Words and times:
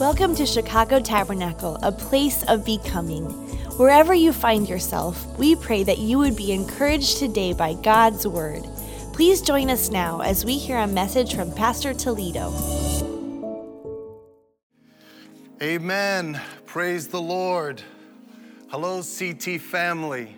Welcome 0.00 0.36
to 0.36 0.46
Chicago 0.46 1.00
Tabernacle, 1.00 1.76
a 1.82 1.90
place 1.90 2.44
of 2.44 2.64
becoming. 2.64 3.24
Wherever 3.78 4.14
you 4.14 4.32
find 4.32 4.68
yourself, 4.68 5.26
we 5.40 5.56
pray 5.56 5.82
that 5.82 5.98
you 5.98 6.18
would 6.18 6.36
be 6.36 6.52
encouraged 6.52 7.18
today 7.18 7.52
by 7.52 7.74
God's 7.74 8.24
Word. 8.24 8.62
Please 9.12 9.42
join 9.42 9.70
us 9.70 9.90
now 9.90 10.20
as 10.20 10.44
we 10.44 10.56
hear 10.56 10.78
a 10.78 10.86
message 10.86 11.34
from 11.34 11.52
Pastor 11.52 11.92
Toledo. 11.92 12.52
Amen. 15.60 16.40
Praise 16.64 17.08
the 17.08 17.20
Lord. 17.20 17.82
Hello, 18.68 19.02
CT 19.02 19.60
family. 19.60 20.36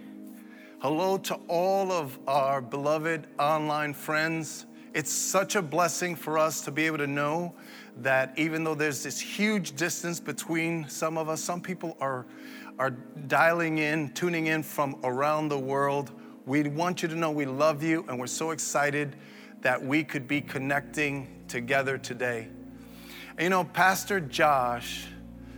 Hello 0.79 1.19
to 1.19 1.35
all 1.49 1.93
of 1.93 2.19
our 2.27 2.63
beloved 2.63 3.27
online 3.39 3.93
friends. 3.93 4.65
It's 4.95 5.13
such 5.13 5.55
a 5.55 5.61
blessing 5.61 6.17
for 6.17 6.39
us 6.39 6.63
to 6.63 6.71
be 6.71 6.87
able 6.87 6.99
to 6.99 7.07
know 7.07 7.55
that 7.99 8.33
even 8.39 8.65
though 8.65 8.75
there's 8.75 9.03
this 9.03 9.21
huge 9.21 9.77
distance 9.77 10.21
between 10.21 10.89
some 10.89 11.19
of 11.19 11.29
us, 11.29 11.43
some 11.43 11.61
people 11.61 11.97
are, 12.01 12.27
are 12.79 12.91
dialing 12.91 13.79
in, 13.79 14.11
tuning 14.11 14.47
in 14.47 14.63
from 14.63 14.99
around 15.05 15.49
the 15.49 15.59
world. 15.59 16.13
We 16.47 16.63
want 16.63 17.03
you 17.03 17.09
to 17.09 17.15
know 17.15 17.31
we 17.31 17.47
love 17.47 17.83
you 17.83 18.05
and 18.09 18.19
we're 18.19 18.27
so 18.27 18.53
excited 18.53 19.17
that 19.61 19.83
we 19.83 20.05
could 20.05 20.27
be 20.27 20.41
connecting 20.41 21.29
together 21.49 21.99
today. 21.99 22.49
And 23.31 23.45
you 23.45 23.51
know, 23.51 23.65
Pastor 23.65 24.21
Josh 24.21 25.07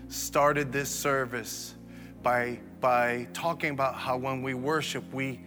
started 0.09 0.73
this 0.73 0.91
service 0.91 1.75
by, 2.23 2.59
by 2.81 3.27
talking 3.33 3.71
about 3.71 3.95
how 3.95 4.17
when 4.17 4.43
we 4.43 4.55
worship, 4.55 5.05
we, 5.13 5.41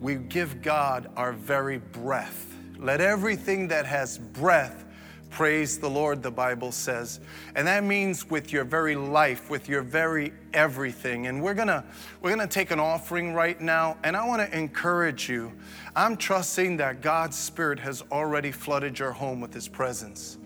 we 0.00 0.16
give 0.16 0.62
God 0.62 1.10
our 1.16 1.32
very 1.32 1.78
breath. 1.78 2.54
Let 2.78 3.00
everything 3.00 3.68
that 3.68 3.86
has 3.86 4.18
breath 4.18 4.84
Praise 5.32 5.78
the 5.78 5.88
Lord, 5.88 6.22
the 6.22 6.30
Bible 6.30 6.72
says. 6.72 7.18
And 7.56 7.66
that 7.66 7.84
means 7.84 8.28
with 8.28 8.52
your 8.52 8.64
very 8.64 8.94
life, 8.94 9.48
with 9.48 9.66
your 9.66 9.80
very 9.80 10.30
everything. 10.52 11.26
And 11.26 11.42
we're 11.42 11.54
gonna 11.54 11.84
we're 12.20 12.28
gonna 12.28 12.46
take 12.46 12.70
an 12.70 12.78
offering 12.78 13.32
right 13.32 13.58
now, 13.58 13.96
and 14.04 14.14
I 14.14 14.26
want 14.26 14.42
to 14.42 14.56
encourage 14.56 15.30
you. 15.30 15.50
I'm 15.96 16.18
trusting 16.18 16.76
that 16.76 17.00
God's 17.00 17.38
Spirit 17.38 17.78
has 17.78 18.02
already 18.12 18.52
flooded 18.52 18.98
your 18.98 19.12
home 19.12 19.40
with 19.40 19.54
his 19.54 19.68
presence. 19.68 20.36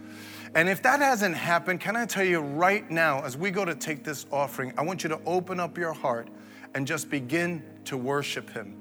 And 0.54 0.68
if 0.68 0.82
that 0.82 1.00
hasn't 1.00 1.34
happened, 1.34 1.80
can 1.80 1.96
I 1.96 2.06
tell 2.06 2.24
you 2.24 2.38
right 2.38 2.88
now, 2.88 3.24
as 3.24 3.36
we 3.36 3.50
go 3.50 3.64
to 3.64 3.74
take 3.74 4.04
this 4.04 4.24
offering, 4.30 4.72
I 4.78 4.82
want 4.82 5.02
you 5.02 5.08
to 5.08 5.20
open 5.26 5.58
up 5.58 5.76
your 5.76 5.94
heart 5.94 6.28
and 6.74 6.86
just 6.86 7.10
begin 7.10 7.64
to 7.86 7.96
worship 7.96 8.50
him. 8.50 8.76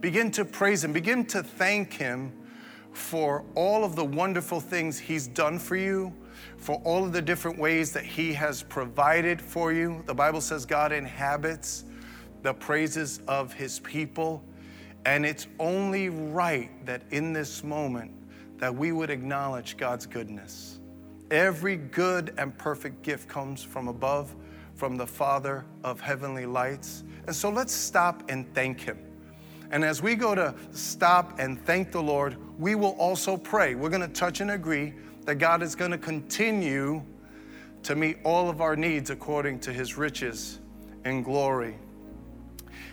Begin 0.00 0.30
to 0.30 0.46
praise 0.46 0.82
him, 0.82 0.94
begin 0.94 1.26
to 1.26 1.42
thank 1.42 1.92
him 1.92 2.32
for 2.92 3.44
all 3.54 3.84
of 3.84 3.96
the 3.96 4.04
wonderful 4.04 4.60
things 4.60 4.98
He's 4.98 5.26
done 5.26 5.58
for 5.58 5.76
you, 5.76 6.12
for 6.56 6.76
all 6.84 7.04
of 7.04 7.12
the 7.12 7.22
different 7.22 7.58
ways 7.58 7.92
that 7.92 8.04
He 8.04 8.32
has 8.34 8.62
provided 8.62 9.40
for 9.40 9.72
you. 9.72 10.02
The 10.06 10.14
Bible 10.14 10.40
says 10.40 10.66
God 10.66 10.92
inhabits 10.92 11.84
the 12.42 12.52
praises 12.52 13.20
of 13.26 13.52
His 13.52 13.80
people. 13.80 14.44
And 15.04 15.26
it's 15.26 15.46
only 15.58 16.08
right 16.08 16.70
that 16.86 17.02
in 17.10 17.32
this 17.32 17.64
moment 17.64 18.12
that 18.58 18.74
we 18.74 18.92
would 18.92 19.10
acknowledge 19.10 19.76
God's 19.76 20.06
goodness. 20.06 20.78
Every 21.30 21.76
good 21.76 22.34
and 22.38 22.56
perfect 22.56 23.02
gift 23.02 23.28
comes 23.28 23.64
from 23.64 23.88
above, 23.88 24.34
from 24.74 24.96
the 24.96 25.06
Father 25.06 25.64
of 25.82 26.00
heavenly 26.00 26.46
lights. 26.46 27.02
And 27.26 27.34
so 27.34 27.50
let's 27.50 27.72
stop 27.72 28.22
and 28.28 28.52
thank 28.54 28.80
Him. 28.80 28.98
And 29.72 29.82
as 29.84 30.02
we 30.02 30.14
go 30.14 30.34
to 30.34 30.54
stop 30.72 31.38
and 31.38 31.58
thank 31.64 31.90
the 31.92 32.02
Lord, 32.02 32.36
we 32.58 32.74
will 32.74 32.94
also 32.98 33.38
pray. 33.38 33.74
We're 33.74 33.88
going 33.88 34.02
to 34.02 34.08
touch 34.08 34.42
and 34.42 34.50
agree 34.50 34.92
that 35.24 35.36
God 35.36 35.62
is 35.62 35.74
going 35.74 35.90
to 35.92 35.98
continue 35.98 37.02
to 37.82 37.96
meet 37.96 38.18
all 38.22 38.50
of 38.50 38.60
our 38.60 38.76
needs 38.76 39.08
according 39.08 39.60
to 39.60 39.72
his 39.72 39.96
riches 39.96 40.60
and 41.04 41.24
glory. 41.24 41.78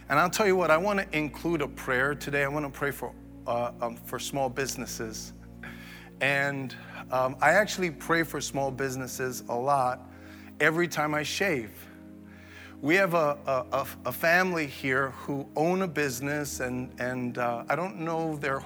And 0.08 0.18
I'll 0.18 0.30
tell 0.30 0.48
you 0.48 0.56
what, 0.56 0.72
I 0.72 0.78
want 0.78 1.00
to 1.00 1.18
include 1.18 1.62
a 1.62 1.68
prayer 1.68 2.16
today. 2.16 2.46
I 2.46 2.48
want 2.48 2.66
to 2.66 2.72
pray 2.72 2.92
for, 2.92 3.14
uh, 3.46 3.72
um, 3.82 3.98
for 3.98 4.18
small 4.18 4.50
businesses. 4.50 5.34
And 6.22 6.74
um, 7.12 7.36
I 7.42 7.52
actually 7.52 7.92
pray 7.92 8.24
for 8.24 8.40
small 8.40 8.72
businesses 8.72 9.44
a 9.50 9.56
lot 9.56 10.10
every 10.62 10.88
time 10.88 11.14
I 11.14 11.24
shave 11.24 11.89
we 12.82 12.96
have 12.96 13.14
a, 13.14 13.38
a, 13.46 13.86
a, 14.06 14.12
family 14.12 14.66
here 14.66 15.10
who 15.12 15.46
own 15.58 15.82
a 15.82 15.88
business, 15.88 16.62
and, 16.62 16.90
and 17.00 17.38
uh, 17.38 17.64
I 17.68 17.76
don't 17.76 18.00
know 18.00 18.38
their, 18.38 18.62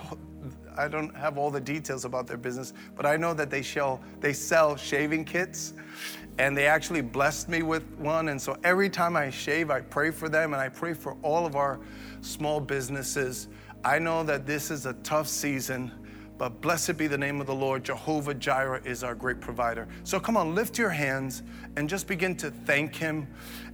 I 0.78 0.88
don't 0.88 1.16
have 1.16 1.40
all 1.40 1.50
the 1.50 1.60
details 1.60 2.06
about 2.06 2.28
their 2.28 2.38
business, 2.38 2.74
but 2.96 3.08
I 3.08 3.18
know 3.18 3.34
that 3.34 3.50
they, 3.50 3.64
shall, 3.64 4.02
they 4.20 4.32
sell 4.32 4.76
shaving 4.76 5.26
kits, 5.26 5.74
and 6.38 6.56
they 6.56 6.68
actually 6.68 7.02
blessed 7.02 7.50
me 7.50 7.64
with 7.64 7.84
one. 7.98 8.30
And 8.30 8.40
so 8.40 8.56
every 8.64 8.90
time 8.90 9.16
I 9.16 9.32
shave, 9.32 9.72
I 9.72 9.82
pray 9.82 10.12
for 10.12 10.30
them, 10.30 10.54
and 10.54 10.62
I 10.62 10.70
pray 10.70 10.94
for 10.94 11.18
all 11.24 11.46
of 11.48 11.56
our 11.56 11.80
small 12.22 12.60
businesses. 12.60 13.48
I 13.84 13.98
know 13.98 14.24
that 14.24 14.46
this 14.46 14.70
is 14.70 14.86
a 14.86 14.94
tough 14.94 15.28
season 15.28 15.92
but 16.38 16.62
blessed 16.62 16.98
be 16.98 17.08
the 17.08 17.18
name 17.18 17.40
of 17.40 17.48
the 17.48 17.56
Lord. 17.56 17.84
Jehovah 17.84 18.34
Jireh 18.34 18.82
is 18.84 19.04
our 19.04 19.16
great 19.16 19.40
provider. 19.40 19.88
So 20.04 20.20
come 20.20 20.36
on, 20.36 20.56
lift 20.56 20.78
your 20.78 20.90
hands 20.90 21.44
and 21.78 21.88
just 21.88 22.08
begin 22.08 22.36
to 22.38 22.52
thank 22.52 22.96
Him 22.96 23.28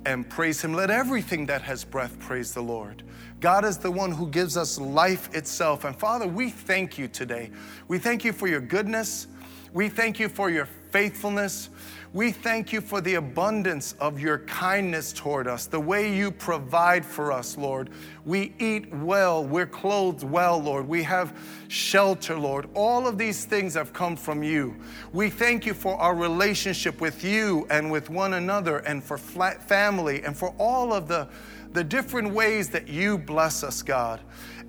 and 0.05 0.29
praise 0.29 0.61
Him. 0.61 0.73
Let 0.73 0.89
everything 0.89 1.45
that 1.47 1.61
has 1.61 1.83
breath 1.83 2.19
praise 2.19 2.53
the 2.53 2.61
Lord. 2.61 3.03
God 3.39 3.63
is 3.63 3.77
the 3.77 3.91
one 3.91 4.11
who 4.11 4.27
gives 4.27 4.57
us 4.57 4.79
life 4.79 5.33
itself. 5.33 5.85
And 5.85 5.95
Father, 5.97 6.27
we 6.27 6.49
thank 6.49 6.97
you 6.97 7.07
today. 7.07 7.51
We 7.87 7.97
thank 7.97 8.25
you 8.25 8.33
for 8.33 8.47
your 8.47 8.61
goodness. 8.61 9.27
We 9.73 9.87
thank 9.87 10.19
you 10.19 10.29
for 10.29 10.49
your 10.49 10.67
faithfulness. 10.91 11.69
We 12.11 12.31
thank 12.31 12.73
you 12.73 12.81
for 12.81 13.01
the 13.01 13.15
abundance 13.15 13.93
of 13.99 14.19
your 14.19 14.39
kindness 14.39 15.13
toward 15.13 15.47
us, 15.47 15.67
the 15.67 15.79
way 15.79 16.11
you 16.11 16.31
provide 16.31 17.05
for 17.05 17.31
us, 17.31 17.55
Lord. 17.55 17.91
We 18.25 18.55
eat 18.57 18.91
well, 18.91 19.45
we're 19.45 19.67
clothed 19.67 20.23
well, 20.23 20.57
Lord. 20.59 20.87
We 20.87 21.03
have 21.03 21.37
shelter, 21.67 22.35
Lord. 22.35 22.67
All 22.73 23.07
of 23.07 23.19
these 23.19 23.45
things 23.45 23.75
have 23.75 23.93
come 23.93 24.15
from 24.15 24.41
you. 24.41 24.75
We 25.13 25.29
thank 25.29 25.67
you 25.67 25.75
for 25.75 25.97
our 25.97 26.15
relationship 26.15 26.99
with 26.99 27.23
you 27.23 27.67
and 27.69 27.91
with 27.91 28.09
one 28.09 28.33
another 28.33 28.79
and 28.79 29.03
for 29.03 29.19
family 29.19 30.23
and 30.23 30.35
for 30.35 30.55
all 30.57 30.91
of 30.91 31.07
the, 31.07 31.29
the 31.73 31.83
different 31.83 32.33
ways 32.33 32.69
that 32.69 32.87
you 32.87 33.19
bless 33.19 33.63
us, 33.63 33.83
God. 33.83 34.19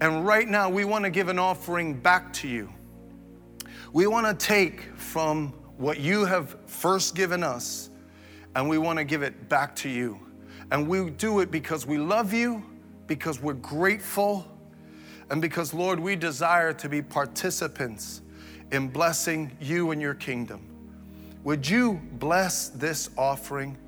And 0.02 0.26
right 0.26 0.46
now, 0.46 0.68
we 0.68 0.84
want 0.84 1.06
to 1.06 1.10
give 1.10 1.28
an 1.28 1.38
offering 1.38 1.94
back 1.94 2.34
to 2.34 2.48
you. 2.48 2.70
We 3.94 4.06
want 4.06 4.26
to 4.26 4.46
take 4.46 4.82
from 4.96 5.54
what 5.80 5.98
you 5.98 6.26
have 6.26 6.56
first 6.66 7.14
given 7.14 7.42
us, 7.42 7.88
and 8.54 8.68
we 8.68 8.76
want 8.76 8.98
to 8.98 9.04
give 9.04 9.22
it 9.22 9.48
back 9.48 9.74
to 9.74 9.88
you. 9.88 10.20
And 10.70 10.86
we 10.86 11.08
do 11.08 11.40
it 11.40 11.50
because 11.50 11.86
we 11.86 11.96
love 11.96 12.34
you, 12.34 12.62
because 13.06 13.40
we're 13.40 13.54
grateful, 13.54 14.46
and 15.30 15.40
because, 15.40 15.72
Lord, 15.72 15.98
we 15.98 16.16
desire 16.16 16.74
to 16.74 16.88
be 16.88 17.00
participants 17.00 18.20
in 18.72 18.88
blessing 18.88 19.56
you 19.58 19.90
and 19.90 20.02
your 20.02 20.14
kingdom. 20.14 20.60
Would 21.44 21.66
you 21.66 21.98
bless 22.18 22.68
this 22.68 23.08
offering? 23.16 23.78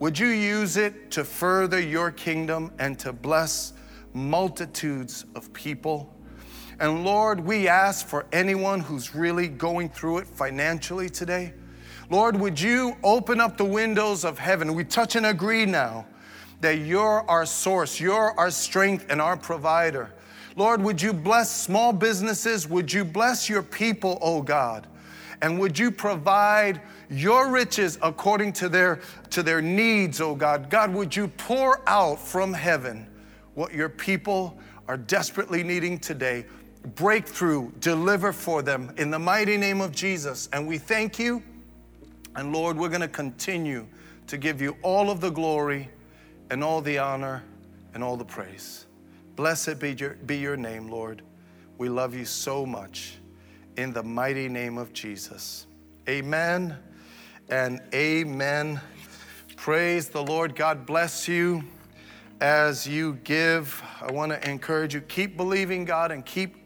Would 0.00 0.18
you 0.18 0.28
use 0.28 0.76
it 0.76 1.12
to 1.12 1.22
further 1.22 1.78
your 1.78 2.10
kingdom 2.10 2.72
and 2.80 2.98
to 2.98 3.12
bless 3.12 3.74
multitudes 4.12 5.24
of 5.36 5.52
people? 5.52 6.12
And 6.80 7.04
Lord, 7.04 7.40
we 7.40 7.66
ask 7.66 8.06
for 8.06 8.26
anyone 8.32 8.80
who's 8.80 9.14
really 9.14 9.48
going 9.48 9.88
through 9.88 10.18
it 10.18 10.26
financially 10.26 11.08
today. 11.08 11.52
Lord, 12.08 12.36
would 12.36 12.58
you 12.58 12.96
open 13.02 13.40
up 13.40 13.56
the 13.56 13.64
windows 13.64 14.24
of 14.24 14.38
heaven? 14.38 14.74
We 14.74 14.84
touch 14.84 15.16
and 15.16 15.26
agree 15.26 15.66
now 15.66 16.06
that 16.60 16.78
you're 16.78 17.28
our 17.28 17.46
source, 17.46 18.00
you're 18.00 18.32
our 18.38 18.50
strength 18.50 19.06
and 19.10 19.20
our 19.20 19.36
provider. 19.36 20.12
Lord, 20.56 20.82
would 20.82 21.00
you 21.00 21.12
bless 21.12 21.54
small 21.54 21.92
businesses? 21.92 22.68
Would 22.68 22.92
you 22.92 23.04
bless 23.04 23.48
your 23.48 23.62
people, 23.62 24.18
oh 24.20 24.42
God? 24.42 24.86
And 25.42 25.58
would 25.60 25.78
you 25.78 25.90
provide 25.90 26.80
your 27.10 27.50
riches 27.50 27.98
according 28.02 28.52
to 28.54 28.68
their, 28.68 29.00
to 29.30 29.42
their 29.42 29.62
needs, 29.62 30.20
oh 30.20 30.34
God? 30.34 30.70
God, 30.70 30.92
would 30.92 31.14
you 31.14 31.28
pour 31.28 31.80
out 31.88 32.18
from 32.18 32.52
heaven 32.52 33.06
what 33.54 33.72
your 33.72 33.88
people 33.88 34.58
are 34.88 34.96
desperately 34.96 35.62
needing 35.62 35.98
today? 35.98 36.44
Breakthrough, 36.94 37.70
deliver 37.80 38.32
for 38.32 38.62
them 38.62 38.92
in 38.96 39.10
the 39.10 39.18
mighty 39.18 39.56
name 39.56 39.80
of 39.80 39.92
Jesus. 39.92 40.48
And 40.52 40.66
we 40.66 40.78
thank 40.78 41.18
you. 41.18 41.42
And 42.36 42.52
Lord, 42.52 42.76
we're 42.76 42.88
going 42.88 43.00
to 43.00 43.08
continue 43.08 43.86
to 44.26 44.36
give 44.36 44.60
you 44.60 44.76
all 44.82 45.10
of 45.10 45.20
the 45.20 45.30
glory 45.30 45.88
and 46.50 46.62
all 46.62 46.80
the 46.80 46.98
honor 46.98 47.42
and 47.94 48.04
all 48.04 48.16
the 48.16 48.24
praise. 48.24 48.86
Blessed 49.36 49.78
be 49.78 49.92
your, 49.92 50.14
be 50.14 50.38
your 50.38 50.56
name, 50.56 50.88
Lord. 50.88 51.22
We 51.78 51.88
love 51.88 52.14
you 52.14 52.24
so 52.24 52.66
much. 52.66 53.18
In 53.76 53.92
the 53.92 54.02
mighty 54.02 54.48
name 54.48 54.76
of 54.76 54.92
Jesus. 54.92 55.66
Amen 56.08 56.76
and 57.48 57.80
amen. 57.94 58.80
Praise 59.56 60.08
the 60.08 60.22
Lord. 60.22 60.56
God 60.56 60.84
bless 60.84 61.28
you 61.28 61.62
as 62.40 62.86
you 62.86 63.14
give. 63.24 63.82
I 64.00 64.10
want 64.12 64.32
to 64.32 64.48
encourage 64.48 64.94
you 64.94 65.00
keep 65.00 65.36
believing 65.36 65.84
God 65.84 66.10
and 66.10 66.24
keep 66.24 66.56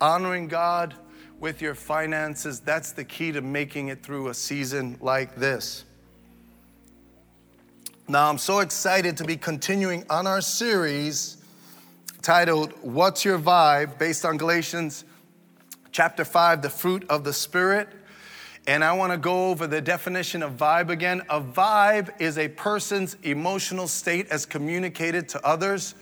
honoring 0.00 0.48
God 0.48 0.94
with 1.40 1.62
your 1.62 1.74
finances, 1.74 2.60
that's 2.60 2.92
the 2.92 3.04
key 3.04 3.32
to 3.32 3.40
making 3.40 3.88
it 3.88 4.02
through 4.02 4.28
a 4.28 4.34
season 4.34 4.98
like 5.00 5.36
this. 5.36 5.84
Now, 8.08 8.28
I'm 8.28 8.38
so 8.38 8.60
excited 8.60 9.18
to 9.18 9.24
be 9.24 9.36
continuing 9.36 10.04
on 10.08 10.26
our 10.26 10.40
series 10.40 11.36
titled, 12.22 12.72
What's 12.82 13.24
Your 13.24 13.38
Vibe? 13.38 13.98
based 13.98 14.24
on 14.24 14.36
Galatians 14.36 15.04
chapter 15.92 16.24
5, 16.24 16.62
the 16.62 16.70
fruit 16.70 17.04
of 17.10 17.24
the 17.24 17.32
Spirit. 17.32 17.88
And 18.66 18.84
I 18.84 18.92
want 18.92 19.12
to 19.12 19.18
go 19.18 19.48
over 19.48 19.66
the 19.66 19.80
definition 19.80 20.42
of 20.42 20.52
vibe 20.52 20.90
again. 20.90 21.22
A 21.30 21.40
vibe 21.40 22.20
is 22.20 22.36
a 22.38 22.48
person's 22.48 23.16
emotional 23.22 23.88
state 23.88 24.28
as 24.28 24.44
communicated 24.44 25.28
to 25.30 25.46
others, 25.46 25.94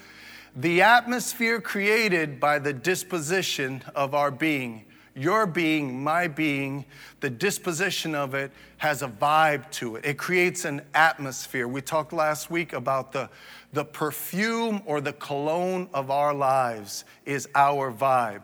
the 0.56 0.82
atmosphere 0.82 1.61
created 1.61 2.41
by 2.41 2.58
the 2.58 2.73
disposition 2.73 3.85
of 3.94 4.14
our 4.14 4.31
being 4.31 4.87
your 5.17 5.47
being, 5.47 6.05
my 6.05 6.29
being, 6.29 6.85
the 7.20 7.31
disposition 7.31 8.14
of 8.14 8.35
it 8.35 8.53
has 8.76 9.03
a 9.03 9.08
vibe 9.08 9.69
to 9.70 9.97
it. 9.97 10.05
It 10.05 10.19
creates 10.19 10.67
an 10.67 10.82
atmosphere. 10.94 11.67
We 11.67 11.81
talked 11.81 12.12
last 12.12 12.50
week 12.50 12.75
about 12.75 13.12
the, 13.12 13.31
the 13.73 13.85
perfume 13.85 14.82
or 14.85 15.00
the 15.00 15.14
cologne 15.14 15.88
of 15.94 16.11
our 16.11 16.35
lives 16.35 17.06
is 17.25 17.49
our 17.55 17.91
vibe. 17.91 18.43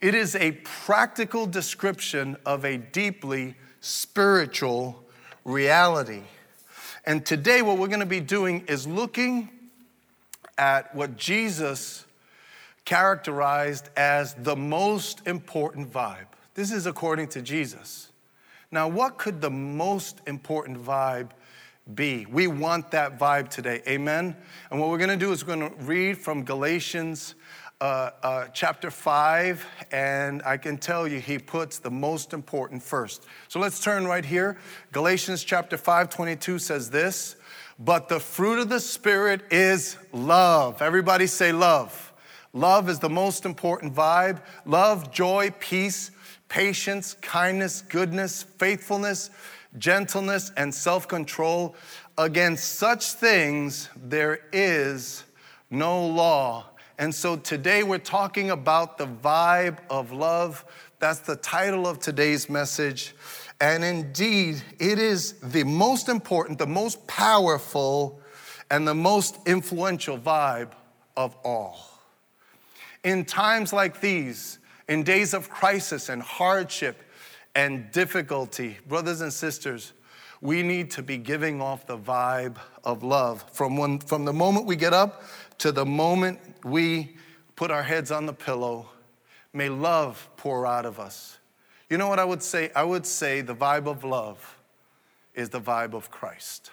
It 0.00 0.14
is 0.14 0.34
a 0.34 0.52
practical 0.64 1.46
description 1.46 2.36
of 2.46 2.64
a 2.64 2.78
deeply 2.78 3.54
spiritual 3.80 5.04
reality. 5.44 6.22
And 7.04 7.24
today, 7.24 7.60
what 7.60 7.76
we're 7.78 7.88
going 7.88 8.00
to 8.00 8.06
be 8.06 8.20
doing 8.20 8.64
is 8.66 8.86
looking 8.86 9.50
at 10.58 10.94
what 10.94 11.16
Jesus 11.16 12.04
characterized 12.84 13.88
as 13.96 14.34
the 14.34 14.56
most 14.56 15.26
important 15.26 15.92
vibe. 15.92 16.26
This 16.54 16.72
is 16.72 16.86
according 16.86 17.28
to 17.28 17.42
Jesus. 17.42 18.10
Now, 18.70 18.88
what 18.88 19.16
could 19.16 19.40
the 19.40 19.50
most 19.50 20.20
important 20.26 20.82
vibe 20.82 21.30
be? 21.94 22.26
We 22.26 22.48
want 22.48 22.90
that 22.90 23.18
vibe 23.18 23.48
today. 23.48 23.82
Amen. 23.86 24.36
And 24.70 24.80
what 24.80 24.90
we're 24.90 24.98
going 24.98 25.10
to 25.10 25.16
do 25.16 25.32
is 25.32 25.46
we're 25.46 25.56
going 25.56 25.70
to 25.70 25.84
read 25.84 26.18
from 26.18 26.44
Galatians 26.44 27.34
uh, 27.80 28.10
uh, 28.22 28.46
chapter 28.48 28.90
5, 28.90 29.64
and 29.92 30.42
I 30.44 30.56
can 30.56 30.78
tell 30.78 31.06
you 31.06 31.20
he 31.20 31.38
puts 31.38 31.78
the 31.78 31.90
most 31.90 32.32
important 32.32 32.82
first. 32.82 33.24
So 33.46 33.60
let's 33.60 33.80
turn 33.80 34.06
right 34.06 34.24
here. 34.24 34.58
Galatians 34.92 35.44
chapter 35.44 35.76
5, 35.76 36.10
22 36.10 36.58
says 36.58 36.90
this 36.90 37.36
But 37.78 38.08
the 38.08 38.18
fruit 38.18 38.58
of 38.58 38.68
the 38.68 38.80
Spirit 38.80 39.42
is 39.52 39.96
love. 40.12 40.82
Everybody 40.82 41.26
say 41.26 41.52
love. 41.52 42.12
Love 42.52 42.88
is 42.88 42.98
the 42.98 43.08
most 43.08 43.44
important 43.44 43.94
vibe. 43.94 44.40
Love, 44.64 45.12
joy, 45.12 45.52
peace, 45.60 46.10
patience, 46.48 47.14
kindness, 47.20 47.82
goodness, 47.82 48.42
faithfulness, 48.42 49.30
gentleness, 49.78 50.50
and 50.56 50.74
self 50.74 51.06
control. 51.06 51.76
Against 52.16 52.78
such 52.78 53.12
things, 53.12 53.90
there 53.94 54.40
is 54.52 55.22
no 55.70 56.04
law. 56.04 56.66
And 56.98 57.14
so 57.14 57.36
today 57.36 57.84
we're 57.84 57.98
talking 57.98 58.50
about 58.50 58.98
the 58.98 59.06
vibe 59.06 59.78
of 59.88 60.10
love. 60.10 60.64
That's 60.98 61.20
the 61.20 61.36
title 61.36 61.86
of 61.86 62.00
today's 62.00 62.50
message. 62.50 63.14
And 63.60 63.82
indeed, 63.84 64.62
it 64.78 64.98
is 64.98 65.32
the 65.42 65.64
most 65.64 66.08
important, 66.08 66.58
the 66.58 66.66
most 66.66 67.06
powerful, 67.06 68.20
and 68.70 68.86
the 68.86 68.94
most 68.94 69.38
influential 69.46 70.18
vibe 70.18 70.72
of 71.16 71.34
all. 71.44 71.78
In 73.04 73.24
times 73.24 73.72
like 73.72 74.00
these, 74.00 74.58
in 74.88 75.02
days 75.02 75.34
of 75.34 75.50
crisis 75.50 76.08
and 76.08 76.22
hardship 76.22 77.02
and 77.54 77.90
difficulty, 77.90 78.78
brothers 78.86 79.20
and 79.20 79.32
sisters, 79.32 79.92
we 80.40 80.62
need 80.62 80.90
to 80.92 81.02
be 81.02 81.16
giving 81.16 81.60
off 81.60 81.86
the 81.86 81.98
vibe 81.98 82.56
of 82.84 83.02
love 83.02 83.44
from, 83.52 83.76
when, 83.76 83.98
from 83.98 84.24
the 84.24 84.32
moment 84.32 84.66
we 84.66 84.76
get 84.76 84.92
up 84.92 85.22
to 85.58 85.72
the 85.72 85.84
moment 85.84 86.38
we 86.64 87.16
put 87.56 87.70
our 87.70 87.82
heads 87.82 88.12
on 88.12 88.26
the 88.26 88.32
pillow. 88.32 88.88
May 89.52 89.68
love 89.68 90.28
pour 90.36 90.66
out 90.66 90.86
of 90.86 91.00
us. 91.00 91.37
You 91.90 91.96
know 91.96 92.08
what 92.08 92.18
I 92.18 92.24
would 92.24 92.42
say? 92.42 92.70
I 92.76 92.84
would 92.84 93.06
say 93.06 93.40
the 93.40 93.54
vibe 93.54 93.86
of 93.86 94.04
love 94.04 94.58
is 95.34 95.48
the 95.48 95.60
vibe 95.60 95.94
of 95.94 96.10
Christ. 96.10 96.70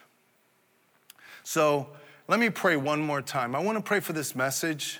So 1.43 1.87
let 2.27 2.39
me 2.39 2.49
pray 2.49 2.75
one 2.75 2.99
more 3.01 3.21
time. 3.21 3.55
I 3.55 3.59
want 3.59 3.77
to 3.77 3.83
pray 3.83 4.01
for 4.01 4.11
this 4.11 4.35
message. 4.35 4.99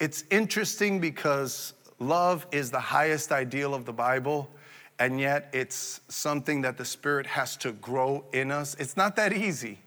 It's 0.00 0.24
interesting 0.30 0.98
because 0.98 1.74
love 2.00 2.46
is 2.50 2.70
the 2.70 2.80
highest 2.80 3.30
ideal 3.30 3.74
of 3.74 3.84
the 3.84 3.92
Bible, 3.92 4.50
and 4.98 5.20
yet 5.20 5.50
it's 5.52 6.00
something 6.08 6.62
that 6.62 6.76
the 6.76 6.84
Spirit 6.84 7.26
has 7.26 7.56
to 7.58 7.72
grow 7.72 8.24
in 8.32 8.50
us. 8.50 8.74
It's 8.80 8.96
not 8.96 9.14
that 9.16 9.32
easy. 9.32 9.78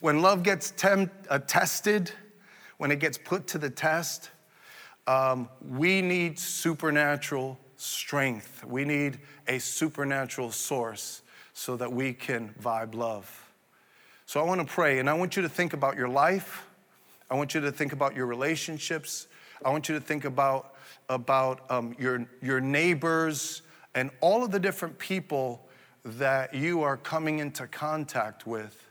When 0.00 0.20
love 0.20 0.42
gets 0.42 0.74
uh, 0.84 1.06
tested, 1.46 2.10
when 2.76 2.90
it 2.90 2.98
gets 2.98 3.16
put 3.16 3.46
to 3.48 3.58
the 3.58 3.70
test, 3.70 4.30
um, 5.06 5.48
we 5.66 6.02
need 6.02 6.38
supernatural 6.38 7.58
strength. 7.78 8.64
We 8.64 8.84
need 8.84 9.20
a 9.46 9.58
supernatural 9.58 10.50
source 10.50 11.22
so 11.54 11.76
that 11.76 11.90
we 11.90 12.12
can 12.12 12.54
vibe 12.60 12.94
love. 12.94 13.50
So 14.26 14.40
I 14.40 14.42
want 14.42 14.60
to 14.60 14.66
pray, 14.66 14.98
and 14.98 15.08
I 15.08 15.14
want 15.14 15.36
you 15.36 15.42
to 15.42 15.48
think 15.48 15.72
about 15.72 15.96
your 15.96 16.08
life. 16.08 16.66
I 17.30 17.34
want 17.34 17.54
you 17.54 17.62
to 17.62 17.72
think 17.72 17.94
about 17.94 18.14
your 18.14 18.26
relationships. 18.26 19.26
I 19.64 19.70
want 19.70 19.88
you 19.88 19.94
to 19.94 20.00
think 20.00 20.24
about, 20.24 20.74
about 21.08 21.62
um, 21.70 21.96
your, 21.98 22.26
your 22.42 22.60
neighbors 22.60 23.62
and 23.94 24.10
all 24.20 24.44
of 24.44 24.50
the 24.50 24.60
different 24.60 24.98
people 24.98 25.66
that 26.04 26.54
you 26.54 26.82
are 26.82 26.96
coming 26.96 27.38
into 27.38 27.66
contact 27.66 28.46
with. 28.46 28.84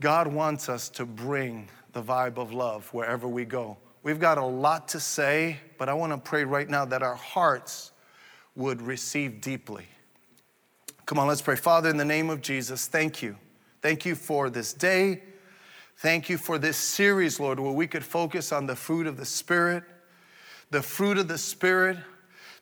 God 0.00 0.28
wants 0.28 0.68
us 0.68 0.88
to 0.90 1.04
bring 1.04 1.68
the 1.92 2.02
vibe 2.02 2.36
of 2.36 2.52
love 2.52 2.88
wherever 2.92 3.26
we 3.26 3.44
go. 3.44 3.76
We've 4.02 4.20
got 4.20 4.38
a 4.38 4.44
lot 4.44 4.88
to 4.88 5.00
say, 5.00 5.58
but 5.76 5.88
I 5.88 5.94
want 5.94 6.12
to 6.12 6.18
pray 6.18 6.44
right 6.44 6.68
now 6.68 6.84
that 6.84 7.02
our 7.02 7.16
hearts 7.16 7.92
would 8.54 8.80
receive 8.80 9.40
deeply. 9.40 9.86
Come 11.06 11.18
on, 11.18 11.26
let's 11.26 11.42
pray. 11.42 11.56
Father, 11.56 11.88
in 11.88 11.96
the 11.96 12.04
name 12.04 12.30
of 12.30 12.40
Jesus, 12.40 12.86
thank 12.86 13.22
you. 13.22 13.36
Thank 13.82 14.04
you 14.04 14.14
for 14.14 14.50
this 14.50 14.72
day. 14.72 15.22
Thank 15.96 16.28
you 16.28 16.38
for 16.38 16.58
this 16.58 16.76
series, 16.76 17.40
Lord, 17.40 17.58
where 17.58 17.72
we 17.72 17.86
could 17.86 18.04
focus 18.04 18.52
on 18.52 18.66
the 18.66 18.76
fruit 18.76 19.06
of 19.06 19.16
the 19.16 19.24
Spirit, 19.24 19.82
the 20.70 20.82
fruit 20.82 21.18
of 21.18 21.26
the 21.26 21.38
Spirit 21.38 21.96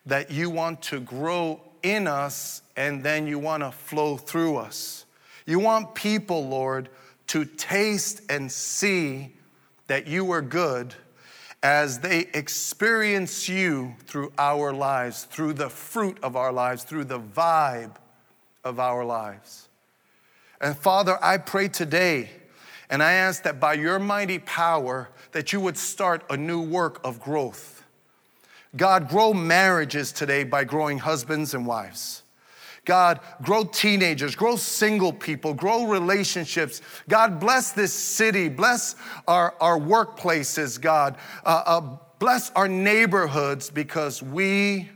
that 0.06 0.30
you 0.30 0.48
want 0.48 0.80
to 0.82 1.00
grow 1.00 1.60
in 1.82 2.06
us 2.06 2.62
and 2.76 3.02
then 3.02 3.26
you 3.26 3.38
want 3.38 3.62
to 3.62 3.72
flow 3.72 4.16
through 4.16 4.56
us. 4.56 5.04
You 5.44 5.58
want 5.58 5.94
people, 5.94 6.49
Lord, 6.49 6.88
to 7.28 7.44
taste 7.44 8.22
and 8.30 8.50
see 8.50 9.34
that 9.87 10.06
you 10.06 10.30
are 10.32 10.42
good 10.42 10.94
as 11.66 11.99
they 11.99 12.20
experience 12.32 13.49
you 13.49 13.92
through 14.06 14.32
our 14.38 14.73
lives, 14.73 15.25
through 15.25 15.52
the 15.52 15.68
fruit 15.68 16.16
of 16.23 16.37
our 16.37 16.52
lives, 16.52 16.85
through 16.85 17.02
the 17.02 17.18
vibe 17.18 17.90
of 18.62 18.78
our 18.78 19.04
lives. 19.04 19.68
And 20.61 20.76
Father, 20.76 21.18
I 21.20 21.38
pray 21.38 21.66
today 21.66 22.30
and 22.88 23.02
I 23.02 23.14
ask 23.14 23.42
that 23.42 23.58
by 23.58 23.75
your 23.75 23.99
mighty 23.99 24.38
power, 24.38 25.08
that 25.32 25.52
you 25.52 25.58
would 25.58 25.76
start 25.76 26.23
a 26.30 26.37
new 26.37 26.62
work 26.62 27.00
of 27.02 27.20
growth. 27.20 27.82
God, 28.76 29.08
grow 29.08 29.35
marriages 29.35 30.12
today 30.12 30.44
by 30.44 30.62
growing 30.62 30.99
husbands 30.99 31.52
and 31.52 31.66
wives. 31.66 32.23
God, 32.87 33.21
grow 33.43 33.64
teenagers, 33.64 34.35
grow 34.35 34.57
single 34.57 35.12
people, 35.12 35.52
grow 35.52 35.87
relationships. 35.87 36.81
God, 37.09 37.38
bless 37.38 37.73
this 37.73 37.93
city, 37.93 38.49
bless 38.49 38.95
our, 39.28 39.55
our 39.61 39.78
workplaces, 39.78 40.81
God. 40.81 41.19
Uh, 41.45 41.62
uh, 41.66 41.97
bless 42.19 42.50
our 42.52 42.69
neighborhoods 42.69 43.69
because 43.69 44.23
we 44.23 44.88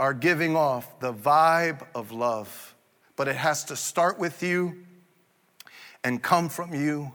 are 0.00 0.14
giving 0.14 0.56
off 0.56 0.98
the 1.00 1.12
vibe 1.12 1.86
of 1.94 2.12
love. 2.12 2.74
But 3.14 3.28
it 3.28 3.36
has 3.36 3.64
to 3.64 3.76
start 3.76 4.18
with 4.18 4.42
you 4.42 4.84
and 6.02 6.22
come 6.22 6.48
from 6.48 6.74
you, 6.74 7.12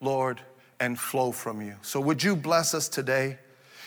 Lord, 0.00 0.40
and 0.80 0.98
flow 0.98 1.30
from 1.30 1.62
you. 1.62 1.76
So 1.82 2.00
would 2.00 2.22
you 2.22 2.34
bless 2.34 2.74
us 2.74 2.88
today? 2.88 3.38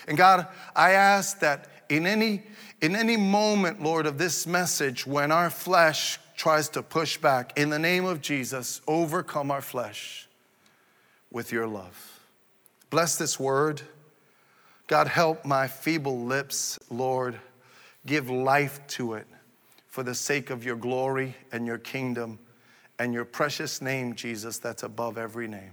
And 0.07 0.17
God, 0.17 0.47
I 0.75 0.91
ask 0.91 1.39
that 1.39 1.67
in 1.89 2.07
any 2.07 2.43
in 2.81 2.95
any 2.95 3.17
moment, 3.17 3.81
Lord, 3.81 4.05
of 4.05 4.17
this 4.17 4.45
message 4.45 5.07
when 5.07 5.31
our 5.31 5.49
flesh 5.49 6.19
tries 6.35 6.69
to 6.69 6.83
push 6.83 7.17
back, 7.17 7.57
in 7.57 7.69
the 7.69 7.79
name 7.79 8.05
of 8.05 8.21
Jesus, 8.21 8.81
overcome 8.87 9.49
our 9.49 9.61
flesh 9.61 10.27
with 11.31 11.51
your 11.51 11.67
love. 11.67 12.19
Bless 12.89 13.17
this 13.17 13.39
word. 13.39 13.81
God, 14.85 15.07
help 15.07 15.43
my 15.43 15.67
feeble 15.67 16.19
lips, 16.19 16.79
Lord. 16.89 17.39
Give 18.05 18.29
life 18.29 18.79
to 18.87 19.15
it 19.15 19.27
for 19.87 20.03
the 20.03 20.15
sake 20.15 20.51
of 20.51 20.63
your 20.63 20.75
glory 20.75 21.35
and 21.51 21.65
your 21.65 21.79
kingdom 21.79 22.37
and 22.99 23.13
your 23.13 23.25
precious 23.25 23.81
name, 23.81 24.15
Jesus, 24.15 24.59
that's 24.59 24.83
above 24.83 25.17
every 25.17 25.47
name. 25.47 25.71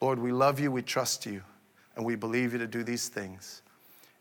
Lord, 0.00 0.18
we 0.18 0.32
love 0.32 0.60
you, 0.60 0.70
we 0.70 0.82
trust 0.82 1.26
you, 1.26 1.42
and 1.96 2.04
we 2.04 2.16
believe 2.16 2.52
you 2.52 2.58
to 2.58 2.66
do 2.66 2.82
these 2.84 3.08
things. 3.08 3.62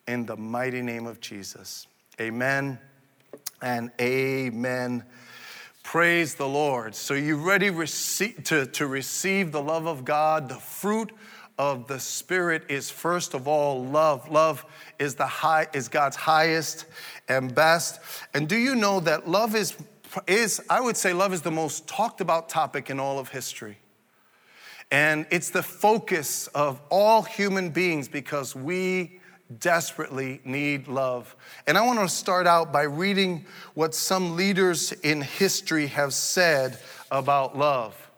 In 0.10 0.26
the 0.26 0.36
mighty 0.36 0.82
name 0.82 1.06
of 1.06 1.22
Jesus. 1.22 1.86
Amen 2.20 2.80
and 3.62 3.92
amen. 4.02 5.04
Praise 5.84 6.34
the 6.34 6.48
Lord. 6.48 6.96
So, 6.96 7.14
you 7.14 7.38
ready 7.38 7.70
rece- 7.70 8.44
to, 8.46 8.66
to 8.66 8.88
receive 8.88 9.52
the 9.52 9.62
love 9.62 9.86
of 9.86 10.06
God? 10.06 10.50
The 10.50 10.56
fruit 10.56 11.12
of 11.60 11.86
the 11.86 12.00
Spirit 12.00 12.64
is 12.70 12.90
first 12.90 13.36
of 13.36 13.48
all 13.48 13.86
love. 13.86 14.28
Love 14.32 14.66
is, 14.98 15.14
the 15.14 15.28
high, 15.28 15.68
is 15.76 15.88
God's 15.88 16.16
highest 16.16 16.86
and 17.28 17.54
best. 17.54 18.00
And 18.34 18.50
do 18.50 18.58
you 18.58 18.74
know 18.74 19.02
that 19.02 19.30
love 19.30 19.54
is, 19.54 19.78
is, 20.26 20.60
I 20.72 20.82
would 20.82 20.98
say, 20.98 21.14
love 21.14 21.34
is 21.34 21.44
the 21.44 21.52
most 21.52 21.88
talked 21.88 22.20
about 22.20 22.50
topic 22.50 22.90
in 22.90 23.00
all 23.00 23.20
of 23.20 23.30
history? 23.30 23.78
And 24.90 25.28
it's 25.30 25.52
the 25.52 25.62
focus 25.62 26.48
of 26.48 26.82
all 26.90 27.22
human 27.22 27.70
beings 27.70 28.08
because 28.08 28.56
we 28.56 29.19
desperately 29.58 30.42
need 30.46 30.88
love. 30.88 31.36
And 31.66 31.78
I 31.78 31.86
want 31.86 32.00
to 32.00 32.08
start 32.08 32.46
out 32.46 32.72
by 32.72 32.84
reading 32.84 33.46
what 33.74 33.96
some 33.96 34.36
leaders 34.36 34.92
in 34.92 35.22
history 35.22 35.88
have 35.88 36.14
said 36.14 36.78
about 37.10 37.58
love. 37.58 38.10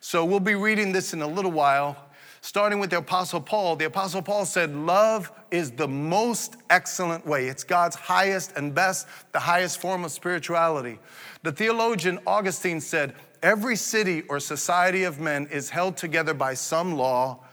So 0.00 0.24
we'll 0.24 0.40
be 0.40 0.54
reading 0.54 0.92
this 0.92 1.12
in 1.12 1.22
a 1.22 1.26
little 1.26 1.52
while, 1.52 1.96
starting 2.40 2.80
with 2.80 2.90
the 2.90 2.98
Apostle 2.98 3.40
Paul. 3.40 3.76
The 3.76 3.84
Apostle 3.84 4.22
Paul 4.22 4.44
said, 4.44 4.74
Love 4.74 5.30
is 5.50 5.70
the 5.70 5.86
most 5.86 6.56
excellent 6.70 7.24
way. 7.24 7.46
It's 7.46 7.64
God's 7.64 7.96
highest 7.96 8.56
and 8.56 8.74
best, 8.74 9.06
the 9.32 9.38
highest 9.38 9.80
form 9.80 10.04
of 10.04 10.10
spirituality. 10.10 10.98
The 11.42 11.52
theologian 11.52 12.18
Augustine 12.26 12.80
said, 12.80 13.14
Every 13.42 13.76
city 13.76 14.22
or 14.22 14.40
society 14.40 15.04
of 15.04 15.20
men 15.20 15.46
is 15.50 15.70
held 15.70 15.96
together 15.96 16.34
by 16.34 16.54
some 16.54 16.96
law. 16.96 17.44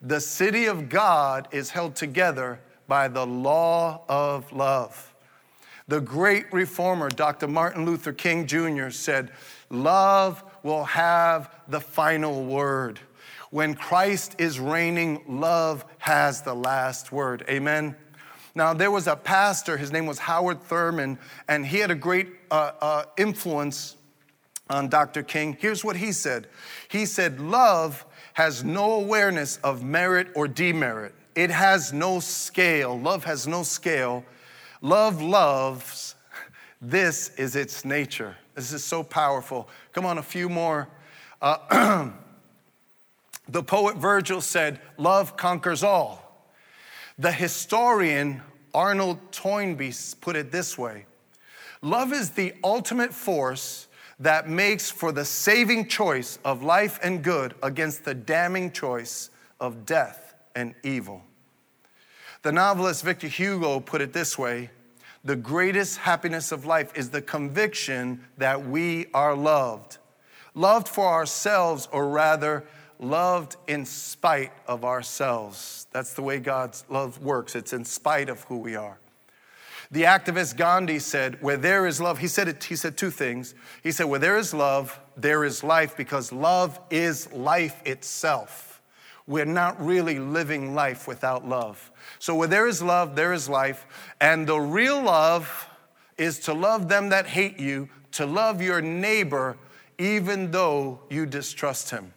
The 0.00 0.20
city 0.20 0.66
of 0.66 0.88
God 0.88 1.48
is 1.52 1.70
held 1.70 1.94
together 1.94 2.60
by 2.86 3.08
the 3.08 3.26
law 3.26 4.02
of 4.08 4.52
love. 4.52 5.14
The 5.88 6.00
great 6.00 6.52
reformer, 6.52 7.08
Dr. 7.08 7.46
Martin 7.46 7.84
Luther 7.84 8.12
King 8.12 8.46
Jr., 8.46 8.90
said, 8.90 9.30
Love 9.70 10.42
will 10.62 10.84
have 10.84 11.54
the 11.68 11.80
final 11.80 12.44
word. 12.44 12.98
When 13.50 13.74
Christ 13.74 14.34
is 14.38 14.58
reigning, 14.58 15.22
love 15.28 15.84
has 15.98 16.42
the 16.42 16.54
last 16.54 17.12
word. 17.12 17.44
Amen. 17.48 17.94
Now, 18.56 18.74
there 18.74 18.90
was 18.90 19.06
a 19.06 19.14
pastor, 19.14 19.76
his 19.76 19.92
name 19.92 20.06
was 20.06 20.18
Howard 20.18 20.62
Thurman, 20.62 21.18
and 21.46 21.64
he 21.64 21.78
had 21.78 21.90
a 21.90 21.94
great 21.94 22.28
uh, 22.50 22.72
uh, 22.80 23.04
influence 23.16 23.96
on 24.68 24.88
Dr. 24.88 25.22
King. 25.22 25.56
Here's 25.60 25.84
what 25.84 25.96
he 25.96 26.10
said 26.12 26.48
He 26.88 27.06
said, 27.06 27.38
Love 27.38 28.04
has 28.32 28.64
no 28.64 28.92
awareness 28.92 29.58
of 29.58 29.82
merit 29.84 30.28
or 30.34 30.48
demerit. 30.48 31.14
It 31.36 31.50
has 31.50 31.92
no 31.92 32.18
scale. 32.18 32.98
Love 32.98 33.24
has 33.24 33.46
no 33.46 33.62
scale. 33.62 34.24
Love 34.80 35.20
loves. 35.20 36.14
This 36.80 37.28
is 37.36 37.56
its 37.56 37.84
nature. 37.84 38.36
This 38.54 38.72
is 38.72 38.82
so 38.82 39.02
powerful. 39.02 39.68
Come 39.92 40.06
on, 40.06 40.16
a 40.16 40.22
few 40.22 40.48
more. 40.48 40.88
Uh, 41.42 42.10
the 43.48 43.62
poet 43.62 43.98
Virgil 43.98 44.40
said, 44.40 44.80
Love 44.96 45.36
conquers 45.36 45.84
all. 45.84 46.48
The 47.18 47.32
historian 47.32 48.40
Arnold 48.72 49.18
Toynbee 49.30 49.92
put 50.20 50.36
it 50.36 50.50
this 50.50 50.76
way 50.76 51.06
Love 51.82 52.12
is 52.12 52.30
the 52.30 52.54
ultimate 52.64 53.12
force 53.12 53.88
that 54.20 54.48
makes 54.48 54.90
for 54.90 55.12
the 55.12 55.24
saving 55.24 55.86
choice 55.86 56.38
of 56.46 56.62
life 56.62 56.98
and 57.02 57.22
good 57.22 57.54
against 57.62 58.06
the 58.06 58.14
damning 58.14 58.72
choice 58.72 59.28
of 59.60 59.84
death 59.84 60.25
and 60.56 60.74
evil. 60.82 61.22
The 62.42 62.50
novelist 62.50 63.04
Victor 63.04 63.28
Hugo 63.28 63.78
put 63.78 64.00
it 64.00 64.12
this 64.12 64.36
way 64.36 64.70
The 65.22 65.36
greatest 65.36 65.98
happiness 65.98 66.50
of 66.50 66.64
life 66.64 66.96
is 66.96 67.10
the 67.10 67.22
conviction 67.22 68.24
that 68.38 68.66
we 68.66 69.06
are 69.14 69.34
loved. 69.34 69.98
Loved 70.54 70.88
for 70.88 71.06
ourselves, 71.06 71.86
or 71.92 72.08
rather, 72.08 72.64
loved 72.98 73.56
in 73.66 73.84
spite 73.84 74.52
of 74.66 74.84
ourselves. 74.84 75.86
That's 75.92 76.14
the 76.14 76.22
way 76.22 76.38
God's 76.38 76.84
love 76.88 77.22
works, 77.22 77.54
it's 77.54 77.72
in 77.72 77.84
spite 77.84 78.30
of 78.30 78.42
who 78.44 78.58
we 78.58 78.74
are. 78.74 78.98
The 79.90 80.02
activist 80.02 80.56
Gandhi 80.56 80.98
said, 80.98 81.40
Where 81.42 81.58
there 81.58 81.86
is 81.86 82.00
love, 82.00 82.18
he 82.18 82.26
said, 82.26 82.48
it, 82.48 82.64
he 82.64 82.74
said 82.74 82.96
two 82.96 83.10
things. 83.10 83.54
He 83.82 83.92
said, 83.92 84.06
Where 84.06 84.18
there 84.18 84.38
is 84.38 84.54
love, 84.54 84.98
there 85.16 85.44
is 85.44 85.62
life, 85.62 85.96
because 85.96 86.32
love 86.32 86.80
is 86.90 87.30
life 87.32 87.82
itself 87.84 88.65
we're 89.26 89.44
not 89.44 89.84
really 89.84 90.18
living 90.18 90.74
life 90.74 91.08
without 91.08 91.48
love. 91.48 91.90
So, 92.18 92.34
where 92.34 92.48
there 92.48 92.66
is 92.66 92.80
love, 92.82 93.16
there 93.16 93.32
is 93.32 93.48
life. 93.48 93.86
And 94.20 94.46
the 94.46 94.58
real 94.58 95.02
love 95.02 95.68
is 96.16 96.38
to 96.40 96.54
love 96.54 96.88
them 96.88 97.08
that 97.08 97.26
hate 97.26 97.58
you, 97.58 97.88
to 98.12 98.24
love 98.24 98.62
your 98.62 98.80
neighbor, 98.80 99.56
even 99.98 100.50
though 100.50 101.00
you 101.10 101.26
distrust 101.26 101.90
him. 101.90 102.12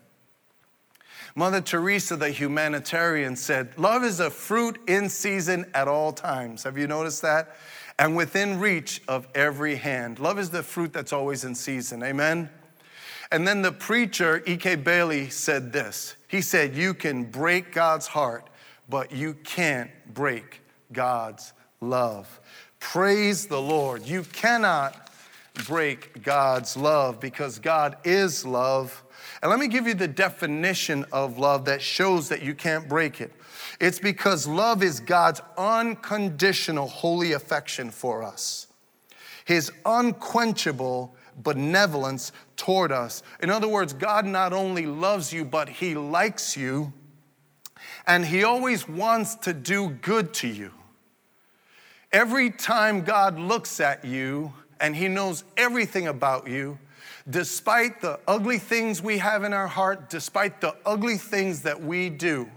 Mother 1.36 1.62
Teresa, 1.62 2.16
the 2.16 2.30
humanitarian, 2.30 3.36
said, 3.36 3.78
Love 3.78 4.04
is 4.04 4.20
a 4.20 4.30
fruit 4.30 4.78
in 4.88 5.10
season 5.10 5.66
at 5.74 5.88
all 5.88 6.12
times. 6.12 6.63
Have 6.63 6.78
you 6.78 6.88
noticed 6.88 7.22
that? 7.22 7.56
And 7.98 8.16
within 8.16 8.60
reach 8.60 9.01
of 9.08 9.28
every 9.36 9.75
hand. 9.75 10.20
Love 10.20 10.39
is 10.39 10.50
the 10.50 10.63
fruit 10.63 10.94
that's 10.94 11.13
always 11.13 11.44
in 11.44 11.56
season. 11.56 12.04
Amen? 12.04 12.50
And 13.32 13.48
then 13.48 13.62
the 13.62 13.72
preacher, 13.72 14.42
E.K. 14.46 14.75
Bailey, 14.75 15.30
said 15.30 15.74
this 15.74 16.16
He 16.29 16.41
said, 16.41 16.75
You 16.75 16.93
can 16.93 17.25
break 17.25 17.74
God's 17.74 18.07
heart, 18.07 18.50
but 18.88 19.12
you 19.12 19.33
can't 19.43 19.91
break 20.13 20.62
God's 20.93 21.51
love. 21.81 22.39
Praise 22.79 23.48
the 23.48 23.59
Lord. 23.59 24.05
You 24.05 24.24
cannot 24.24 25.09
break 25.65 26.24
God's 26.24 26.77
love 26.77 27.19
because 27.19 27.59
God 27.59 27.98
is 28.05 28.45
love. 28.45 29.03
And 29.41 29.50
let 29.50 29.59
me 29.59 29.67
give 29.67 29.88
you 29.88 29.95
the 29.95 30.07
definition 30.07 31.03
of 31.12 31.39
love 31.39 31.65
that 31.65 31.81
shows 31.81 32.29
that 32.29 32.43
you 32.43 32.53
can't 32.53 32.88
break 32.88 33.19
it. 33.19 33.33
It's 33.79 34.00
because 34.00 34.48
love 34.48 34.83
is 34.83 35.00
God's 35.00 35.41
unconditional 35.57 36.88
holy 36.88 37.33
affection 37.33 37.89
for 37.89 38.24
us, 38.24 38.67
His 39.45 39.71
unquenchable 39.83 41.15
benevolence 41.43 42.31
toward 42.55 42.91
us. 42.91 43.24
In 43.41 43.50
other 43.50 43.67
words, 43.67 43.93
God 43.93 44.25
not 44.25 44.53
only 44.53 44.86
loves 44.86 45.34
you, 45.34 45.46
but 45.46 45.69
He 45.69 45.96
likes 45.96 46.55
you, 46.55 46.93
and 48.05 48.25
He 48.25 48.43
always 48.43 48.88
wants 48.88 49.36
to 49.36 49.53
do 49.53 49.89
good 49.89 50.34
to 50.36 50.48
you. 50.48 50.72
Every 52.12 52.50
time 52.50 53.01
God 53.01 53.39
looks 53.39 53.79
at 53.79 54.03
you 54.03 54.53
and 54.79 54.96
He 54.96 55.08
knows 55.08 55.43
everything 55.58 56.08
about 56.08 56.48
you, 56.48 56.79
despite 57.29 58.01
the 58.01 58.19
ugly 58.27 58.58
things 58.58 59.01
we 59.01 59.19
have 59.19 59.43
in 59.43 59.53
our 59.53 59.67
heart, 59.67 60.10
despite 60.10 60.62
the 60.62 60.75
ugly 60.86 61.17
things 61.17 61.62
that 61.62 61.81
we 61.81 62.10
do, 62.10 62.50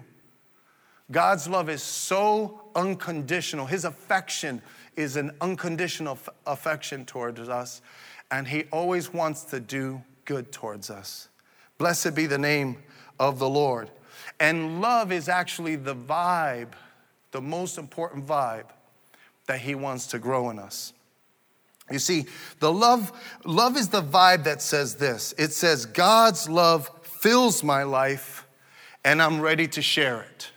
God's 1.10 1.46
love 1.46 1.68
is 1.68 1.82
so 1.82 2.62
unconditional. 2.74 3.66
His 3.66 3.84
affection 3.84 4.62
is 4.96 5.16
an 5.16 5.32
unconditional 5.40 6.18
affection 6.46 7.04
towards 7.04 7.40
us 7.48 7.82
and 8.32 8.48
He 8.48 8.64
always 8.72 9.12
wants 9.12 9.44
to 9.44 9.60
do 9.60 10.02
good 10.24 10.50
towards 10.50 10.90
us. 10.90 11.28
Blessed 11.78 12.16
be 12.16 12.26
the 12.26 12.38
name 12.38 12.78
of 13.20 13.38
the 13.38 13.48
Lord. 13.48 13.90
And 14.40 14.80
love 14.80 15.12
is 15.12 15.28
actually 15.28 15.76
the 15.76 15.94
vibe, 15.94 16.72
the 17.30 17.40
most 17.40 17.78
important 17.78 18.26
vibe 18.26 18.66
that 19.46 19.60
He 19.60 19.74
wants 19.74 20.08
to 20.08 20.18
grow 20.18 20.50
in 20.50 20.58
us. 20.58 20.92
You 21.90 21.98
see, 21.98 22.26
the 22.58 22.72
love, 22.72 23.12
love 23.44 23.76
is 23.76 23.88
the 23.88 24.02
vibe 24.02 24.44
that 24.44 24.62
says 24.62 24.94
this. 24.96 25.34
It 25.36 25.52
says, 25.52 25.84
God's 25.84 26.48
love 26.48 26.90
fills 27.02 27.62
my 27.62 27.82
life 27.82 28.46
and 29.04 29.20
I'm 29.20 29.40
ready 29.40 29.68
to 29.68 29.82
share 29.82 30.22
it. 30.22 30.50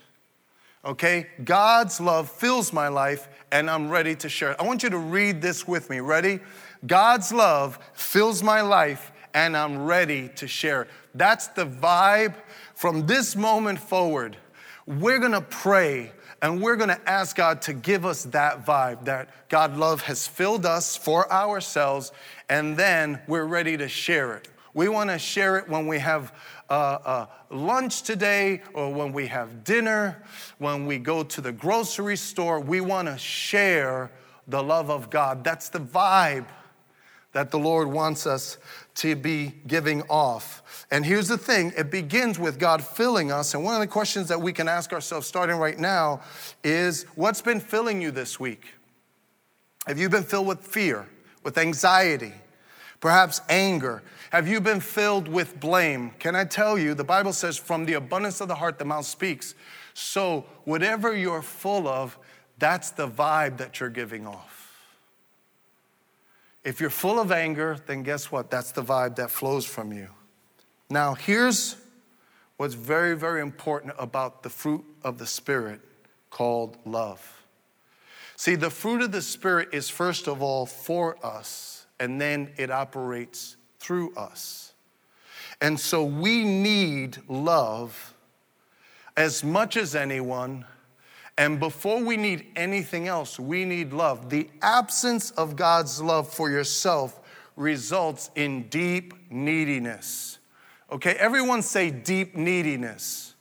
Okay? 0.85 1.27
God's 1.43 1.99
love 1.99 2.29
fills 2.29 2.71
my 2.71 2.87
life 2.87 3.27
and 3.51 3.69
I'm 3.69 3.89
ready 3.89 4.15
to 4.15 4.29
share 4.29 4.51
it. 4.51 4.57
I 4.59 4.63
want 4.63 4.83
you 4.83 4.89
to 4.91 4.97
read 4.97 5.41
this 5.41 5.67
with 5.67 5.89
me. 5.89 5.99
Ready? 5.99 6.39
God's 6.85 7.31
love 7.31 7.79
fills 7.93 8.43
my 8.43 8.61
life 8.61 9.11
and 9.33 9.55
I'm 9.55 9.85
ready 9.85 10.29
to 10.35 10.47
share 10.47 10.83
it. 10.83 10.89
That's 11.13 11.47
the 11.47 11.65
vibe 11.65 12.35
from 12.73 13.05
this 13.05 13.35
moment 13.35 13.79
forward. 13.79 14.37
We're 14.87 15.19
gonna 15.19 15.41
pray 15.41 16.11
and 16.41 16.61
we're 16.61 16.75
gonna 16.75 16.99
ask 17.05 17.35
God 17.35 17.61
to 17.63 17.73
give 17.73 18.05
us 18.05 18.23
that 18.25 18.65
vibe 18.65 19.05
that 19.05 19.49
God 19.49 19.77
love 19.77 20.01
has 20.03 20.27
filled 20.27 20.65
us 20.65 20.95
for 20.95 21.31
ourselves, 21.31 22.11
and 22.49 22.77
then 22.77 23.21
we're 23.27 23.45
ready 23.45 23.77
to 23.77 23.87
share 23.87 24.35
it. 24.35 24.47
We 24.73 24.89
wanna 24.89 25.17
share 25.17 25.57
it 25.57 25.67
when 25.67 25.87
we 25.87 25.99
have 25.99 26.33
uh, 26.69 26.73
uh, 26.73 27.25
lunch 27.49 28.03
today 28.03 28.61
or 28.73 28.93
when 28.93 29.11
we 29.11 29.27
have 29.27 29.63
dinner, 29.63 30.21
when 30.59 30.85
we 30.85 30.97
go 30.97 31.23
to 31.23 31.41
the 31.41 31.51
grocery 31.51 32.17
store. 32.17 32.59
We 32.59 32.81
wanna 32.81 33.17
share 33.17 34.11
the 34.47 34.61
love 34.61 34.91
of 34.91 35.09
God. 35.09 35.43
That's 35.43 35.69
the 35.69 35.79
vibe 35.79 36.45
that 37.35 37.51
the 37.51 37.59
Lord 37.59 37.89
wants 37.89 38.25
us 38.25 38.57
to 38.95 39.13
be 39.13 39.51
giving 39.67 40.03
off. 40.03 40.85
And 40.89 41.05
here's 41.05 41.27
the 41.27 41.37
thing 41.37 41.73
it 41.77 41.91
begins 41.91 42.39
with 42.39 42.57
God 42.57 42.81
filling 42.81 43.29
us. 43.29 43.53
And 43.53 43.61
one 43.61 43.75
of 43.75 43.81
the 43.81 43.87
questions 43.87 44.29
that 44.29 44.39
we 44.41 44.53
can 44.53 44.69
ask 44.69 44.93
ourselves 44.93 45.27
starting 45.27 45.57
right 45.57 45.77
now 45.77 46.21
is 46.63 47.03
what's 47.15 47.41
been 47.41 47.59
filling 47.59 48.01
you 48.01 48.11
this 48.11 48.39
week? 48.39 48.73
Have 49.85 49.99
you 49.99 50.07
been 50.07 50.23
filled 50.23 50.47
with 50.47 50.61
fear, 50.61 51.07
with 51.43 51.57
anxiety, 51.57 52.31
Perhaps 53.01 53.41
anger. 53.49 54.01
Have 54.31 54.47
you 54.47 54.59
been 54.59 54.79
filled 54.79 55.27
with 55.27 55.59
blame? 55.59 56.09
Can 56.17 56.35
I 56.35 56.43
tell 56.43 56.75
you, 56.75 56.95
the 56.95 57.03
Bible 57.03 57.33
says, 57.33 57.55
from 57.55 57.85
the 57.85 57.93
abundance 57.93 58.41
of 58.41 58.47
the 58.47 58.55
heart, 58.55 58.79
the 58.79 58.85
mouth 58.85 59.05
speaks. 59.05 59.53
So, 59.93 60.45
whatever 60.63 61.15
you're 61.15 61.43
full 61.43 61.87
of, 61.87 62.17
that's 62.57 62.89
the 62.89 63.07
vibe 63.07 63.57
that 63.57 63.79
you're 63.79 63.89
giving 63.89 64.25
off. 64.25 64.64
If 66.65 66.81
you're 66.81 66.89
full 66.89 67.19
of 67.19 67.31
anger, 67.31 67.77
then 67.85 68.01
guess 68.01 68.31
what? 68.31 68.49
That's 68.49 68.71
the 68.71 68.81
vibe 68.81 69.17
that 69.17 69.29
flows 69.29 69.65
from 69.65 69.93
you. 69.93 70.09
Now, 70.89 71.13
here's 71.13 71.75
what's 72.57 72.73
very, 72.73 73.15
very 73.15 73.41
important 73.41 73.93
about 73.99 74.41
the 74.41 74.49
fruit 74.49 74.83
of 75.03 75.19
the 75.19 75.27
Spirit 75.27 75.79
called 76.31 76.77
love. 76.83 77.43
See, 78.35 78.55
the 78.55 78.71
fruit 78.71 79.03
of 79.03 79.11
the 79.11 79.21
Spirit 79.21 79.69
is 79.73 79.89
first 79.89 80.27
of 80.27 80.41
all 80.41 80.65
for 80.65 81.23
us, 81.23 81.85
and 81.99 82.19
then 82.19 82.51
it 82.57 82.71
operates 82.71 83.57
through 83.79 84.15
us. 84.15 84.73
And 85.61 85.79
so 85.79 86.03
we 86.03 86.43
need 86.43 87.19
love 87.29 88.15
as 89.15 89.43
much 89.43 89.77
as 89.77 89.95
anyone. 89.95 90.65
And 91.37 91.59
before 91.59 92.01
we 92.01 92.15
need 92.15 92.47
anything 92.55 93.07
else, 93.07 93.39
we 93.39 93.65
need 93.65 93.91
love. 93.91 94.29
The 94.29 94.49
absence 94.61 95.31
of 95.31 95.55
God's 95.55 96.01
love 96.01 96.31
for 96.31 96.49
yourself 96.49 97.19
results 97.55 98.31
in 98.35 98.69
deep 98.69 99.13
neediness. 99.29 100.39
Okay, 100.91 101.13
everyone 101.13 101.61
say 101.61 101.89
deep 101.89 102.35
neediness. 102.35 103.33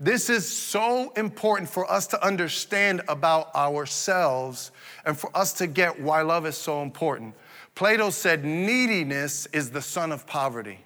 This 0.00 0.28
is 0.28 0.50
so 0.50 1.12
important 1.16 1.68
for 1.68 1.88
us 1.88 2.08
to 2.08 2.26
understand 2.26 3.02
about 3.06 3.54
ourselves 3.54 4.72
and 5.04 5.16
for 5.16 5.30
us 5.36 5.52
to 5.54 5.68
get 5.68 6.00
why 6.00 6.22
love 6.22 6.44
is 6.44 6.56
so 6.56 6.82
important. 6.82 7.36
Plato 7.76 8.10
said 8.10 8.44
neediness 8.44 9.46
is 9.52 9.70
the 9.70 9.80
son 9.80 10.10
of 10.10 10.26
poverty. 10.26 10.80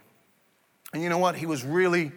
And 0.93 1.03
you 1.03 1.09
know 1.09 1.19
what? 1.19 1.35
He 1.37 1.47
was 1.47 1.65
really, 1.65 2.13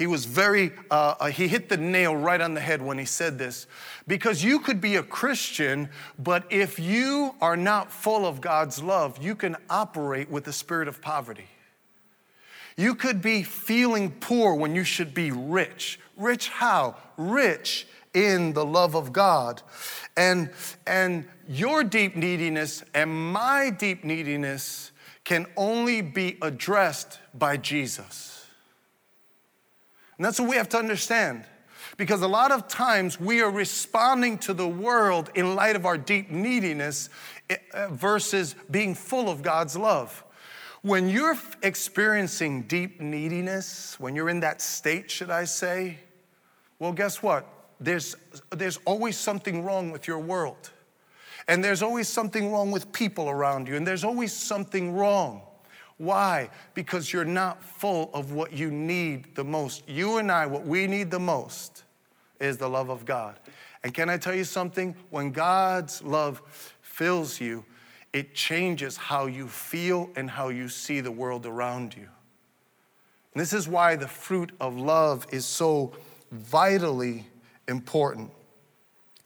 he 0.00 0.06
was 0.06 0.24
very, 0.24 0.72
uh, 0.90 1.14
uh, 1.20 1.26
he 1.26 1.46
hit 1.46 1.68
the 1.68 1.76
nail 1.76 2.16
right 2.16 2.40
on 2.40 2.54
the 2.54 2.60
head 2.60 2.80
when 2.80 2.96
he 2.96 3.04
said 3.04 3.36
this. 3.36 3.66
Because 4.08 4.42
you 4.42 4.58
could 4.58 4.80
be 4.80 4.96
a 4.96 5.02
Christian, 5.02 5.90
but 6.18 6.44
if 6.48 6.78
you 6.78 7.34
are 7.42 7.54
not 7.54 7.92
full 7.92 8.24
of 8.24 8.40
God's 8.40 8.82
love, 8.82 9.22
you 9.22 9.34
can 9.34 9.56
operate 9.68 10.30
with 10.30 10.44
the 10.44 10.54
spirit 10.54 10.88
of 10.88 11.02
poverty. 11.02 11.48
You 12.78 12.94
could 12.94 13.20
be 13.20 13.42
feeling 13.42 14.10
poor 14.10 14.54
when 14.54 14.74
you 14.74 14.84
should 14.84 15.12
be 15.12 15.32
rich. 15.32 16.00
Rich 16.16 16.48
how? 16.48 16.96
Rich 17.18 17.86
in 18.14 18.54
the 18.54 18.64
love 18.64 18.94
of 18.96 19.12
God. 19.12 19.60
And, 20.16 20.48
and 20.86 21.26
your 21.46 21.84
deep 21.84 22.16
neediness 22.16 22.82
and 22.94 23.34
my 23.34 23.68
deep 23.68 24.02
neediness 24.02 24.92
can 25.24 25.44
only 25.58 26.00
be 26.00 26.38
addressed 26.40 27.18
by 27.34 27.58
Jesus. 27.58 28.39
And 30.20 30.24
that's 30.26 30.38
what 30.38 30.50
we 30.50 30.56
have 30.56 30.68
to 30.68 30.76
understand. 30.76 31.46
Because 31.96 32.20
a 32.20 32.28
lot 32.28 32.52
of 32.52 32.68
times 32.68 33.18
we 33.18 33.40
are 33.40 33.50
responding 33.50 34.36
to 34.40 34.52
the 34.52 34.68
world 34.68 35.30
in 35.34 35.54
light 35.54 35.76
of 35.76 35.86
our 35.86 35.96
deep 35.96 36.30
neediness 36.30 37.08
eh, 37.48 37.56
eh, 37.72 37.86
versus 37.90 38.54
being 38.70 38.94
full 38.94 39.30
of 39.30 39.40
God's 39.40 39.78
love. 39.78 40.22
When 40.82 41.08
you're 41.08 41.38
experiencing 41.62 42.64
deep 42.64 43.00
neediness, 43.00 43.98
when 43.98 44.14
you're 44.14 44.28
in 44.28 44.40
that 44.40 44.60
state, 44.60 45.10
should 45.10 45.30
I 45.30 45.44
say, 45.44 45.96
well, 46.78 46.92
guess 46.92 47.22
what? 47.22 47.46
There's, 47.80 48.14
there's 48.50 48.76
always 48.84 49.16
something 49.16 49.64
wrong 49.64 49.90
with 49.90 50.06
your 50.06 50.18
world. 50.18 50.70
And 51.48 51.64
there's 51.64 51.80
always 51.80 52.08
something 52.08 52.52
wrong 52.52 52.70
with 52.70 52.92
people 52.92 53.30
around 53.30 53.68
you. 53.68 53.76
And 53.76 53.86
there's 53.86 54.04
always 54.04 54.34
something 54.34 54.92
wrong. 54.92 55.40
Why? 56.00 56.48
Because 56.72 57.12
you're 57.12 57.26
not 57.26 57.62
full 57.62 58.08
of 58.14 58.32
what 58.32 58.54
you 58.54 58.70
need 58.70 59.34
the 59.34 59.44
most. 59.44 59.86
You 59.86 60.16
and 60.16 60.32
I, 60.32 60.46
what 60.46 60.64
we 60.64 60.86
need 60.86 61.10
the 61.10 61.20
most 61.20 61.84
is 62.40 62.56
the 62.56 62.70
love 62.70 62.88
of 62.88 63.04
God. 63.04 63.38
And 63.84 63.92
can 63.92 64.08
I 64.08 64.16
tell 64.16 64.34
you 64.34 64.44
something? 64.44 64.94
When 65.10 65.30
God's 65.30 66.02
love 66.02 66.40
fills 66.80 67.38
you, 67.38 67.66
it 68.14 68.34
changes 68.34 68.96
how 68.96 69.26
you 69.26 69.46
feel 69.46 70.08
and 70.16 70.30
how 70.30 70.48
you 70.48 70.70
see 70.70 71.02
the 71.02 71.12
world 71.12 71.44
around 71.44 71.94
you. 71.94 72.08
And 73.34 73.40
this 73.42 73.52
is 73.52 73.68
why 73.68 73.96
the 73.96 74.08
fruit 74.08 74.52
of 74.58 74.78
love 74.78 75.26
is 75.30 75.44
so 75.44 75.92
vitally 76.32 77.26
important. 77.68 78.30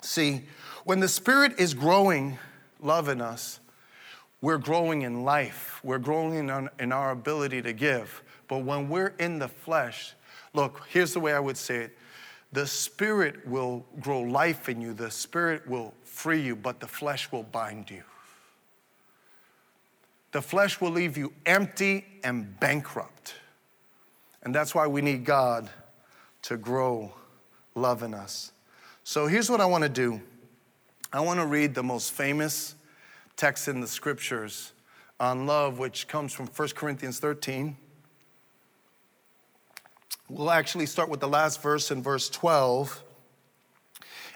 See, 0.01 0.43
when 0.83 0.99
the 0.99 1.09
Spirit 1.09 1.53
is 1.57 1.73
growing 1.73 2.37
love 2.81 3.09
in 3.09 3.21
us, 3.21 3.61
we're 4.45 4.59
growing 4.59 5.03
in 5.03 5.25
life, 5.25 5.81
we're 5.83 5.99
growing 5.99 6.35
in, 6.35 6.69
in 6.79 6.93
our 6.93 7.11
ability 7.11 7.63
to 7.63 7.73
give. 7.73 8.23
But 8.47 8.59
when 8.59 8.89
we're 8.89 9.15
in 9.19 9.39
the 9.39 9.49
flesh, 9.49 10.15
look, 10.53 10.83
here's 10.91 11.15
the 11.15 11.21
way 11.21 11.33
I 11.33 11.41
would 11.41 11.57
say 11.57 11.77
it 11.77 11.99
the 12.53 12.67
Spirit 12.67 13.47
will 13.47 13.85
grow 14.01 14.21
life 14.21 14.69
in 14.69 14.81
you, 14.81 14.93
the 14.93 15.11
Spirit 15.11 15.67
will 15.67 15.95
free 16.03 16.41
you, 16.41 16.55
but 16.55 16.79
the 16.79 16.87
flesh 16.87 17.33
will 17.33 17.43
bind 17.43 17.91
you 17.91 18.03
the 20.35 20.43
flesh 20.43 20.81
will 20.81 20.91
leave 20.91 21.17
you 21.17 21.33
empty 21.47 22.05
and 22.25 22.59
bankrupt. 22.59 23.35
And 24.43 24.53
that's 24.53 24.75
why 24.75 24.89
we 24.89 25.01
need 25.01 25.25
God 25.25 25.71
to 26.43 26.57
grow 26.57 27.15
love 27.77 28.03
in 28.03 28.13
us. 28.15 28.51
So 29.05 29.29
here's 29.29 29.49
what 29.49 29.61
I 29.61 29.67
want 29.67 29.85
to 29.85 29.89
do 29.89 30.21
I 31.13 31.21
want 31.21 31.39
to 31.39 31.47
read 31.47 31.73
the 31.77 31.85
most 31.85 32.13
famous 32.13 32.75
text 33.37 33.69
in 33.69 33.81
the 33.81 33.87
scriptures 33.87 34.73
on 35.21 35.47
love, 35.47 35.79
which 35.79 36.09
comes 36.09 36.33
from 36.33 36.47
1 36.47 36.69
Corinthians 36.71 37.19
13. 37.19 37.77
We'll 40.29 40.51
actually 40.51 40.87
start 40.87 41.09
with 41.09 41.21
the 41.21 41.29
last 41.29 41.63
verse 41.63 41.91
in 41.91 42.03
verse 42.03 42.29
12. 42.31 43.03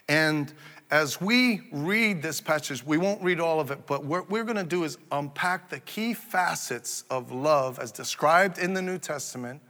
And 0.09 0.53
as 0.91 1.21
we 1.21 1.63
read 1.71 2.23
this 2.23 2.41
passage, 2.41 2.85
we 2.85 2.97
won't 2.97 3.23
read 3.23 3.41
all 3.41 3.61
of 3.61 3.71
it, 3.71 3.87
but 3.87 4.05
what 4.05 4.31
we're 4.31 4.45
going 4.45 4.57
to 4.57 4.65
do 4.65 4.85
is 4.85 4.97
unpack 5.13 5.69
the 5.69 5.81
key 5.81 6.15
facets 6.15 7.05
of 7.11 7.31
love 7.31 7.79
as 7.79 7.93
described 7.93 8.59
in 8.59 8.75
the 8.75 8.83
New 8.83 8.99
Testament 8.99 9.61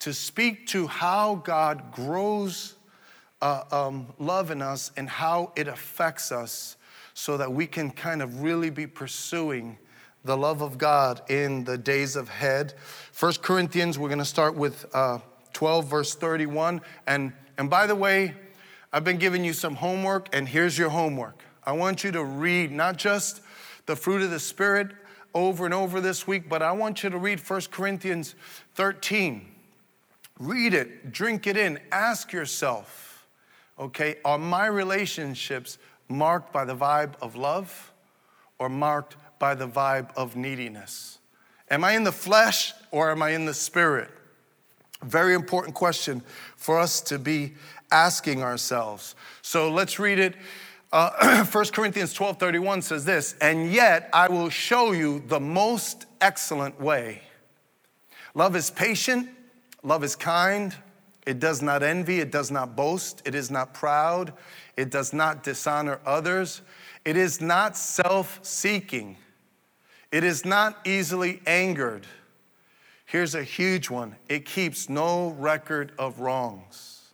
to 0.00 0.12
speak 0.12 0.66
to 0.68 0.86
how 0.86 1.36
God 1.36 1.92
grows 1.92 2.74
uh, 3.40 3.62
um, 3.70 4.06
love 4.18 4.50
in 4.50 4.62
us 4.62 4.90
and 4.96 5.08
how 5.08 5.52
it 5.56 5.68
affects 5.68 6.32
us 6.32 6.76
so 7.18 7.36
that 7.36 7.52
we 7.52 7.66
can 7.66 7.90
kind 7.90 8.22
of 8.22 8.42
really 8.42 8.70
be 8.70 8.86
pursuing 8.86 9.76
the 10.22 10.36
love 10.36 10.62
of 10.62 10.78
God 10.78 11.20
in 11.28 11.64
the 11.64 11.76
days 11.76 12.14
ahead. 12.14 12.74
First 13.10 13.42
Corinthians, 13.42 13.98
we're 13.98 14.08
going 14.08 14.20
to 14.20 14.24
start 14.24 14.54
with 14.54 14.86
uh, 14.94 15.18
12, 15.52 15.90
verse 15.90 16.14
31. 16.14 16.80
And, 17.08 17.32
and 17.58 17.68
by 17.68 17.88
the 17.88 17.96
way, 17.96 18.36
I've 18.92 19.02
been 19.02 19.18
giving 19.18 19.44
you 19.44 19.52
some 19.52 19.74
homework, 19.74 20.28
and 20.32 20.48
here's 20.48 20.78
your 20.78 20.90
homework. 20.90 21.42
I 21.64 21.72
want 21.72 22.04
you 22.04 22.12
to 22.12 22.22
read 22.22 22.70
not 22.70 22.98
just 22.98 23.40
the 23.86 23.96
fruit 23.96 24.22
of 24.22 24.30
the 24.30 24.38
Spirit 24.38 24.92
over 25.34 25.64
and 25.64 25.74
over 25.74 26.00
this 26.00 26.24
week, 26.24 26.48
but 26.48 26.62
I 26.62 26.70
want 26.70 27.02
you 27.02 27.10
to 27.10 27.18
read 27.18 27.40
1 27.40 27.62
Corinthians 27.72 28.36
13. 28.76 29.44
Read 30.38 30.72
it, 30.72 31.10
drink 31.10 31.48
it 31.48 31.56
in, 31.56 31.80
ask 31.90 32.32
yourself, 32.32 33.26
okay, 33.76 34.18
are 34.24 34.38
my 34.38 34.66
relationships 34.66 35.78
marked 36.08 36.52
by 36.52 36.64
the 36.64 36.76
vibe 36.76 37.14
of 37.20 37.36
love 37.36 37.92
or 38.58 38.68
marked 38.68 39.16
by 39.38 39.54
the 39.54 39.68
vibe 39.68 40.10
of 40.16 40.36
neediness? 40.36 41.18
Am 41.70 41.84
I 41.84 41.92
in 41.92 42.04
the 42.04 42.12
flesh 42.12 42.72
or 42.90 43.10
am 43.10 43.22
I 43.22 43.30
in 43.30 43.44
the 43.44 43.54
spirit? 43.54 44.10
Very 45.02 45.34
important 45.34 45.74
question 45.74 46.22
for 46.56 46.78
us 46.78 47.00
to 47.02 47.18
be 47.18 47.54
asking 47.90 48.42
ourselves. 48.42 49.14
So 49.42 49.70
let's 49.70 49.98
read 49.98 50.18
it. 50.18 50.34
Uh, 50.92 51.44
1 51.52 51.64
Corinthians 51.66 52.14
12 52.14 52.38
31 52.38 52.82
says 52.82 53.04
this, 53.04 53.34
and 53.40 53.70
yet 53.70 54.08
I 54.12 54.28
will 54.28 54.48
show 54.48 54.92
you 54.92 55.22
the 55.26 55.38
most 55.38 56.06
excellent 56.20 56.80
way. 56.80 57.22
Love 58.34 58.56
is 58.56 58.70
patient, 58.70 59.28
love 59.82 60.02
is 60.02 60.16
kind, 60.16 60.74
it 61.26 61.40
does 61.40 61.60
not 61.60 61.82
envy, 61.82 62.20
it 62.20 62.30
does 62.30 62.50
not 62.50 62.74
boast, 62.74 63.22
it 63.26 63.34
is 63.34 63.50
not 63.50 63.74
proud, 63.74 64.32
it 64.78 64.90
does 64.90 65.12
not 65.12 65.42
dishonor 65.42 65.98
others, 66.06 66.62
it 67.04 67.16
is 67.16 67.40
not 67.40 67.76
self 67.76 68.38
seeking, 68.42 69.16
it 70.12 70.22
is 70.22 70.44
not 70.44 70.78
easily 70.86 71.42
angered. 71.48 72.06
Here's 73.04 73.34
a 73.34 73.42
huge 73.42 73.90
one 73.90 74.14
it 74.28 74.44
keeps 74.44 74.88
no 74.88 75.30
record 75.30 75.90
of 75.98 76.20
wrongs. 76.20 77.08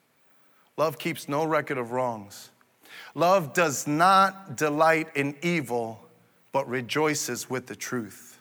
Love 0.76 0.98
keeps 0.98 1.26
no 1.26 1.46
record 1.46 1.78
of 1.78 1.92
wrongs. 1.92 2.50
Love 3.14 3.54
does 3.54 3.86
not 3.86 4.56
delight 4.56 5.08
in 5.14 5.34
evil, 5.40 6.06
but 6.52 6.68
rejoices 6.68 7.48
with 7.48 7.66
the 7.66 7.76
truth. 7.76 8.38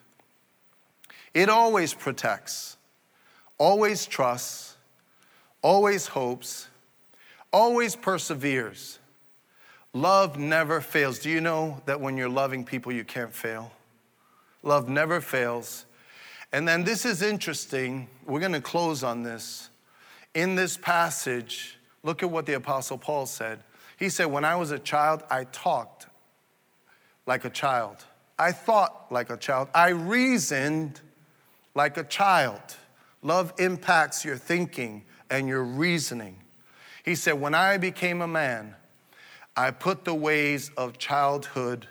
It 1.33 1.47
always 1.47 1.93
protects, 1.93 2.75
always 3.57 4.05
trusts, 4.05 4.75
always 5.61 6.07
hopes, 6.07 6.67
always 7.53 7.95
perseveres. 7.95 8.99
Love 9.93 10.37
never 10.37 10.81
fails. 10.81 11.19
Do 11.19 11.29
you 11.29 11.39
know 11.39 11.81
that 11.85 12.01
when 12.01 12.17
you're 12.17 12.29
loving 12.29 12.65
people, 12.65 12.91
you 12.91 13.03
can't 13.03 13.33
fail? 13.33 13.71
Love 14.63 14.89
never 14.89 15.21
fails. 15.21 15.85
And 16.51 16.67
then 16.67 16.83
this 16.83 17.05
is 17.05 17.21
interesting. 17.21 18.07
We're 18.25 18.39
going 18.39 18.53
to 18.53 18.61
close 18.61 19.03
on 19.03 19.23
this. 19.23 19.69
In 20.33 20.55
this 20.55 20.77
passage, 20.77 21.77
look 22.01 22.23
at 22.23 22.31
what 22.31 22.47
the 22.47 22.53
Apostle 22.53 22.97
Paul 22.97 23.27
said. 23.27 23.59
He 23.97 24.09
said, 24.09 24.25
When 24.25 24.43
I 24.43 24.55
was 24.55 24.71
a 24.71 24.79
child, 24.79 25.23
I 25.29 25.43
talked 25.45 26.07
like 27.27 27.45
a 27.45 27.49
child. 27.49 27.97
I 28.39 28.51
thought 28.51 29.11
like 29.11 29.29
a 29.29 29.37
child. 29.37 29.67
I 29.75 29.89
reasoned 29.89 31.01
like 31.75 31.97
a 31.97 32.03
child. 32.03 32.61
Love 33.21 33.53
impacts 33.59 34.25
your 34.25 34.37
thinking 34.37 35.03
and 35.29 35.47
your 35.47 35.63
reasoning. 35.63 36.37
He 37.05 37.15
said, 37.15 37.33
When 37.33 37.53
I 37.53 37.77
became 37.77 38.21
a 38.21 38.27
man, 38.27 38.75
I 39.55 39.71
put 39.71 40.03
the 40.05 40.15
ways 40.15 40.71
of 40.77 40.97
childhood 40.97 41.87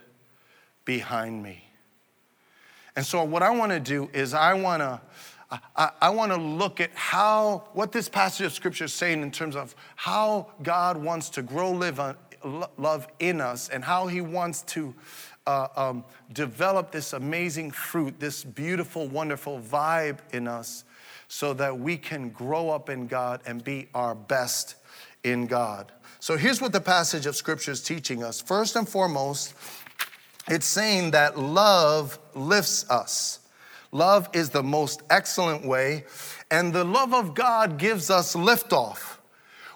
behind 0.84 1.42
me. 1.42 1.64
And 2.96 3.06
so, 3.06 3.22
what 3.24 3.42
I 3.42 3.50
want 3.50 3.72
to 3.72 3.80
do 3.80 4.10
is, 4.12 4.34
I 4.34 4.54
want 4.54 4.80
to. 4.80 5.00
I, 5.76 5.90
I 6.00 6.08
want 6.08 6.32
to 6.32 6.38
look 6.38 6.80
at 6.80 6.90
how, 6.94 7.64
what 7.74 7.92
this 7.92 8.08
passage 8.08 8.46
of 8.46 8.54
scripture 8.54 8.86
is 8.86 8.94
saying 8.94 9.20
in 9.20 9.30
terms 9.30 9.54
of 9.54 9.76
how 9.96 10.46
God 10.62 10.96
wants 10.96 11.28
to 11.30 11.42
grow 11.42 11.72
live 11.72 12.00
love 12.78 13.06
in 13.18 13.42
us 13.42 13.68
and 13.68 13.84
how 13.84 14.06
He 14.06 14.22
wants 14.22 14.62
to 14.62 14.94
uh, 15.46 15.68
um, 15.76 16.04
develop 16.32 16.90
this 16.90 17.12
amazing 17.12 17.70
fruit, 17.70 18.18
this 18.18 18.44
beautiful, 18.44 19.08
wonderful 19.08 19.60
vibe 19.60 20.18
in 20.32 20.48
us, 20.48 20.84
so 21.28 21.52
that 21.54 21.78
we 21.78 21.96
can 21.96 22.30
grow 22.30 22.70
up 22.70 22.88
in 22.88 23.06
God 23.06 23.40
and 23.46 23.62
be 23.62 23.88
our 23.94 24.14
best 24.14 24.76
in 25.24 25.46
God. 25.46 25.92
So 26.22 26.36
here's 26.36 26.60
what 26.60 26.70
the 26.70 26.80
passage 26.80 27.26
of 27.26 27.34
scripture 27.34 27.72
is 27.72 27.82
teaching 27.82 28.22
us. 28.22 28.40
First 28.40 28.76
and 28.76 28.88
foremost, 28.88 29.54
it's 30.48 30.66
saying 30.66 31.10
that 31.10 31.36
love 31.36 32.16
lifts 32.36 32.88
us. 32.88 33.40
Love 33.90 34.28
is 34.32 34.48
the 34.48 34.62
most 34.62 35.02
excellent 35.10 35.66
way, 35.66 36.04
and 36.48 36.72
the 36.72 36.84
love 36.84 37.12
of 37.12 37.34
God 37.34 37.76
gives 37.76 38.08
us 38.08 38.36
liftoff. 38.36 39.16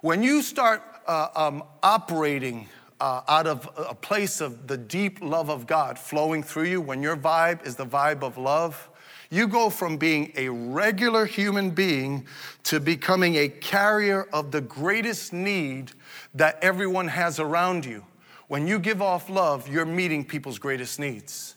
When 0.03 0.23
you 0.23 0.41
start 0.41 0.85
uh, 1.09 1.31
um, 1.35 1.65
operating 1.83 2.69
uh, 3.01 3.23
out 3.27 3.49
of 3.49 3.69
a 3.77 3.97
place 3.97 4.41
of 4.41 4.69
the 4.69 4.77
deep 4.77 5.19
love 5.21 5.51
of 5.51 5.67
God 5.67 5.99
flowing 5.99 6.45
through 6.45 6.67
you, 6.67 6.81
when 6.81 7.03
your 7.03 7.17
vibe 7.17 7.67
is 7.67 7.75
the 7.75 7.87
vibe 7.87 8.23
of 8.23 8.39
love, 8.39 8.89
you 9.31 9.49
go 9.49 9.69
from 9.69 9.97
being 9.97 10.33
a 10.37 10.49
regular 10.49 11.27
human 11.27 11.71
being 11.71 12.25
to 12.63 12.79
becoming 12.79 13.35
a 13.35 13.49
carrier 13.49 14.29
of 14.33 14.53
the 14.53 14.61
greatest 14.61 15.33
need 15.33 15.91
that 16.37 16.59
everyone 16.63 17.09
has 17.09 17.39
around 17.39 17.85
you. 17.85 18.05
When 18.49 18.67
you 18.67 18.79
give 18.79 19.03
off 19.03 19.29
love, 19.29 19.69
you're 19.69 19.85
meeting 19.85 20.25
people's 20.25 20.59
greatest 20.59 21.01
needs. 21.01 21.55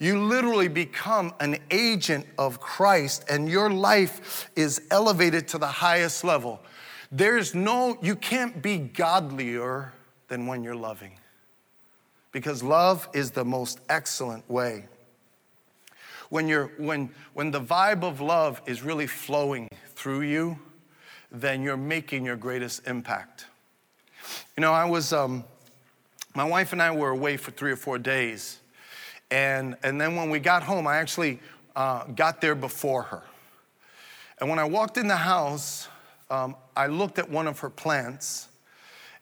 You 0.00 0.18
literally 0.24 0.68
become 0.68 1.34
an 1.40 1.58
agent 1.70 2.26
of 2.38 2.60
Christ, 2.60 3.24
and 3.28 3.48
your 3.48 3.70
life 3.70 4.50
is 4.56 4.82
elevated 4.90 5.46
to 5.48 5.58
the 5.58 5.66
highest 5.66 6.24
level. 6.24 6.60
There's 7.12 7.54
no, 7.54 7.98
you 8.02 8.16
can't 8.16 8.60
be 8.60 8.78
godlier 8.78 9.92
than 10.28 10.46
when 10.46 10.64
you're 10.64 10.74
loving, 10.74 11.12
because 12.32 12.62
love 12.62 13.08
is 13.12 13.30
the 13.30 13.44
most 13.44 13.80
excellent 13.88 14.48
way 14.50 14.88
when, 16.34 16.48
you're, 16.48 16.72
when, 16.78 17.10
when 17.34 17.52
the 17.52 17.60
vibe 17.60 18.02
of 18.02 18.20
love 18.20 18.60
is 18.66 18.82
really 18.82 19.06
flowing 19.06 19.68
through 19.94 20.22
you, 20.22 20.58
then 21.30 21.62
you're 21.62 21.76
making 21.76 22.24
your 22.24 22.34
greatest 22.34 22.88
impact. 22.88 23.46
You 24.56 24.60
know, 24.60 24.72
I 24.72 24.84
was, 24.84 25.12
um, 25.12 25.44
my 26.34 26.44
wife 26.44 26.72
and 26.72 26.82
I 26.82 26.90
were 26.90 27.10
away 27.10 27.36
for 27.36 27.50
three 27.50 27.72
or 27.72 27.76
four 27.76 27.98
days. 27.98 28.58
And, 29.30 29.76
and 29.82 30.00
then 30.00 30.16
when 30.16 30.30
we 30.30 30.38
got 30.38 30.62
home, 30.62 30.86
I 30.86 30.96
actually 30.96 31.40
uh, 31.74 32.04
got 32.04 32.40
there 32.40 32.54
before 32.54 33.02
her. 33.02 33.22
And 34.40 34.48
when 34.50 34.58
I 34.58 34.64
walked 34.64 34.96
in 34.96 35.08
the 35.08 35.16
house, 35.16 35.88
um, 36.30 36.56
I 36.76 36.86
looked 36.86 37.18
at 37.18 37.30
one 37.30 37.46
of 37.46 37.58
her 37.60 37.70
plants. 37.70 38.48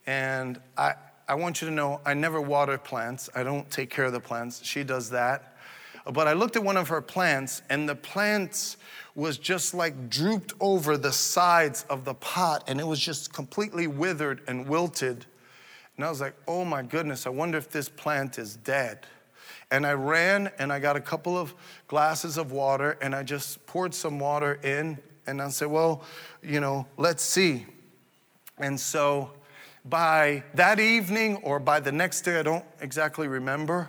And 0.06 0.60
I, 0.76 0.94
I 1.28 1.34
want 1.34 1.62
you 1.62 1.68
to 1.68 1.74
know 1.74 2.00
I 2.04 2.14
never 2.14 2.40
water 2.40 2.76
plants, 2.78 3.30
I 3.34 3.42
don't 3.42 3.70
take 3.70 3.90
care 3.90 4.06
of 4.06 4.12
the 4.12 4.20
plants. 4.20 4.64
She 4.64 4.82
does 4.82 5.10
that. 5.10 5.51
But 6.10 6.26
I 6.26 6.32
looked 6.32 6.56
at 6.56 6.64
one 6.64 6.76
of 6.76 6.88
her 6.88 7.00
plants, 7.00 7.62
and 7.70 7.88
the 7.88 7.94
plants 7.94 8.76
was 9.14 9.38
just 9.38 9.74
like 9.74 10.08
drooped 10.08 10.52
over 10.58 10.96
the 10.96 11.12
sides 11.12 11.84
of 11.88 12.04
the 12.04 12.14
pot, 12.14 12.64
and 12.66 12.80
it 12.80 12.86
was 12.86 12.98
just 12.98 13.32
completely 13.32 13.86
withered 13.86 14.40
and 14.48 14.66
wilted. 14.66 15.26
And 15.96 16.04
I 16.04 16.08
was 16.08 16.20
like, 16.20 16.34
oh 16.48 16.64
my 16.64 16.82
goodness, 16.82 17.26
I 17.26 17.30
wonder 17.30 17.58
if 17.58 17.70
this 17.70 17.88
plant 17.88 18.38
is 18.38 18.56
dead. 18.56 19.06
And 19.70 19.86
I 19.86 19.92
ran 19.92 20.50
and 20.58 20.72
I 20.72 20.78
got 20.78 20.96
a 20.96 21.00
couple 21.00 21.38
of 21.38 21.54
glasses 21.86 22.36
of 22.36 22.52
water, 22.52 22.98
and 23.00 23.14
I 23.14 23.22
just 23.22 23.64
poured 23.66 23.94
some 23.94 24.18
water 24.18 24.54
in, 24.62 24.98
and 25.26 25.40
I 25.40 25.48
said, 25.50 25.68
well, 25.68 26.02
you 26.42 26.60
know, 26.60 26.86
let's 26.96 27.22
see. 27.22 27.66
And 28.58 28.78
so 28.78 29.30
by 29.84 30.42
that 30.54 30.80
evening 30.80 31.36
or 31.36 31.58
by 31.58 31.80
the 31.80 31.92
next 31.92 32.22
day, 32.22 32.38
I 32.38 32.42
don't 32.42 32.64
exactly 32.80 33.28
remember, 33.28 33.88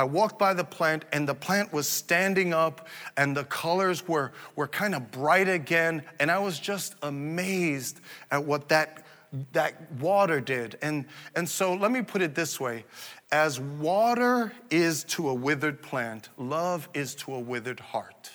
I 0.00 0.04
walked 0.04 0.38
by 0.38 0.54
the 0.54 0.64
plant 0.64 1.04
and 1.12 1.28
the 1.28 1.34
plant 1.34 1.74
was 1.74 1.86
standing 1.86 2.54
up 2.54 2.88
and 3.18 3.36
the 3.36 3.44
colors 3.44 4.08
were, 4.08 4.32
were 4.56 4.66
kind 4.66 4.94
of 4.94 5.10
bright 5.10 5.46
again. 5.46 6.02
And 6.18 6.30
I 6.30 6.38
was 6.38 6.58
just 6.58 6.94
amazed 7.02 8.00
at 8.30 8.42
what 8.42 8.70
that, 8.70 9.04
that 9.52 9.92
water 10.00 10.40
did. 10.40 10.78
And, 10.80 11.04
and 11.36 11.46
so 11.46 11.74
let 11.74 11.90
me 11.90 12.00
put 12.00 12.22
it 12.22 12.34
this 12.34 12.58
way 12.58 12.86
as 13.30 13.60
water 13.60 14.54
is 14.70 15.04
to 15.04 15.28
a 15.28 15.34
withered 15.34 15.82
plant, 15.82 16.30
love 16.38 16.88
is 16.94 17.14
to 17.16 17.34
a 17.34 17.38
withered 17.38 17.80
heart. 17.80 18.30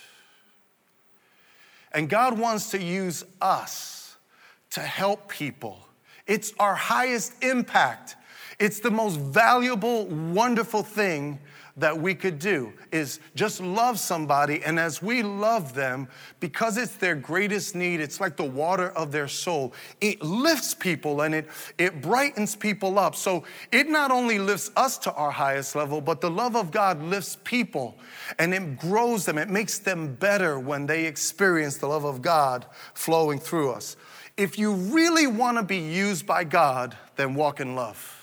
And 1.93 2.07
God 2.07 2.37
wants 2.37 2.69
to 2.71 2.79
use 2.79 3.25
us 3.41 4.17
to 4.69 4.81
help 4.81 5.29
people. 5.29 5.79
It's 6.27 6.53
our 6.59 6.75
highest 6.75 7.43
impact 7.43 8.17
it's 8.59 8.79
the 8.79 8.91
most 8.91 9.19
valuable, 9.19 10.05
wonderful 10.05 10.83
thing 10.83 11.39
that 11.77 11.97
we 11.97 12.15
could 12.15 12.39
do 12.39 12.71
is 12.91 13.19
just 13.35 13.59
love 13.59 13.99
somebody 13.99 14.63
and 14.63 14.79
as 14.79 15.01
we 15.01 15.21
love 15.21 15.73
them 15.73 16.07
because 16.39 16.77
it's 16.77 16.95
their 16.95 17.15
greatest 17.15 17.75
need 17.75 17.99
it's 17.99 18.21
like 18.21 18.37
the 18.37 18.43
water 18.43 18.91
of 18.91 19.11
their 19.11 19.27
soul. 19.27 19.73
It 19.99 20.21
lifts 20.21 20.73
people 20.73 21.21
and 21.21 21.35
it 21.35 21.49
it 21.77 22.01
brightens 22.01 22.55
people 22.55 22.97
up. 22.97 23.13
So 23.13 23.43
it 23.73 23.89
not 23.89 24.09
only 24.09 24.39
lifts 24.39 24.71
us 24.77 24.97
to 24.99 25.13
our 25.13 25.31
highest 25.31 25.75
level 25.75 25.99
but 25.99 26.21
the 26.21 26.31
love 26.31 26.55
of 26.55 26.71
God 26.71 27.03
lifts 27.03 27.37
people 27.43 27.97
and 28.39 28.53
it 28.53 28.79
grows 28.79 29.25
them. 29.25 29.37
It 29.37 29.49
makes 29.49 29.79
them 29.79 30.15
better 30.15 30.57
when 30.57 30.85
they 30.85 31.05
experience 31.05 31.77
the 31.77 31.87
love 31.87 32.05
of 32.05 32.21
God 32.21 32.65
flowing 32.93 33.37
through 33.37 33.71
us. 33.71 33.97
If 34.37 34.57
you 34.57 34.73
really 34.73 35.27
want 35.27 35.57
to 35.57 35.63
be 35.63 35.77
used 35.77 36.25
by 36.25 36.45
God 36.45 36.97
then 37.17 37.35
walk 37.35 37.59
in 37.59 37.75
love 37.75 38.14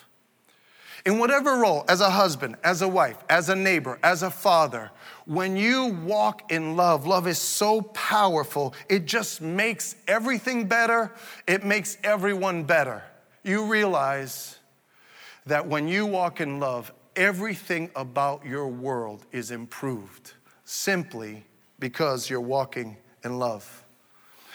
in 1.04 1.18
whatever 1.18 1.56
role, 1.56 1.84
as 1.88 2.00
a 2.00 2.10
husband, 2.10 2.56
as 2.62 2.82
a 2.82 2.88
wife, 2.88 3.16
as 3.28 3.48
a 3.48 3.56
neighbor, 3.56 3.98
as 4.02 4.22
a 4.22 4.30
father, 4.30 4.90
when 5.26 5.56
you 5.56 5.86
walk 6.04 6.50
in 6.50 6.76
love, 6.76 7.06
love 7.06 7.26
is 7.26 7.38
so 7.38 7.82
powerful, 7.82 8.74
it 8.88 9.04
just 9.04 9.40
makes 9.40 9.96
everything 10.06 10.66
better, 10.66 11.12
it 11.46 11.64
makes 11.64 11.96
everyone 12.04 12.64
better. 12.64 13.02
You 13.42 13.64
realize 13.64 14.58
that 15.46 15.66
when 15.66 15.88
you 15.88 16.06
walk 16.06 16.40
in 16.40 16.60
love, 16.60 16.92
everything 17.16 17.90
about 17.96 18.44
your 18.46 18.68
world 18.68 19.26
is 19.32 19.50
improved 19.50 20.32
simply 20.64 21.44
because 21.78 22.30
you're 22.30 22.40
walking 22.40 22.96
in 23.24 23.38
love. 23.38 23.84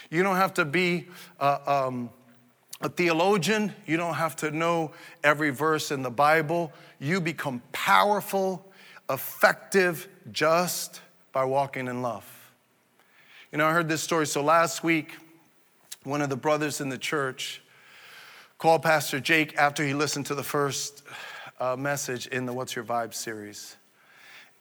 You 0.10 0.24
don't 0.24 0.38
have 0.38 0.54
to 0.56 0.66
be 0.66 1.08
uh, 1.40 1.60
um, 1.88 2.10
a 2.82 2.90
theologian, 2.90 3.74
you 3.86 3.98
don't 3.98 4.16
have 4.16 4.36
to 4.38 4.52
know 4.52 4.92
every 5.24 5.50
verse 5.50 5.92
in 5.92 6.04
the 6.04 6.12
Bible. 6.12 6.72
You 7.00 7.20
become 7.20 7.62
powerful, 7.72 8.66
effective, 9.10 10.08
just 10.32 11.02
by 11.32 11.46
walking 11.46 11.88
in 11.88 12.02
love. 12.02 12.26
You 13.52 13.58
know, 13.58 13.66
I 13.66 13.74
heard 13.74 13.90
this 13.90 14.04
story. 14.04 14.28
So 14.28 14.44
last 14.44 14.84
week, 14.84 15.16
one 16.04 16.22
of 16.22 16.30
the 16.30 16.36
brothers 16.36 16.80
in 16.80 16.90
the 16.90 16.98
church 16.98 17.62
called 18.58 18.84
Pastor 18.84 19.20
Jake 19.20 19.56
after 19.58 19.84
he 19.84 19.94
listened 19.94 20.26
to 20.28 20.36
the 20.36 20.44
first 20.44 21.04
uh, 21.60 21.76
message 21.76 22.28
in 22.28 22.46
the 22.46 22.54
What's 22.54 22.76
Your 22.76 22.86
Vibe 22.86 23.13
series. 23.13 23.76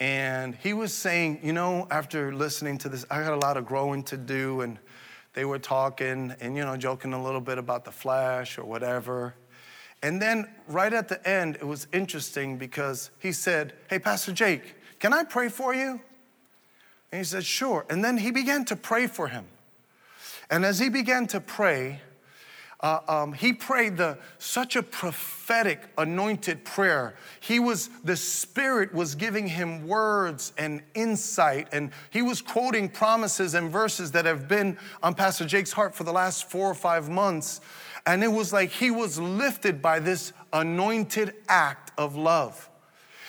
And 0.01 0.55
he 0.57 0.73
was 0.73 0.93
saying, 0.93 1.41
you 1.43 1.53
know, 1.53 1.87
after 1.91 2.35
listening 2.35 2.79
to 2.79 2.89
this, 2.89 3.07
I 3.11 3.23
got 3.23 3.33
a 3.33 3.39
lot 3.39 3.57
of 3.57 3.67
growing 3.67 4.03
to 4.05 4.17
do 4.17 4.61
and 4.61 4.79
they 5.37 5.45
were 5.45 5.59
talking 5.59 6.35
and, 6.41 6.57
you 6.57 6.65
know, 6.65 6.79
joking 6.79 7.13
a 7.13 7.23
little 7.23 7.43
bit 7.43 7.59
about 7.59 7.85
the 7.85 7.93
flash 7.93 8.57
or 8.57 8.65
whatever. 8.65 9.35
And 10.03 10.21
then 10.21 10.49
right 10.67 10.93
at 10.93 11.09
the 11.09 11.29
end, 11.29 11.57
it 11.57 11.67
was 11.67 11.87
interesting 11.93 12.57
because 12.57 13.11
he 13.19 13.33
said, 13.33 13.75
Hey, 13.89 13.99
Pastor 13.99 14.33
Jake, 14.33 14.77
can 14.99 15.13
I 15.13 15.25
pray 15.25 15.51
for 15.51 15.75
you? 15.75 16.01
And 17.13 17.19
he 17.19 17.25
said, 17.25 17.45
Sure. 17.45 17.85
And 17.91 18.03
then 18.03 18.17
he 18.17 18.31
began 18.31 18.65
to 18.65 18.77
pray 18.77 19.07
for 19.07 19.29
him. 19.29 19.45
And 20.49 20.65
as 20.65 20.79
he 20.79 20.89
began 20.89 21.27
to 21.29 21.41
pray, 21.41 22.01
uh, 22.81 23.01
um, 23.09 23.33
he 23.33 23.53
prayed 23.53 23.97
the, 23.97 24.19
such 24.39 24.77
a 24.77 24.83
prophetic, 24.83 25.81
anointed 25.97 26.65
prayer. 26.65 27.15
He 27.41 27.59
was, 27.59 27.89
the 28.05 28.17
Spirit 28.17 28.93
was 28.93 29.15
giving 29.15 29.49
him 29.49 29.87
words 29.87 30.53
and 30.59 30.83
insight, 30.95 31.69
and 31.73 31.91
he 32.11 32.23
was 32.23 32.43
quoting 32.43 32.89
promises 32.89 33.55
and 33.55 33.71
verses 33.71 34.13
that 34.13 34.27
have 34.27 34.47
been 34.47 34.77
on 35.03 35.15
Pastor 35.15 35.47
Jake's 35.47 35.73
heart 35.73 35.95
for 35.95 36.05
the 36.05 36.13
last 36.13 36.51
four 36.51 36.71
or 36.71 36.75
five 36.75 37.09
months. 37.09 37.61
And 38.07 38.23
it 38.23 38.29
was 38.29 38.53
like 38.53 38.71
he 38.71 38.91
was 38.91 39.19
lifted 39.19 39.81
by 39.81 39.99
this 39.99 40.33
anointed 40.53 41.35
act 41.49 41.93
of 41.99 42.15
love. 42.15 42.69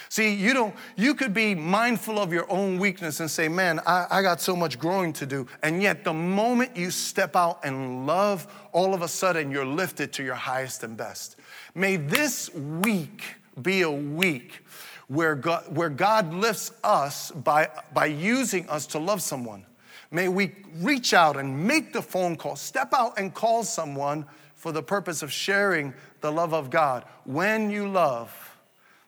See, 0.10 0.34
you 0.34 0.54
don't, 0.54 0.76
you 0.96 1.14
could 1.14 1.34
be 1.34 1.54
mindful 1.54 2.20
of 2.20 2.32
your 2.32 2.50
own 2.52 2.80
weakness 2.80 3.20
and 3.20 3.30
say, 3.30 3.48
man, 3.48 3.80
I, 3.86 4.08
I, 4.10 4.22
got 4.22 4.40
so 4.40 4.56
much 4.56 4.80
growing 4.80 5.12
to 5.14 5.26
do. 5.26 5.48
And 5.64 5.82
yet, 5.82 6.04
the 6.04 6.14
moment 6.14 6.78
you 6.78 6.92
step 6.92 7.36
out 7.36 7.60
and 7.66 8.08
love, 8.08 8.48
all 8.72 8.94
of 8.94 9.02
a 9.02 9.08
sudden 9.08 9.52
you're 9.52 9.66
lifted 9.66 10.14
to 10.14 10.24
your 10.24 10.36
highest 10.36 10.84
and 10.84 10.96
best. 10.96 11.36
May 11.76 11.98
this 11.98 12.54
week 12.54 13.36
be 13.62 13.82
a 13.82 13.92
week 13.92 14.64
where 15.08 15.36
God, 15.36 15.76
where 15.76 15.90
God 15.90 16.34
lifts 16.34 16.72
us 16.84 17.32
by, 17.32 17.70
by 17.94 18.06
using 18.06 18.70
us 18.70 18.88
to 18.88 19.00
love 19.00 19.22
someone. 19.22 19.66
May 20.10 20.30
we 20.30 20.54
reach 20.78 21.14
out 21.14 21.38
and 21.38 21.68
make 21.68 21.92
the 21.92 22.02
phone 22.02 22.38
call, 22.38 22.56
step 22.56 22.94
out 22.94 23.20
and 23.20 23.34
call 23.34 23.64
someone 23.64 24.26
for 24.56 24.72
the 24.72 24.84
purpose 24.84 25.22
of 25.22 25.32
sharing 25.32 25.94
the 26.22 26.32
love 26.32 26.54
of 26.54 26.70
God. 26.70 27.04
When 27.26 27.70
you 27.70 27.90
love, 27.90 28.47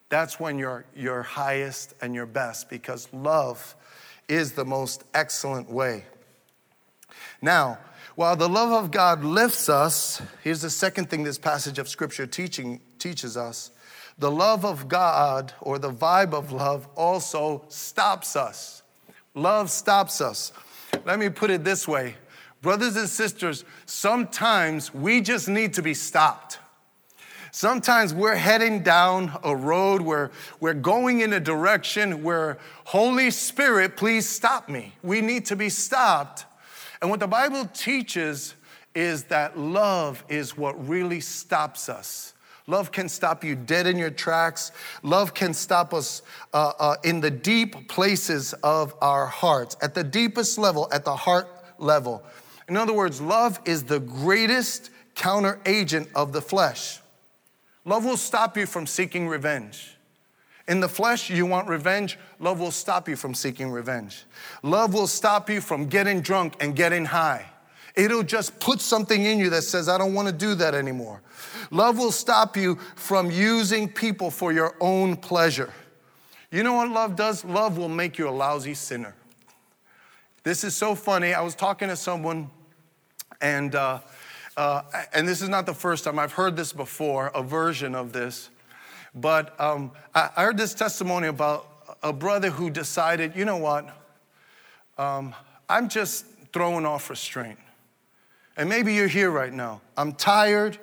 that's 0.09 0.39
when 0.39 0.57
you're 0.57 0.85
your 0.95 1.21
highest 1.21 1.93
and 2.01 2.13
your 2.13 2.25
best 2.25 2.69
because 2.69 3.07
love 3.13 3.75
is 4.27 4.53
the 4.53 4.65
most 4.65 5.03
excellent 5.13 5.69
way. 5.69 6.05
Now, 7.41 7.77
while 8.15 8.35
the 8.35 8.49
love 8.49 8.71
of 8.71 8.91
God 8.91 9.23
lifts 9.23 9.69
us, 9.69 10.21
here's 10.43 10.61
the 10.61 10.69
second 10.69 11.09
thing 11.09 11.23
this 11.23 11.37
passage 11.37 11.79
of 11.79 11.87
scripture 11.87 12.27
teaching 12.27 12.81
teaches 12.97 13.37
us. 13.37 13.71
The 14.17 14.29
love 14.29 14.65
of 14.65 14.89
God 14.89 15.53
or 15.61 15.79
the 15.79 15.91
vibe 15.91 16.33
of 16.33 16.51
love 16.51 16.87
also 16.95 17.63
stops 17.69 18.35
us. 18.35 18.83
Love 19.33 19.69
stops 19.69 20.19
us. 20.19 20.51
Let 21.05 21.19
me 21.19 21.29
put 21.29 21.49
it 21.49 21.63
this 21.63 21.87
way. 21.87 22.15
Brothers 22.61 22.97
and 22.97 23.07
sisters, 23.07 23.63
sometimes 23.85 24.93
we 24.93 25.21
just 25.21 25.47
need 25.47 25.75
to 25.75 25.81
be 25.81 25.93
stopped. 25.93 26.59
Sometimes 27.51 28.13
we're 28.13 28.35
heading 28.35 28.83
down 28.83 29.37
a 29.43 29.55
road 29.55 30.01
where 30.01 30.31
we're 30.59 30.73
going 30.73 31.21
in 31.21 31.33
a 31.33 31.39
direction 31.39 32.23
where, 32.23 32.59
Holy 32.85 33.31
Spirit, 33.31 33.97
please 33.97 34.27
stop 34.27 34.69
me. 34.69 34.93
We 35.01 35.21
need 35.21 35.45
to 35.47 35.55
be 35.55 35.69
stopped. 35.69 36.45
And 37.01 37.09
what 37.09 37.19
the 37.19 37.27
Bible 37.27 37.65
teaches 37.73 38.55
is 38.93 39.23
that 39.25 39.57
love 39.57 40.23
is 40.29 40.57
what 40.57 40.87
really 40.87 41.21
stops 41.21 41.89
us. 41.89 42.33
Love 42.67 42.91
can 42.91 43.09
stop 43.09 43.43
you 43.43 43.55
dead 43.55 43.87
in 43.87 43.97
your 43.97 44.11
tracks. 44.11 44.71
Love 45.01 45.33
can 45.33 45.55
stop 45.55 45.91
us 45.91 46.21
uh, 46.53 46.73
uh, 46.79 46.95
in 47.03 47.19
the 47.19 47.31
deep 47.31 47.87
places 47.87 48.53
of 48.61 48.93
our 49.01 49.25
hearts, 49.25 49.75
at 49.81 49.95
the 49.95 50.03
deepest 50.03 50.59
level, 50.59 50.87
at 50.91 51.03
the 51.03 51.15
heart 51.15 51.47
level. 51.79 52.23
In 52.67 52.77
other 52.77 52.93
words, 52.93 53.19
love 53.19 53.59
is 53.65 53.83
the 53.83 53.99
greatest 53.99 54.91
counter 55.15 55.59
agent 55.65 56.09
of 56.13 56.31
the 56.31 56.41
flesh. 56.41 56.99
Love 57.89 58.05
will 58.05 58.17
stop 58.17 58.55
you 58.55 58.67
from 58.67 58.85
seeking 58.85 59.27
revenge. 59.27 59.97
In 60.67 60.79
the 60.79 60.87
flesh, 60.87 61.31
you 61.31 61.47
want 61.47 61.67
revenge. 61.67 62.19
Love 62.39 62.59
will 62.59 62.69
stop 62.69 63.09
you 63.09 63.15
from 63.15 63.33
seeking 63.33 63.71
revenge. 63.71 64.25
Love 64.61 64.93
will 64.93 65.07
stop 65.07 65.49
you 65.49 65.59
from 65.59 65.87
getting 65.87 66.21
drunk 66.21 66.53
and 66.59 66.75
getting 66.75 67.03
high. 67.03 67.47
It'll 67.95 68.21
just 68.21 68.59
put 68.59 68.79
something 68.79 69.25
in 69.25 69.39
you 69.39 69.49
that 69.49 69.63
says, 69.63 69.89
I 69.89 69.97
don't 69.97 70.13
want 70.13 70.27
to 70.27 70.31
do 70.31 70.53
that 70.53 70.75
anymore. 70.75 71.23
Love 71.71 71.97
will 71.97 72.11
stop 72.11 72.55
you 72.55 72.75
from 72.95 73.31
using 73.31 73.89
people 73.89 74.29
for 74.29 74.53
your 74.53 74.75
own 74.79 75.15
pleasure. 75.15 75.73
You 76.51 76.61
know 76.61 76.73
what 76.73 76.91
love 76.91 77.15
does? 77.15 77.43
Love 77.43 77.79
will 77.79 77.89
make 77.89 78.19
you 78.19 78.29
a 78.29 78.35
lousy 78.45 78.75
sinner. 78.75 79.15
This 80.43 80.63
is 80.63 80.75
so 80.75 80.93
funny. 80.93 81.33
I 81.33 81.41
was 81.41 81.55
talking 81.55 81.87
to 81.87 81.95
someone, 81.95 82.51
and 83.41 83.73
uh, 83.73 84.01
uh, 84.57 84.81
and 85.13 85.27
this 85.27 85.41
is 85.41 85.49
not 85.49 85.65
the 85.65 85.73
first 85.73 86.03
time, 86.03 86.19
I've 86.19 86.33
heard 86.33 86.55
this 86.55 86.73
before, 86.73 87.27
a 87.27 87.43
version 87.43 87.95
of 87.95 88.11
this. 88.11 88.49
But 89.15 89.59
um, 89.59 89.91
I, 90.13 90.29
I, 90.35 90.43
heard 90.43 90.57
this 90.57 90.73
testimony 90.73 91.27
about 91.27 91.67
a 92.03 92.13
brother 92.13 92.49
who 92.49 92.69
decided, 92.69 93.35
you 93.35 93.45
know 93.45 93.57
what, 93.57 93.89
um, 94.97 95.33
I'm 95.67 95.89
just 95.89 96.25
throwing 96.53 96.85
off 96.85 97.09
restraint. 97.09 97.59
And 98.57 98.69
maybe 98.69 98.93
you're 98.93 99.07
here 99.07 99.31
right 99.31 99.53
now. 99.53 99.81
I'm 99.95 100.13
tired, 100.13 100.77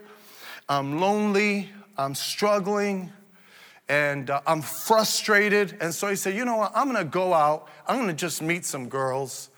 I'm 0.69 0.99
lonely, 0.99 1.71
I'm 1.97 2.15
struggling, 2.15 3.13
and 3.89 4.31
uh, 4.31 4.41
I'm 4.47 4.63
frustrated. 4.63 5.77
And 5.81 5.95
so 5.95 6.09
he 6.09 6.17
said, 6.17 6.35
you 6.35 6.45
know 6.45 6.57
what, 6.57 6.73
I'm 6.75 6.87
gonna 6.87 7.05
go 7.05 7.35
out, 7.35 7.69
I'm 7.87 7.99
gonna 7.99 8.13
just 8.13 8.43
meet 8.43 8.65
some 8.65 8.89
girls, 8.89 9.51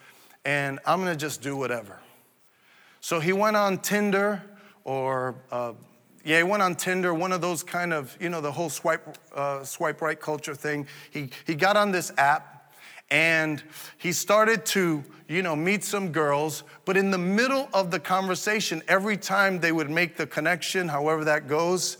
and 0.45 0.79
I'm 0.85 0.99
gonna 0.99 1.17
just 1.17 1.41
do 1.41 1.57
whatever. 1.57 2.01
So 3.01 3.21
he 3.21 3.33
went 3.33 3.57
on 3.57 3.79
Tinder 3.79 4.43
or, 4.85 5.37
uh, 5.51 5.73
yeah, 6.25 6.39
he 6.39 6.43
went 6.43 6.63
on 6.63 6.75
Tinder, 6.75 7.15
one 7.15 7.33
of 7.33 7.41
those 7.41 7.63
kind 7.63 7.93
of, 7.93 8.17
you 8.21 8.29
know, 8.29 8.41
the 8.41 8.53
whole 8.53 8.71
swipe, 8.71 9.17
uh, 9.35 9.65
swipe 9.65 10.03
right 10.03 10.19
culture 10.19 10.55
thing. 10.55 10.87
He, 11.11 11.31
he 11.47 11.55
got 11.55 11.77
on 11.77 11.91
this 11.91 12.13
app 12.19 12.73
and 13.11 13.63
he 13.97 14.13
started 14.13 14.67
to, 14.67 15.03
you 15.29 15.43
know, 15.43 15.57
meet 15.57 15.85
some 15.85 16.13
girls. 16.13 16.65
But 16.85 16.97
in 16.97 17.11
the 17.11 17.19
middle 17.19 17.69
of 17.73 17.91
the 17.91 17.99
conversation, 17.99 18.83
every 18.89 19.17
time 19.17 19.61
they 19.61 19.73
would 19.73 19.91
make 19.91 20.17
the 20.17 20.27
connection, 20.27 20.89
however 20.89 21.25
that 21.25 21.49
goes, 21.49 21.99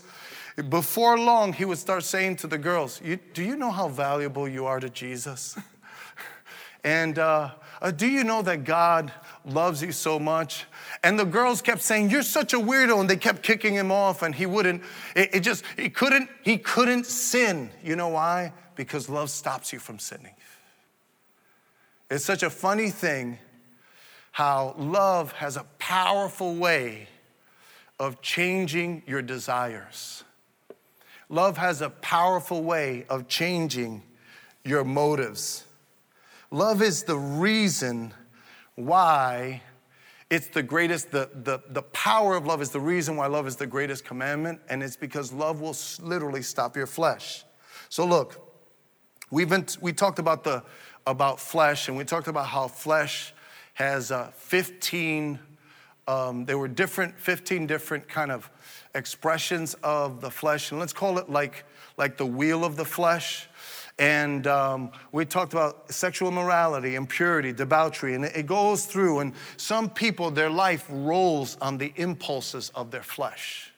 before 0.67 1.17
long, 1.17 1.53
he 1.53 1.65
would 1.65 1.77
start 1.77 2.03
saying 2.03 2.35
to 2.37 2.47
the 2.47 2.57
girls, 2.57 3.01
Do 3.33 3.43
you 3.43 3.55
know 3.55 3.71
how 3.71 3.87
valuable 3.87 4.47
you 4.47 4.65
are 4.65 4.79
to 4.79 4.89
Jesus? 4.89 5.57
and 6.83 7.17
uh, 7.17 7.51
uh, 7.81 7.91
do 7.91 8.07
you 8.07 8.23
know 8.23 8.41
that 8.41 8.65
God 8.65 9.11
loves 9.45 9.81
you 9.81 9.91
so 9.91 10.19
much? 10.19 10.65
And 11.03 11.17
the 11.17 11.25
girls 11.25 11.61
kept 11.61 11.81
saying, 11.81 12.09
You're 12.09 12.23
such 12.23 12.53
a 12.53 12.57
weirdo. 12.57 12.99
And 12.99 13.09
they 13.09 13.15
kept 13.15 13.43
kicking 13.43 13.73
him 13.73 13.91
off, 13.91 14.21
and 14.21 14.35
he 14.35 14.45
wouldn't, 14.45 14.83
it, 15.15 15.35
it 15.35 15.39
just, 15.41 15.63
he 15.77 15.89
couldn't, 15.89 16.29
he 16.43 16.57
couldn't 16.57 17.05
sin. 17.05 17.69
You 17.83 17.95
know 17.95 18.09
why? 18.09 18.53
Because 18.75 19.09
love 19.09 19.29
stops 19.29 19.71
you 19.71 19.79
from 19.79 19.99
sinning. 19.99 20.33
It's 22.09 22.25
such 22.25 22.43
a 22.43 22.49
funny 22.49 22.89
thing 22.89 23.37
how 24.31 24.75
love 24.77 25.31
has 25.33 25.57
a 25.57 25.63
powerful 25.79 26.55
way 26.55 27.07
of 27.99 28.21
changing 28.21 29.03
your 29.05 29.21
desires. 29.21 30.23
Love 31.29 31.57
has 31.57 31.81
a 31.81 31.89
powerful 31.89 32.63
way 32.63 33.05
of 33.09 33.27
changing 33.27 34.01
your 34.63 34.83
motives. 34.83 35.65
Love 36.51 36.81
is 36.81 37.03
the 37.03 37.17
reason 37.17 38.11
why 38.75 39.61
it's 40.31 40.47
the 40.47 40.63
greatest, 40.63 41.11
the, 41.11 41.29
the, 41.33 41.61
the 41.69 41.81
power 41.81 42.35
of 42.35 42.47
love 42.47 42.61
is 42.61 42.71
the 42.71 42.79
reason 42.79 43.15
why 43.15 43.27
love 43.27 43.45
is 43.45 43.55
the 43.55 43.67
greatest 43.67 44.03
commandment, 44.03 44.59
and 44.69 44.81
it's 44.81 44.95
because 44.95 45.31
love 45.31 45.61
will 45.61 45.75
literally 46.01 46.41
stop 46.41 46.75
your 46.75 46.87
flesh. 46.87 47.43
So 47.89 48.05
look, 48.05 48.55
we've 49.29 49.49
been, 49.49 49.65
we 49.81 49.93
talked 49.93 50.19
about 50.19 50.43
the 50.43 50.63
about 51.07 51.39
flesh, 51.39 51.87
and 51.87 51.97
we 51.97 52.03
talked 52.03 52.27
about 52.27 52.47
how 52.47 52.67
flesh 52.67 53.33
has 53.73 54.11
uh, 54.11 54.31
15. 54.35 55.39
Um, 56.07 56.45
there 56.45 56.57
were 56.57 56.67
different, 56.67 57.19
15 57.19 57.65
different 57.67 58.07
kind 58.07 58.31
of 58.31 58.49
expressions 58.95 59.75
of 59.83 60.21
the 60.21 60.29
flesh, 60.29 60.71
and 60.71 60.79
let's 60.79 60.93
call 60.93 61.17
it 61.17 61.29
like 61.29 61.65
like 61.97 62.17
the 62.17 62.25
wheel 62.25 62.63
of 62.63 62.75
the 62.75 62.85
flesh. 62.85 63.48
And 63.99 64.47
um, 64.47 64.91
we 65.11 65.25
talked 65.25 65.51
about 65.51 65.91
sexual 65.91 66.31
morality, 66.31 66.95
impurity, 66.95 67.51
debauchery, 67.51 68.15
and 68.15 68.23
it 68.23 68.47
goes 68.47 68.85
through. 68.85 69.19
And 69.19 69.33
some 69.57 69.89
people, 69.89 70.31
their 70.31 70.49
life 70.49 70.85
rolls 70.89 71.57
on 71.61 71.77
the 71.77 71.91
impulses 71.97 72.71
of 72.73 72.91
their 72.91 73.03
flesh. 73.03 73.73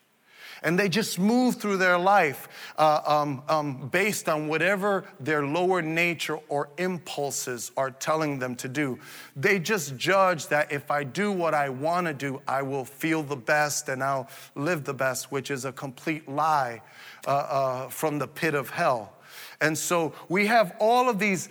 And 0.63 0.77
they 0.77 0.89
just 0.89 1.17
move 1.17 1.55
through 1.55 1.77
their 1.77 1.97
life 1.97 2.47
uh, 2.77 3.01
um, 3.07 3.41
um, 3.49 3.87
based 3.87 4.29
on 4.29 4.47
whatever 4.47 5.05
their 5.19 5.43
lower 5.43 5.81
nature 5.81 6.37
or 6.49 6.69
impulses 6.77 7.71
are 7.75 7.89
telling 7.89 8.37
them 8.37 8.53
to 8.57 8.67
do. 8.67 8.99
They 9.35 9.57
just 9.57 9.97
judge 9.97 10.49
that 10.49 10.71
if 10.71 10.91
I 10.91 11.03
do 11.03 11.31
what 11.31 11.55
I 11.55 11.69
want 11.69 12.05
to 12.05 12.13
do, 12.13 12.43
I 12.47 12.61
will 12.61 12.85
feel 12.85 13.23
the 13.23 13.35
best 13.35 13.89
and 13.89 14.03
I'll 14.03 14.29
live 14.53 14.83
the 14.83 14.93
best, 14.93 15.31
which 15.31 15.49
is 15.49 15.65
a 15.65 15.71
complete 15.71 16.29
lie 16.29 16.83
uh, 17.25 17.31
uh, 17.31 17.89
from 17.89 18.19
the 18.19 18.27
pit 18.27 18.53
of 18.53 18.69
hell. 18.69 19.13
And 19.61 19.77
so 19.77 20.13
we 20.27 20.47
have 20.47 20.75
all 20.79 21.07
of 21.07 21.19
these 21.19 21.47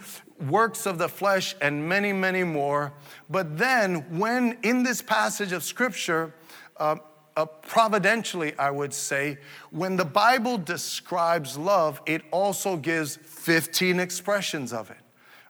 works 0.49 0.85
of 0.87 0.99
the 0.99 1.09
flesh 1.09 1.55
and 1.61 1.89
many, 1.89 2.13
many 2.13 2.45
more. 2.45 2.93
But 3.29 3.57
then, 3.57 4.19
when 4.19 4.59
in 4.63 4.83
this 4.83 5.01
passage 5.01 5.53
of 5.53 5.63
scripture, 5.63 6.35
uh, 6.77 6.97
uh, 7.37 7.47
providentially, 7.47 8.53
I 8.59 8.71
would 8.71 8.93
say, 8.93 9.39
when 9.71 9.97
the 9.97 10.05
Bible 10.05 10.59
describes 10.59 11.57
love, 11.57 12.01
it 12.05 12.23
also 12.31 12.77
gives 12.77 13.17
15 13.17 14.01
expressions 14.01 14.73
of 14.73 14.91
it. 14.91 14.97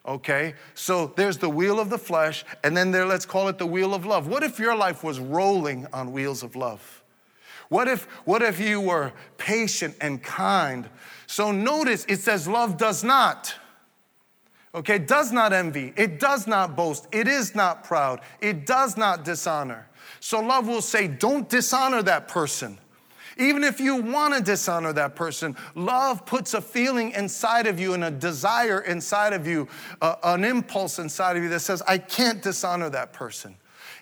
Okay, 0.05 0.55
so 0.73 1.13
there's 1.15 1.37
the 1.37 1.49
wheel 1.49 1.79
of 1.79 1.89
the 1.89 1.97
flesh, 1.97 2.43
and 2.63 2.75
then 2.75 2.91
there, 2.91 3.05
let's 3.05 3.25
call 3.25 3.49
it 3.49 3.57
the 3.57 3.67
wheel 3.67 3.93
of 3.93 4.05
love. 4.05 4.27
What 4.27 4.41
if 4.41 4.57
your 4.57 4.75
life 4.75 5.03
was 5.03 5.19
rolling 5.19 5.85
on 5.93 6.11
wheels 6.11 6.43
of 6.43 6.55
love? 6.55 7.00
What 7.71 7.87
if, 7.87 8.03
what 8.25 8.41
if 8.41 8.59
you 8.59 8.81
were 8.81 9.13
patient 9.37 9.95
and 10.01 10.21
kind? 10.21 10.89
So 11.25 11.53
notice 11.53 12.05
it 12.09 12.19
says 12.19 12.45
love 12.45 12.75
does 12.75 13.01
not. 13.01 13.55
Okay, 14.75 14.99
does 14.99 15.31
not 15.31 15.53
envy. 15.53 15.93
It 15.95 16.19
does 16.19 16.47
not 16.47 16.75
boast. 16.75 17.07
It 17.13 17.29
is 17.29 17.55
not 17.55 17.85
proud. 17.85 18.19
It 18.41 18.65
does 18.65 18.97
not 18.97 19.23
dishonor. 19.23 19.87
So 20.19 20.41
love 20.41 20.67
will 20.67 20.81
say, 20.81 21.07
don't 21.07 21.47
dishonor 21.47 22.03
that 22.03 22.27
person. 22.27 22.77
Even 23.37 23.63
if 23.63 23.79
you 23.79 23.95
want 23.95 24.33
to 24.33 24.41
dishonor 24.41 24.91
that 24.91 25.15
person, 25.15 25.55
love 25.73 26.25
puts 26.25 26.53
a 26.53 26.59
feeling 26.59 27.11
inside 27.11 27.67
of 27.67 27.79
you 27.79 27.93
and 27.93 28.03
a 28.03 28.11
desire 28.11 28.81
inside 28.81 29.31
of 29.31 29.47
you, 29.47 29.69
uh, 30.01 30.15
an 30.23 30.43
impulse 30.43 30.99
inside 30.99 31.37
of 31.37 31.43
you 31.43 31.47
that 31.47 31.61
says, 31.61 31.81
I 31.87 31.99
can't 31.99 32.41
dishonor 32.41 32.89
that 32.89 33.13
person. 33.13 33.55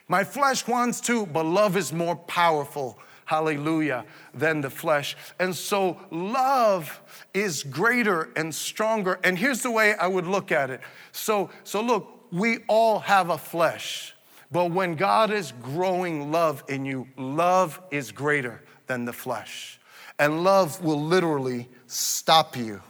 My 0.08 0.24
flesh 0.24 0.68
wants 0.68 1.02
to, 1.02 1.28
but 1.28 1.46
love 1.46 1.78
is 1.78 1.94
more 1.94 2.16
powerful, 2.16 2.98
hallelujah, 3.30 4.06
than 4.34 4.60
the 4.60 4.72
flesh. 4.72 5.16
And 5.38 5.56
so 5.56 6.00
love 6.10 7.00
is 7.32 7.62
greater 7.62 8.32
and 8.36 8.54
stronger. 8.56 9.20
And 9.24 9.38
here's 9.38 9.62
the 9.62 9.70
way 9.70 9.94
I 9.94 10.08
would 10.08 10.26
look 10.26 10.52
at 10.52 10.72
it. 10.72 10.82
So, 11.12 11.52
so 11.64 11.80
look, 11.80 12.26
we 12.32 12.58
all 12.68 12.98
have 12.98 13.30
a 13.30 13.38
flesh. 13.38 14.16
But 14.52 14.72
when 14.72 14.96
God 14.96 15.30
is 15.30 15.54
growing 15.62 16.32
love 16.32 16.64
in 16.68 16.86
you, 16.86 17.08
love 17.18 17.80
is 17.92 18.12
greater 18.12 18.64
than 18.88 19.06
the 19.06 19.14
flesh. 19.14 19.80
And 20.18 20.44
love 20.44 20.84
will 20.84 21.00
literally 21.00 21.70
stop 21.86 22.58
you. 22.58 22.82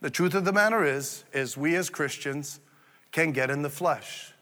The 0.00 0.10
truth 0.10 0.36
of 0.36 0.44
the 0.44 0.52
matter 0.52 0.84
is, 0.84 1.24
is 1.32 1.56
we 1.56 1.74
as 1.74 1.90
Christians 1.90 2.60
can 3.10 3.32
get 3.32 3.50
in 3.50 3.62
the 3.62 3.68
flesh. 3.68 4.32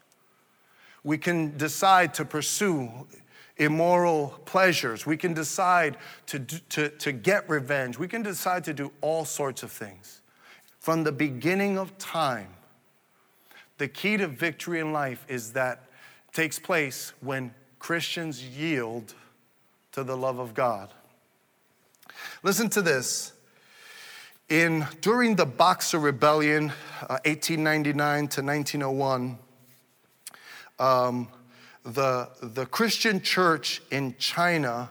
We 1.03 1.17
can 1.17 1.57
decide 1.57 2.13
to 2.13 2.25
pursue 2.25 3.07
immoral 3.59 4.39
pleasures. 4.45 5.05
We 5.05 5.17
can 5.17 5.33
decide 5.33 5.97
to, 6.27 6.39
to, 6.39 6.89
to 6.89 7.11
get 7.11 7.47
revenge. 7.49 7.99
We 7.99 8.07
can 8.07 8.23
decide 8.23 8.63
to 8.63 8.73
do 8.73 8.91
all 9.01 9.25
sorts 9.25 9.61
of 9.61 9.71
things. 9.71 10.21
From 10.79 11.03
the 11.03 11.11
beginning 11.11 11.77
of 11.77 11.97
time, 11.97 12.47
the 13.77 13.87
key 13.87 14.17
to 14.17 14.27
victory 14.27 14.79
in 14.79 14.91
life 14.91 15.25
is 15.27 15.53
that 15.53 15.83
takes 16.31 16.57
place 16.57 17.13
when 17.19 17.53
Christians 17.79 18.43
yield 18.43 19.13
to 19.91 20.03
the 20.03 20.15
love 20.15 20.39
of 20.39 20.53
God. 20.53 20.93
Listen 22.43 22.69
to 22.69 22.81
this. 22.81 23.33
In, 24.47 24.87
during 25.01 25.35
the 25.35 25.45
Boxer 25.45 25.99
Rebellion, 25.99 26.71
uh, 27.03 27.19
1899 27.25 28.27
to 28.29 28.41
1901, 28.41 29.37
um, 30.79 31.27
the, 31.83 32.29
the 32.41 32.65
Christian 32.65 33.21
church 33.21 33.81
in 33.91 34.15
China 34.17 34.89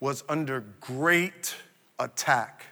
was 0.00 0.24
under 0.28 0.64
great 0.80 1.54
attack. 1.98 2.66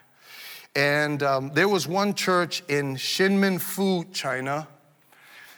And 0.76 1.22
um, 1.22 1.50
there 1.55 1.68
was 1.68 1.88
one 1.88 2.14
church 2.14 2.62
in 2.68 2.96
Xinminfu, 2.96 4.12
China, 4.12 4.68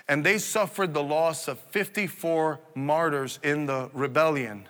and 0.09 0.25
they 0.25 0.39
suffered 0.39 0.95
the 0.95 1.03
loss 1.03 1.49
of 1.49 1.59
54 1.59 2.61
martyrs 2.75 3.39
in 3.43 3.67
the 3.67 3.91
rebellion. 3.93 4.67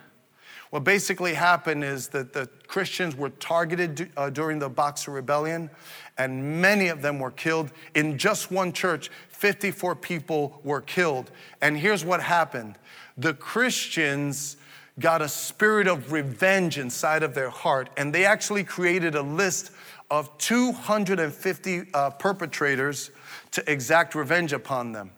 What 0.69 0.83
basically 0.83 1.35
happened 1.35 1.83
is 1.83 2.07
that 2.09 2.33
the 2.33 2.47
Christians 2.67 3.15
were 3.15 3.29
targeted 3.29 4.11
uh, 4.17 4.31
during 4.31 4.57
the 4.57 4.69
Boxer 4.69 5.11
Rebellion, 5.11 5.69
and 6.17 6.61
many 6.61 6.87
of 6.87 7.01
them 7.01 7.19
were 7.19 7.31
killed. 7.31 7.71
In 7.93 8.17
just 8.17 8.51
one 8.51 8.73
church, 8.73 9.11
54 9.29 9.95
people 9.95 10.59
were 10.63 10.81
killed. 10.81 11.29
And 11.61 11.77
here's 11.77 12.03
what 12.03 12.21
happened 12.21 12.77
the 13.17 13.33
Christians 13.33 14.57
got 14.99 15.21
a 15.21 15.29
spirit 15.29 15.87
of 15.87 16.11
revenge 16.11 16.77
inside 16.77 17.23
of 17.23 17.33
their 17.33 17.49
heart, 17.49 17.89
and 17.97 18.13
they 18.13 18.25
actually 18.25 18.63
created 18.63 19.15
a 19.15 19.21
list 19.21 19.71
of 20.11 20.37
250 20.37 21.83
uh, 21.93 22.09
perpetrators 22.11 23.11
to 23.51 23.71
exact 23.71 24.13
revenge 24.13 24.53
upon 24.53 24.91
them. 24.91 25.11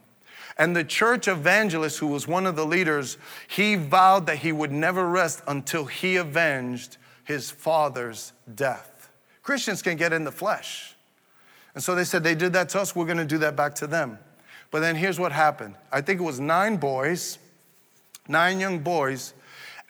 And 0.58 0.75
the 0.75 0.86
church 0.86 1.27
evangelist, 1.27 1.99
who 1.99 2.08
was 2.08 2.27
one 2.27 2.45
of 2.45 2.55
the 2.55 2.65
leaders, 2.65 3.17
he 3.47 3.75
vowed 3.75 4.25
that 4.27 4.38
he 4.38 4.53
would 4.53 4.71
never 4.71 5.08
rest 5.08 5.41
until 5.47 5.86
he 5.86 6.15
avenged 6.15 6.97
his 7.25 7.51
father's 7.51 8.31
death. 8.53 9.10
Christians 9.43 9.81
can 9.81 9.97
get 9.97 10.13
in 10.13 10.23
the 10.23 10.31
flesh. 10.31 10.95
And 11.73 11.84
so 11.84 11.93
they 11.93 12.05
said, 12.05 12.23
they 12.23 12.36
did 12.36 12.53
that 12.53 12.69
to 12.69 12.79
us, 12.79 12.95
we're 12.95 13.05
gonna 13.05 13.25
do 13.25 13.39
that 13.39 13.58
back 13.58 13.75
to 13.75 13.88
them. 13.88 14.17
But 14.71 14.79
then 14.79 14.95
here's 14.95 15.19
what 15.19 15.31
happened 15.31 15.75
I 15.91 16.01
think 16.01 16.21
it 16.21 16.23
was 16.23 16.39
nine 16.39 16.77
boys, 16.77 17.38
nine 18.27 18.59
young 18.59 18.79
boys, 18.79 19.33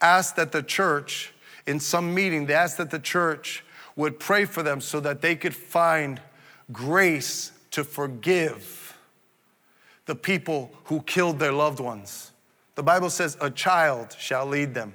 asked 0.02 0.36
that 0.36 0.52
the 0.52 0.64
church, 0.64 1.34
in 1.66 1.80
some 1.80 2.14
meeting, 2.14 2.46
they 2.46 2.54
asked 2.54 2.78
that 2.78 2.92
the 2.92 3.00
church 3.00 3.64
would 3.96 4.20
pray 4.20 4.46
for 4.46 4.62
them 4.62 4.82
so 4.82 5.00
that 5.00 5.22
they 5.22 5.36
could 5.36 5.56
find 5.56 6.22
grace 6.72 7.52
to 7.72 7.84
forgive 7.84 8.98
the 10.06 10.16
people 10.16 10.72
who 10.86 11.02
killed 11.02 11.40
their 11.40 11.52
loved 11.52 11.80
ones. 11.80 12.32
The 12.76 12.84
Bible 12.84 13.10
says, 13.10 13.38
a 13.42 13.50
child 13.50 14.16
shall 14.18 14.46
lead 14.46 14.74
them. 14.74 14.94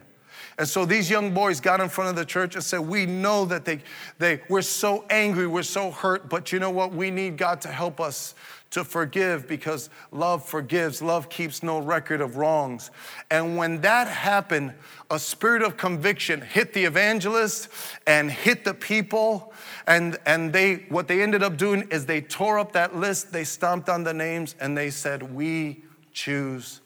And 0.58 0.68
so 0.68 0.84
these 0.84 1.08
young 1.08 1.32
boys 1.32 1.58
got 1.58 1.80
in 1.80 1.88
front 1.88 2.10
of 2.10 2.16
the 2.16 2.24
church 2.24 2.54
and 2.54 2.62
said, 2.62 2.80
We 2.80 3.06
know 3.06 3.46
that 3.46 3.64
they, 3.64 3.80
they, 4.18 4.42
we're 4.50 4.60
so 4.60 5.06
angry, 5.08 5.46
we're 5.46 5.62
so 5.62 5.90
hurt, 5.90 6.28
but 6.28 6.52
you 6.52 6.58
know 6.58 6.70
what? 6.70 6.92
We 6.92 7.10
need 7.10 7.38
God 7.38 7.62
to 7.62 7.68
help 7.68 7.98
us 7.98 8.34
to 8.70 8.84
forgive 8.84 9.48
because 9.48 9.90
love 10.12 10.44
forgives. 10.44 11.02
Love 11.02 11.28
keeps 11.28 11.62
no 11.62 11.80
record 11.80 12.20
of 12.20 12.36
wrongs. 12.36 12.90
And 13.30 13.56
when 13.56 13.80
that 13.80 14.06
happened, 14.06 14.74
a 15.10 15.18
spirit 15.18 15.62
of 15.62 15.76
conviction 15.76 16.40
hit 16.40 16.72
the 16.72 16.84
evangelist 16.84 17.68
and 18.06 18.30
hit 18.30 18.64
the 18.64 18.74
people 18.74 19.52
and, 19.86 20.18
and 20.24 20.52
they, 20.52 20.86
what 20.88 21.08
they 21.08 21.20
ended 21.20 21.42
up 21.42 21.56
doing 21.56 21.88
is 21.90 22.06
they 22.06 22.20
tore 22.20 22.60
up 22.60 22.72
that 22.72 22.94
list, 22.94 23.32
they 23.32 23.42
stomped 23.42 23.88
on 23.88 24.04
the 24.04 24.14
names, 24.14 24.54
and 24.60 24.76
they 24.76 24.90
said, 24.90 25.34
We 25.34 25.82
choose 26.12 26.80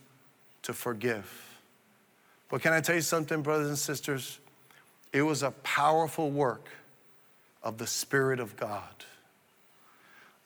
to 0.63 0.73
forgive. 0.73 1.61
But 2.49 2.63
can 2.63 2.73
I 2.73 2.81
tell 2.81 2.95
you 2.95 3.03
something, 3.03 3.43
brothers 3.43 3.69
and 3.69 3.79
sisters? 3.79 4.39
It 5.13 5.21
was 5.21 5.43
a 5.43 5.51
powerful 5.51 6.31
work 6.31 6.69
of 7.63 7.77
the 7.77 7.87
Spirit 7.87 8.41
of 8.41 8.57
God. 8.57 9.05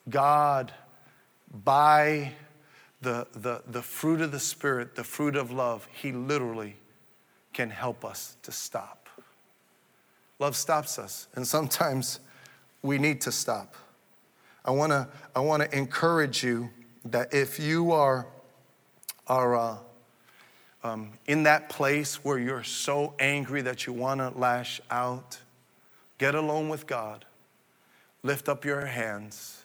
God, 0.08 0.72
by 1.64 2.32
the, 3.00 3.26
the, 3.32 3.62
the 3.66 3.82
fruit 3.82 4.20
of 4.20 4.32
the 4.32 4.40
Spirit, 4.40 4.94
the 4.94 5.04
fruit 5.04 5.36
of 5.36 5.50
love, 5.50 5.88
He 5.92 6.12
literally 6.12 6.76
can 7.52 7.70
help 7.70 8.04
us 8.04 8.36
to 8.42 8.52
stop. 8.52 9.08
Love 10.38 10.56
stops 10.56 10.98
us. 10.98 11.28
And 11.34 11.46
sometimes 11.46 12.20
we 12.82 12.98
need 12.98 13.20
to 13.22 13.32
stop. 13.32 13.74
I 14.64 14.70
want 14.70 14.92
to 14.92 15.08
I 15.34 15.40
want 15.40 15.62
to 15.62 15.76
encourage 15.76 16.44
you 16.44 16.70
that 17.06 17.32
if 17.32 17.58
you 17.58 17.92
are 17.92 18.26
are 19.26 19.56
uh, 19.56 19.76
um, 20.84 21.12
in 21.26 21.42
that 21.44 21.68
place 21.68 22.24
where 22.24 22.38
you're 22.38 22.64
so 22.64 23.14
angry 23.18 23.62
that 23.62 23.86
you 23.86 23.92
want 23.92 24.20
to 24.20 24.30
lash 24.38 24.80
out, 24.90 25.38
get 26.18 26.34
alone 26.34 26.68
with 26.68 26.86
God, 26.86 27.24
lift 28.22 28.48
up 28.48 28.64
your 28.64 28.86
hands, 28.86 29.64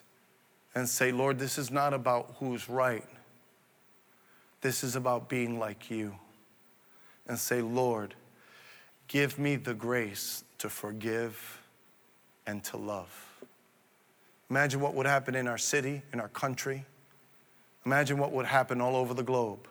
and 0.74 0.88
say, 0.88 1.12
Lord, 1.12 1.38
this 1.38 1.58
is 1.58 1.70
not 1.70 1.94
about 1.94 2.34
who's 2.38 2.68
right. 2.68 3.04
This 4.60 4.82
is 4.82 4.96
about 4.96 5.28
being 5.28 5.58
like 5.58 5.90
you. 5.90 6.14
And 7.26 7.38
say, 7.38 7.62
Lord, 7.62 8.14
give 9.08 9.38
me 9.38 9.56
the 9.56 9.74
grace 9.74 10.44
to 10.58 10.68
forgive 10.68 11.60
and 12.46 12.62
to 12.64 12.76
love. 12.76 13.34
Imagine 14.50 14.80
what 14.80 14.94
would 14.94 15.06
happen 15.06 15.34
in 15.34 15.46
our 15.48 15.58
city, 15.58 16.02
in 16.12 16.20
our 16.20 16.28
country. 16.28 16.84
Imagine 17.86 18.18
what 18.18 18.32
would 18.32 18.46
happen 18.46 18.80
all 18.80 18.96
over 18.96 19.14
the 19.14 19.22
globe 19.22 19.66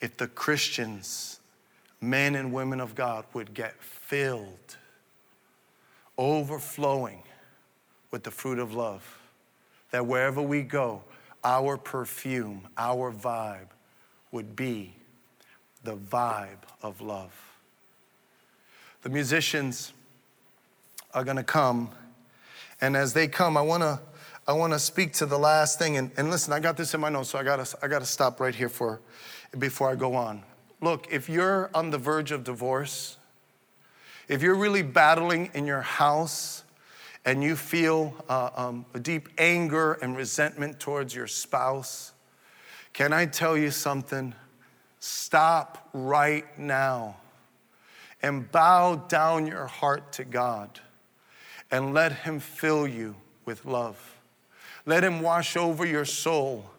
if 0.00 0.16
the 0.16 0.26
Christians, 0.26 1.40
men 2.00 2.34
and 2.34 2.52
women 2.52 2.80
of 2.80 2.94
God, 2.94 3.24
would 3.34 3.52
get 3.52 3.80
filled, 3.82 4.76
overflowing 6.16 7.22
with 8.10 8.22
the 8.22 8.30
fruit 8.30 8.58
of 8.58 8.74
love. 8.74 9.19
That 9.90 10.06
wherever 10.06 10.40
we 10.40 10.62
go, 10.62 11.02
our 11.42 11.76
perfume, 11.76 12.68
our 12.76 13.12
vibe 13.12 13.68
would 14.32 14.54
be 14.54 14.94
the 15.84 15.96
vibe 15.96 16.62
of 16.82 17.00
love. 17.00 17.32
The 19.02 19.08
musicians 19.08 19.92
are 21.14 21.24
going 21.24 21.36
to 21.38 21.42
come. 21.42 21.90
And 22.80 22.96
as 22.96 23.12
they 23.12 23.28
come, 23.28 23.56
I 23.56 23.62
want 23.62 23.82
to 23.82 24.00
I 24.48 24.52
want 24.52 24.72
to 24.72 24.78
speak 24.78 25.12
to 25.14 25.26
the 25.26 25.38
last 25.38 25.78
thing. 25.78 25.96
And, 25.96 26.10
and 26.16 26.30
listen, 26.30 26.52
I 26.52 26.60
got 26.60 26.76
this 26.76 26.92
in 26.94 27.00
my 27.00 27.08
notes, 27.08 27.30
so 27.30 27.38
I 27.38 27.44
got 27.44 27.64
to 27.64 27.78
I 27.82 27.88
got 27.88 28.00
to 28.00 28.06
stop 28.06 28.40
right 28.40 28.54
here 28.54 28.68
for 28.68 29.00
before 29.58 29.90
I 29.90 29.94
go 29.94 30.14
on. 30.14 30.42
Look, 30.80 31.06
if 31.12 31.28
you're 31.28 31.70
on 31.74 31.90
the 31.90 31.98
verge 31.98 32.32
of 32.32 32.42
divorce, 32.42 33.16
if 34.28 34.42
you're 34.42 34.54
really 34.54 34.82
battling 34.82 35.50
in 35.54 35.66
your 35.66 35.82
house 35.82 36.64
and 37.24 37.42
you 37.42 37.56
feel 37.56 38.14
uh, 38.28 38.50
um, 38.56 38.86
a 38.94 38.98
deep 38.98 39.28
anger 39.38 39.94
and 39.94 40.16
resentment 40.16 40.80
towards 40.80 41.14
your 41.14 41.26
spouse, 41.26 42.12
can 42.92 43.12
I 43.12 43.26
tell 43.26 43.56
you 43.56 43.70
something? 43.70 44.34
Stop 44.98 45.88
right 45.92 46.58
now 46.58 47.16
and 48.22 48.50
bow 48.50 48.96
down 48.96 49.46
your 49.46 49.66
heart 49.66 50.12
to 50.14 50.24
God 50.24 50.80
and 51.70 51.94
let 51.94 52.12
Him 52.12 52.40
fill 52.40 52.86
you 52.86 53.16
with 53.44 53.64
love. 53.64 54.18
Let 54.86 55.04
Him 55.04 55.20
wash 55.20 55.56
over 55.56 55.86
your 55.86 56.04
soul. 56.04 56.70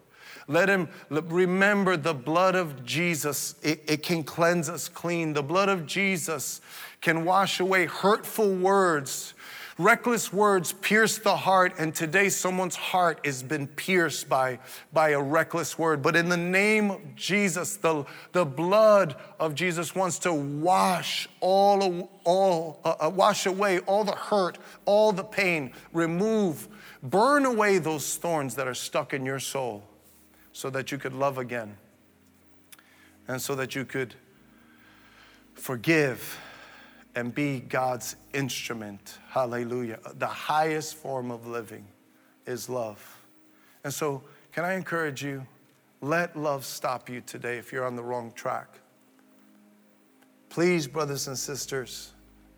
Let 0.48 0.70
Him 0.70 0.90
remember 1.10 1.98
the 1.98 2.14
blood 2.14 2.56
of 2.56 2.84
Jesus. 2.84 3.56
It, 3.64 3.84
it, 3.88 4.04
can 4.04 4.24
cleanse 4.24 4.70
us 4.70 4.90
clean. 4.90 5.34
The 5.34 5.44
blood 5.44 5.70
of 5.70 5.86
Jesus 5.86 6.62
can 7.00 7.26
wash 7.26 7.60
away 7.60 7.86
hurtful 7.86 8.54
words 8.54 9.34
Reckless 9.82 10.32
words 10.32 10.74
pierce 10.74 11.18
the 11.18 11.36
heart, 11.36 11.74
and 11.80 11.96
today 11.96 12.30
someone's 12.30 12.76
heart 12.76 13.20
has 13.26 13.42
been 13.42 13.66
pierced 13.66 14.30
by, 14.30 14.60
by 14.94 15.10
a 15.10 15.20
reckless 15.20 15.80
word. 15.80 16.04
But 16.04 16.16
in 16.16 16.30
the 16.30 16.38
name 16.38 16.92
of 16.92 17.16
Jesus, 17.16 17.78
the, 17.78 18.06
the 18.32 18.46
blood 18.46 19.16
of 19.40 19.56
Jesus 19.56 19.96
wants 19.96 20.20
to 20.20 20.34
wash 20.34 21.28
all, 21.40 22.12
all 22.26 22.80
uh, 22.86 22.94
uh, 23.00 23.10
wash 23.10 23.48
away 23.48 23.80
all 23.80 24.04
the 24.04 24.12
hurt, 24.12 24.60
all 24.86 25.12
the 25.12 25.24
pain, 25.24 25.74
remove, 25.94 26.68
burn 27.02 27.48
away 27.48 27.80
those 27.80 28.18
thorns 28.18 28.54
that 28.56 28.68
are 28.68 28.76
stuck 28.76 29.16
in 29.16 29.26
your 29.26 29.40
soul 29.40 29.84
so 30.54 30.70
that 30.70 30.92
you 30.92 31.00
could 31.00 31.14
love 31.14 31.40
again 31.40 31.76
and 33.28 33.42
so 33.42 33.56
that 33.56 33.74
you 33.74 33.84
could 33.84 34.14
forgive 35.56 36.40
and 37.16 37.34
be 37.34 37.60
God's 37.60 38.16
instrument. 38.34 39.20
Hallelujah. 39.30 40.00
The 40.18 40.28
highest 40.28 40.96
form 40.96 41.32
of 41.32 41.48
living 41.48 41.86
is 42.46 42.70
love. 42.70 43.22
And 43.84 43.94
so, 43.94 44.24
can 44.52 44.66
I 44.66 44.74
encourage 44.74 45.24
you? 45.24 45.46
Let 46.02 46.36
love 46.36 46.66
stop 46.66 47.10
you 47.10 47.22
today 47.22 47.58
if 47.58 47.72
you're 47.72 47.86
on 47.86 47.96
the 47.96 48.04
wrong 48.04 48.32
track. 48.34 48.80
Please, 50.50 50.88
brothers 50.88 51.28
and 51.28 51.38
sisters, 51.38 52.14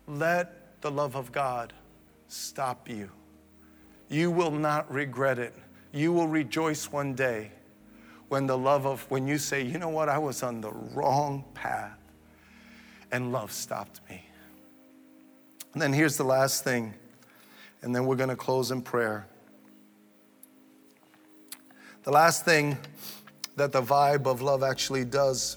let 0.06 0.80
the 0.80 0.90
love 0.90 1.14
of 1.14 1.30
God 1.30 1.72
stop 2.28 2.88
you. 2.88 3.10
You 4.08 4.30
will 4.30 4.50
not 4.50 4.90
regret 4.92 5.38
it. 5.38 5.54
You 5.92 6.12
will 6.12 6.26
rejoice 6.26 6.90
one 6.90 7.14
day 7.14 7.52
when 8.28 8.46
the 8.46 8.58
love 8.58 8.86
of, 8.86 9.08
when 9.10 9.28
you 9.28 9.38
say, 9.38 9.62
you 9.62 9.78
know 9.78 9.88
what, 9.88 10.08
I 10.08 10.18
was 10.18 10.42
on 10.42 10.60
the 10.60 10.72
wrong 10.72 11.44
path 11.54 11.98
and 13.12 13.30
love 13.30 13.52
stopped 13.52 14.00
me. 14.08 14.23
And 15.74 15.82
then 15.82 15.92
here's 15.92 16.16
the 16.16 16.24
last 16.24 16.64
thing, 16.64 16.94
and 17.82 17.94
then 17.94 18.06
we're 18.06 18.16
going 18.16 18.30
to 18.30 18.36
close 18.36 18.70
in 18.70 18.80
prayer. 18.80 19.26
The 22.04 22.12
last 22.12 22.44
thing 22.44 22.78
that 23.56 23.72
the 23.72 23.82
vibe 23.82 24.26
of 24.26 24.40
love 24.40 24.62
actually 24.62 25.04
does 25.04 25.56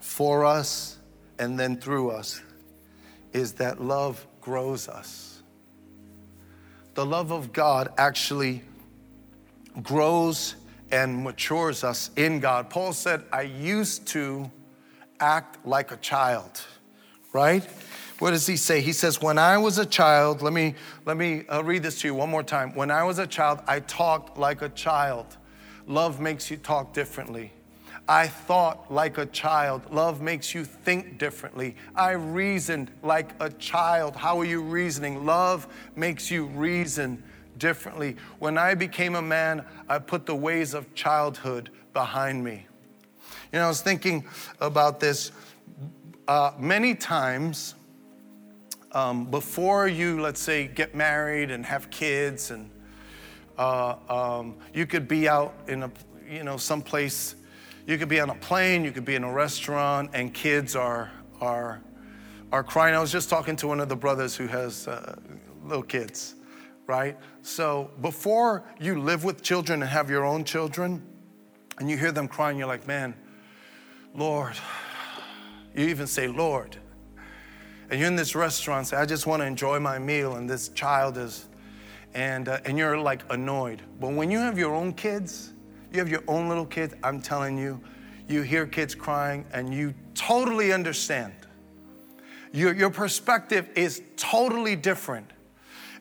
for 0.00 0.44
us 0.44 0.98
and 1.40 1.58
then 1.58 1.76
through 1.76 2.10
us 2.10 2.40
is 3.32 3.54
that 3.54 3.82
love 3.82 4.24
grows 4.40 4.88
us. 4.88 5.42
The 6.94 7.04
love 7.04 7.32
of 7.32 7.52
God 7.52 7.88
actually 7.98 8.62
grows 9.82 10.54
and 10.92 11.24
matures 11.24 11.82
us 11.82 12.10
in 12.16 12.38
God. 12.38 12.70
Paul 12.70 12.92
said, 12.92 13.24
I 13.32 13.42
used 13.42 14.06
to 14.08 14.50
act 15.18 15.64
like 15.66 15.92
a 15.92 15.96
child, 15.96 16.60
right? 17.32 17.66
What 18.20 18.32
does 18.32 18.46
he 18.46 18.58
say? 18.58 18.82
He 18.82 18.92
says, 18.92 19.22
When 19.22 19.38
I 19.38 19.56
was 19.56 19.78
a 19.78 19.86
child, 19.86 20.42
let 20.42 20.52
me, 20.52 20.74
let 21.06 21.16
me 21.16 21.46
uh, 21.48 21.64
read 21.64 21.82
this 21.82 22.02
to 22.02 22.08
you 22.08 22.14
one 22.14 22.28
more 22.28 22.42
time. 22.42 22.74
When 22.74 22.90
I 22.90 23.02
was 23.02 23.18
a 23.18 23.26
child, 23.26 23.60
I 23.66 23.80
talked 23.80 24.36
like 24.36 24.60
a 24.60 24.68
child. 24.68 25.38
Love 25.86 26.20
makes 26.20 26.50
you 26.50 26.58
talk 26.58 26.92
differently. 26.92 27.50
I 28.06 28.28
thought 28.28 28.92
like 28.92 29.16
a 29.16 29.24
child. 29.24 29.90
Love 29.90 30.20
makes 30.20 30.54
you 30.54 30.66
think 30.66 31.16
differently. 31.16 31.76
I 31.94 32.10
reasoned 32.10 32.90
like 33.02 33.32
a 33.40 33.48
child. 33.48 34.16
How 34.16 34.38
are 34.38 34.44
you 34.44 34.60
reasoning? 34.60 35.24
Love 35.24 35.66
makes 35.96 36.30
you 36.30 36.44
reason 36.44 37.22
differently. 37.56 38.16
When 38.38 38.58
I 38.58 38.74
became 38.74 39.14
a 39.14 39.22
man, 39.22 39.64
I 39.88 39.98
put 39.98 40.26
the 40.26 40.36
ways 40.36 40.74
of 40.74 40.94
childhood 40.94 41.70
behind 41.94 42.44
me. 42.44 42.66
You 43.50 43.60
know, 43.60 43.64
I 43.64 43.68
was 43.68 43.80
thinking 43.80 44.26
about 44.60 45.00
this 45.00 45.32
uh, 46.28 46.52
many 46.58 46.94
times 46.94 47.76
um, 48.92 49.26
before 49.26 49.86
you, 49.86 50.20
let's 50.20 50.40
say, 50.40 50.66
get 50.66 50.94
married 50.94 51.50
and 51.50 51.64
have 51.64 51.90
kids, 51.90 52.50
and 52.50 52.70
uh, 53.56 53.96
um, 54.08 54.56
you 54.74 54.86
could 54.86 55.06
be 55.06 55.28
out 55.28 55.54
in 55.68 55.84
a, 55.84 55.90
you 56.28 56.42
know, 56.42 56.56
someplace. 56.56 57.36
You 57.86 57.98
could 57.98 58.08
be 58.08 58.20
on 58.20 58.30
a 58.30 58.34
plane, 58.34 58.84
you 58.84 58.92
could 58.92 59.04
be 59.04 59.14
in 59.14 59.24
a 59.24 59.32
restaurant, 59.32 60.10
and 60.12 60.34
kids 60.34 60.74
are 60.74 61.10
are 61.40 61.80
are 62.52 62.64
crying. 62.64 62.94
I 62.94 63.00
was 63.00 63.12
just 63.12 63.30
talking 63.30 63.56
to 63.56 63.68
one 63.68 63.80
of 63.80 63.88
the 63.88 63.96
brothers 63.96 64.34
who 64.34 64.46
has 64.48 64.88
uh, 64.88 65.16
little 65.64 65.82
kids, 65.82 66.34
right? 66.86 67.16
So 67.42 67.90
before 68.00 68.64
you 68.80 69.00
live 69.00 69.24
with 69.24 69.42
children 69.42 69.82
and 69.82 69.90
have 69.90 70.10
your 70.10 70.24
own 70.24 70.44
children, 70.44 71.06
and 71.78 71.88
you 71.88 71.96
hear 71.96 72.12
them 72.12 72.28
crying, 72.28 72.58
you're 72.58 72.68
like, 72.68 72.86
man, 72.86 73.14
Lord. 74.14 74.54
You 75.72 75.86
even 75.86 76.08
say, 76.08 76.26
Lord 76.26 76.76
and 77.90 77.98
you're 77.98 78.08
in 78.08 78.16
this 78.16 78.36
restaurant, 78.36 78.86
say, 78.86 78.96
I 78.96 79.04
just 79.04 79.26
want 79.26 79.42
to 79.42 79.46
enjoy 79.46 79.80
my 79.80 79.98
meal, 79.98 80.36
and 80.36 80.48
this 80.48 80.68
child 80.68 81.18
is, 81.18 81.48
and, 82.14 82.48
uh, 82.48 82.60
and 82.64 82.78
you're 82.78 82.96
like 82.96 83.22
annoyed. 83.30 83.82
But 84.00 84.12
when 84.12 84.30
you 84.30 84.38
have 84.38 84.56
your 84.56 84.74
own 84.74 84.92
kids, 84.92 85.52
you 85.92 85.98
have 85.98 86.08
your 86.08 86.22
own 86.28 86.48
little 86.48 86.66
kids, 86.66 86.94
I'm 87.02 87.20
telling 87.20 87.58
you, 87.58 87.80
you 88.28 88.42
hear 88.42 88.64
kids 88.64 88.94
crying 88.94 89.44
and 89.52 89.74
you 89.74 89.92
totally 90.14 90.72
understand. 90.72 91.32
Your, 92.52 92.72
your 92.72 92.90
perspective 92.90 93.68
is 93.74 94.02
totally 94.16 94.76
different 94.76 95.28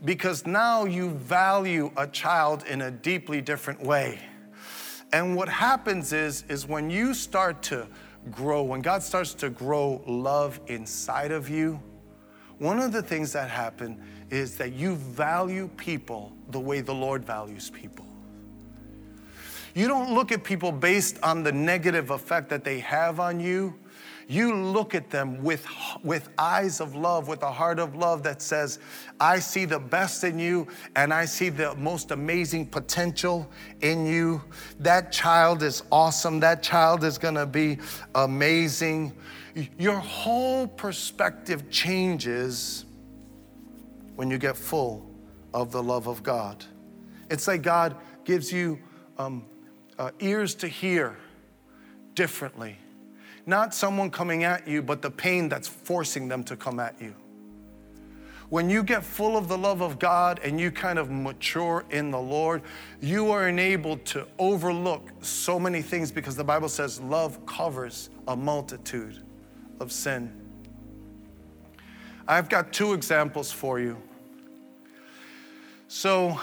because 0.06 0.46
now 0.46 0.86
you 0.86 1.10
value 1.10 1.92
a 1.98 2.08
child 2.08 2.66
in 2.68 2.84
a 2.84 2.92
deeply 2.92 3.42
different 3.42 3.82
way. 3.82 4.20
And 5.12 5.36
what 5.36 5.50
happens 5.50 6.14
is, 6.14 6.44
is 6.50 6.68
when 6.68 6.92
you 6.92 7.16
start 7.16 7.64
to 7.64 7.88
grow, 8.32 8.64
when 8.64 8.82
God 8.82 9.04
starts 9.04 9.34
to 9.36 9.50
grow 9.50 10.02
love 10.06 10.60
inside 10.68 11.32
of 11.32 11.50
you, 11.50 11.82
one 12.58 12.80
of 12.80 12.92
the 12.92 13.02
things 13.02 13.34
that 13.34 13.50
happen 13.50 14.02
is 14.30 14.58
that 14.58 14.74
you 14.74 14.96
value 14.96 15.70
people 15.78 16.32
the 16.50 16.60
way 16.60 16.82
the 16.82 16.94
Lord 16.94 17.24
values 17.24 17.70
people. 17.70 18.06
You 19.74 19.88
don't 19.88 20.14
look 20.14 20.32
at 20.32 20.44
people 20.44 20.72
based 20.72 21.18
on 21.24 21.44
the 21.44 21.52
negative 21.52 22.10
effect 22.10 22.50
that 22.50 22.64
they 22.64 22.80
have 22.80 23.20
on 23.20 23.40
you 23.40 23.76
you 24.30 24.54
look 24.54 24.94
at 24.94 25.10
them 25.10 25.44
with, 25.44 25.66
with 26.04 26.30
eyes 26.38 26.82
of 26.82 26.96
love, 26.96 27.28
with 27.28 27.42
a 27.42 27.52
heart 27.52 27.80
of 27.80 27.96
love 27.96 28.22
that 28.22 28.44
says, 28.44 28.78
I 29.20 29.40
see 29.40 29.66
the 29.66 29.80
best 29.80 30.24
in 30.24 30.38
you 30.38 30.68
and 30.96 31.12
I 31.12 31.26
see 31.26 31.50
the 31.50 31.74
most 31.78 32.12
amazing 32.12 32.68
potential 32.68 33.50
in 33.82 34.06
you. 34.06 34.44
That 34.80 35.12
child 35.12 35.64
is 35.64 35.82
awesome. 35.92 36.40
That 36.42 36.62
child 36.62 37.04
is 37.04 37.18
going 37.18 37.34
to 37.34 37.48
be 37.48 37.80
amazing. 38.14 39.14
Your 39.80 39.98
whole 39.98 40.68
perspective 40.68 41.72
changes 41.72 42.86
when 44.16 44.30
you 44.30 44.38
get 44.38 44.56
full 44.56 45.10
of 45.56 45.72
the 45.72 45.82
love 45.82 46.06
of 46.06 46.22
God. 46.22 46.64
It's 47.32 47.48
like 47.48 47.64
God 47.64 47.96
gives 48.26 48.54
you 48.54 48.78
um, 49.18 49.48
uh, 49.98 50.12
ears 50.20 50.54
to 50.56 50.68
hear 50.68 51.18
differently 52.14 52.78
not 53.50 53.74
someone 53.74 54.12
coming 54.12 54.43
at 54.43 54.68
you, 54.68 54.82
but 54.82 55.02
the 55.02 55.12
pain 55.12 55.50
that's 55.50 55.68
forcing 55.68 56.28
them 56.28 56.43
to 56.45 56.56
come 56.56 56.80
at 56.80 57.02
you. 57.02 57.16
When 58.50 58.70
you 58.70 58.82
get 58.82 59.04
full 59.04 59.38
of 59.38 59.47
the 59.47 59.58
love 59.58 59.82
of 59.82 60.00
God 60.00 60.39
and 60.43 60.60
you 60.60 60.72
kind 60.72 60.97
of 60.97 61.12
mature 61.12 61.86
in 61.91 62.10
the 62.10 62.20
Lord, 62.20 62.64
you 63.00 63.30
are 63.32 63.47
enabled 63.47 64.06
to 64.06 64.28
overlook 64.39 65.10
so 65.22 65.60
many 65.60 65.84
things 65.84 66.12
because 66.12 66.36
the 66.36 66.43
Bible 66.43 66.70
says 66.70 67.00
love 67.00 67.45
covers 67.45 68.10
a 68.28 68.36
multitude 68.36 69.24
of 69.80 69.91
sin. 69.91 70.34
I've 72.28 72.50
got 72.50 72.74
two 72.74 72.93
examples 72.93 73.52
for 73.52 73.80
you. 73.80 73.97
So, 75.88 76.39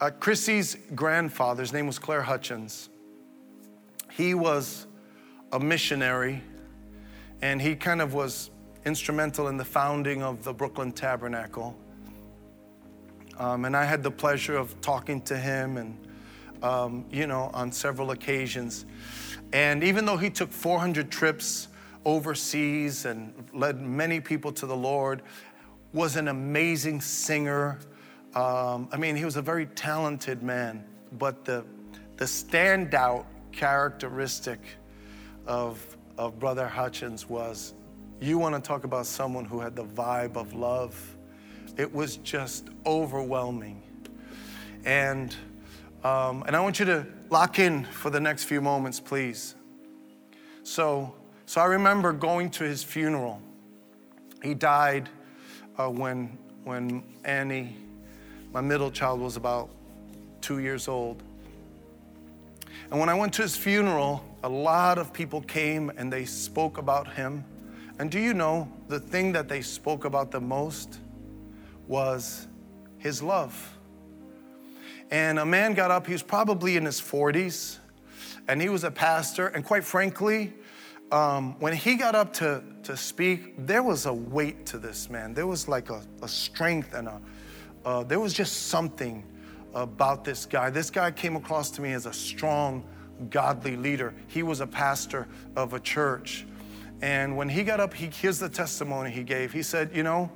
uh, 0.00 0.10
Chrissy's 0.10 0.76
grandfather's 0.94 1.72
name 1.72 1.86
was 1.86 1.98
Claire 1.98 2.22
Hutchins. 2.22 2.88
He 4.10 4.34
was 4.34 4.86
a 5.54 5.60
missionary, 5.60 6.42
and 7.40 7.62
he 7.62 7.76
kind 7.76 8.02
of 8.02 8.12
was 8.12 8.50
instrumental 8.84 9.46
in 9.46 9.56
the 9.56 9.64
founding 9.64 10.20
of 10.20 10.42
the 10.42 10.52
Brooklyn 10.52 10.90
Tabernacle. 10.90 11.78
Um, 13.38 13.64
and 13.64 13.76
I 13.76 13.84
had 13.84 14.02
the 14.02 14.10
pleasure 14.10 14.56
of 14.56 14.78
talking 14.80 15.22
to 15.22 15.36
him 15.36 15.76
and, 15.76 16.08
um, 16.60 17.04
you 17.08 17.28
know, 17.28 17.50
on 17.54 17.70
several 17.70 18.10
occasions. 18.10 18.84
And 19.52 19.84
even 19.84 20.04
though 20.04 20.16
he 20.16 20.28
took 20.28 20.50
400 20.50 21.08
trips 21.08 21.68
overseas 22.04 23.04
and 23.04 23.32
led 23.52 23.80
many 23.80 24.18
people 24.18 24.50
to 24.54 24.66
the 24.66 24.76
Lord, 24.76 25.22
was 25.92 26.16
an 26.16 26.26
amazing 26.26 27.00
singer. 27.00 27.78
Um, 28.34 28.88
I 28.90 28.96
mean, 28.96 29.14
he 29.14 29.24
was 29.24 29.36
a 29.36 29.42
very 29.42 29.66
talented 29.66 30.42
man, 30.42 30.84
but 31.12 31.44
the, 31.44 31.64
the 32.16 32.24
standout 32.24 33.24
characteristic 33.52 34.58
of, 35.46 35.96
of 36.18 36.38
Brother 36.38 36.68
Hutchins 36.68 37.28
was 37.28 37.74
you 38.20 38.38
want 38.38 38.54
to 38.54 38.60
talk 38.60 38.84
about 38.84 39.06
someone 39.06 39.44
who 39.44 39.60
had 39.60 39.76
the 39.76 39.84
vibe 39.84 40.36
of 40.36 40.54
love. 40.54 41.16
It 41.76 41.92
was 41.92 42.16
just 42.18 42.68
overwhelming. 42.86 43.82
And, 44.84 45.34
um, 46.02 46.44
and 46.46 46.54
I 46.54 46.60
want 46.60 46.78
you 46.78 46.84
to 46.86 47.06
lock 47.30 47.58
in 47.58 47.84
for 47.84 48.10
the 48.10 48.20
next 48.20 48.44
few 48.44 48.60
moments, 48.60 49.00
please. 49.00 49.54
So, 50.62 51.14
so 51.46 51.60
I 51.60 51.66
remember 51.66 52.12
going 52.12 52.50
to 52.50 52.64
his 52.64 52.82
funeral. 52.82 53.40
He 54.42 54.54
died 54.54 55.08
uh, 55.76 55.88
when, 55.88 56.38
when 56.64 57.02
Annie, 57.24 57.76
my 58.52 58.60
middle 58.60 58.90
child, 58.90 59.20
was 59.20 59.36
about 59.36 59.70
two 60.40 60.60
years 60.60 60.88
old. 60.88 61.22
And 62.90 63.00
when 63.00 63.08
I 63.08 63.14
went 63.14 63.32
to 63.34 63.42
his 63.42 63.56
funeral, 63.56 64.24
a 64.44 64.48
lot 64.48 64.98
of 64.98 65.10
people 65.10 65.40
came 65.40 65.90
and 65.96 66.12
they 66.12 66.26
spoke 66.26 66.76
about 66.76 67.10
him. 67.14 67.42
And 67.98 68.10
do 68.10 68.20
you 68.20 68.34
know 68.34 68.70
the 68.88 69.00
thing 69.00 69.32
that 69.32 69.48
they 69.48 69.62
spoke 69.62 70.04
about 70.04 70.30
the 70.30 70.40
most 70.40 71.00
was 71.88 72.46
his 72.98 73.22
love? 73.22 73.78
And 75.10 75.38
a 75.38 75.46
man 75.46 75.72
got 75.72 75.90
up, 75.90 76.06
he 76.06 76.12
was 76.12 76.22
probably 76.22 76.76
in 76.76 76.84
his 76.84 77.00
40s, 77.00 77.78
and 78.46 78.60
he 78.60 78.68
was 78.68 78.84
a 78.84 78.90
pastor. 78.90 79.46
And 79.46 79.64
quite 79.64 79.82
frankly, 79.82 80.52
um, 81.10 81.58
when 81.58 81.72
he 81.72 81.94
got 81.94 82.14
up 82.14 82.34
to, 82.34 82.62
to 82.82 82.98
speak, 82.98 83.54
there 83.56 83.82
was 83.82 84.04
a 84.04 84.12
weight 84.12 84.66
to 84.66 84.78
this 84.78 85.08
man. 85.08 85.32
There 85.32 85.46
was 85.46 85.68
like 85.68 85.88
a, 85.88 86.02
a 86.20 86.28
strength 86.28 86.92
and 86.92 87.08
a, 87.08 87.20
uh, 87.86 88.02
there 88.02 88.20
was 88.20 88.34
just 88.34 88.66
something 88.66 89.24
about 89.72 90.22
this 90.22 90.44
guy. 90.44 90.68
This 90.68 90.90
guy 90.90 91.10
came 91.12 91.34
across 91.34 91.70
to 91.72 91.80
me 91.80 91.94
as 91.94 92.04
a 92.04 92.12
strong, 92.12 92.84
godly 93.30 93.76
leader. 93.76 94.14
He 94.28 94.42
was 94.42 94.60
a 94.60 94.66
pastor 94.66 95.26
of 95.56 95.72
a 95.72 95.80
church. 95.80 96.46
And 97.02 97.36
when 97.36 97.48
he 97.48 97.62
got 97.62 97.80
up, 97.80 97.94
he, 97.94 98.06
here's 98.06 98.38
the 98.38 98.48
testimony 98.48 99.10
he 99.10 99.22
gave. 99.22 99.52
He 99.52 99.62
said, 99.62 99.90
You 99.94 100.02
know, 100.02 100.30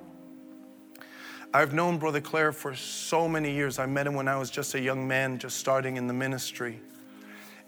I've 1.53 1.73
known 1.73 1.99
Brother 1.99 2.21
Claire 2.21 2.53
for 2.53 2.75
so 2.75 3.29
many 3.29 3.53
years. 3.53 3.79
I 3.79 3.87
met 3.87 4.07
him 4.07 4.15
when 4.15 4.29
I 4.29 4.37
was 4.37 4.51
just 4.51 4.75
a 4.75 4.81
young 4.81 5.07
man, 5.09 5.39
just 5.39 5.57
starting 5.59 5.97
in 5.97 6.07
the 6.07 6.15
ministry. 6.15 6.81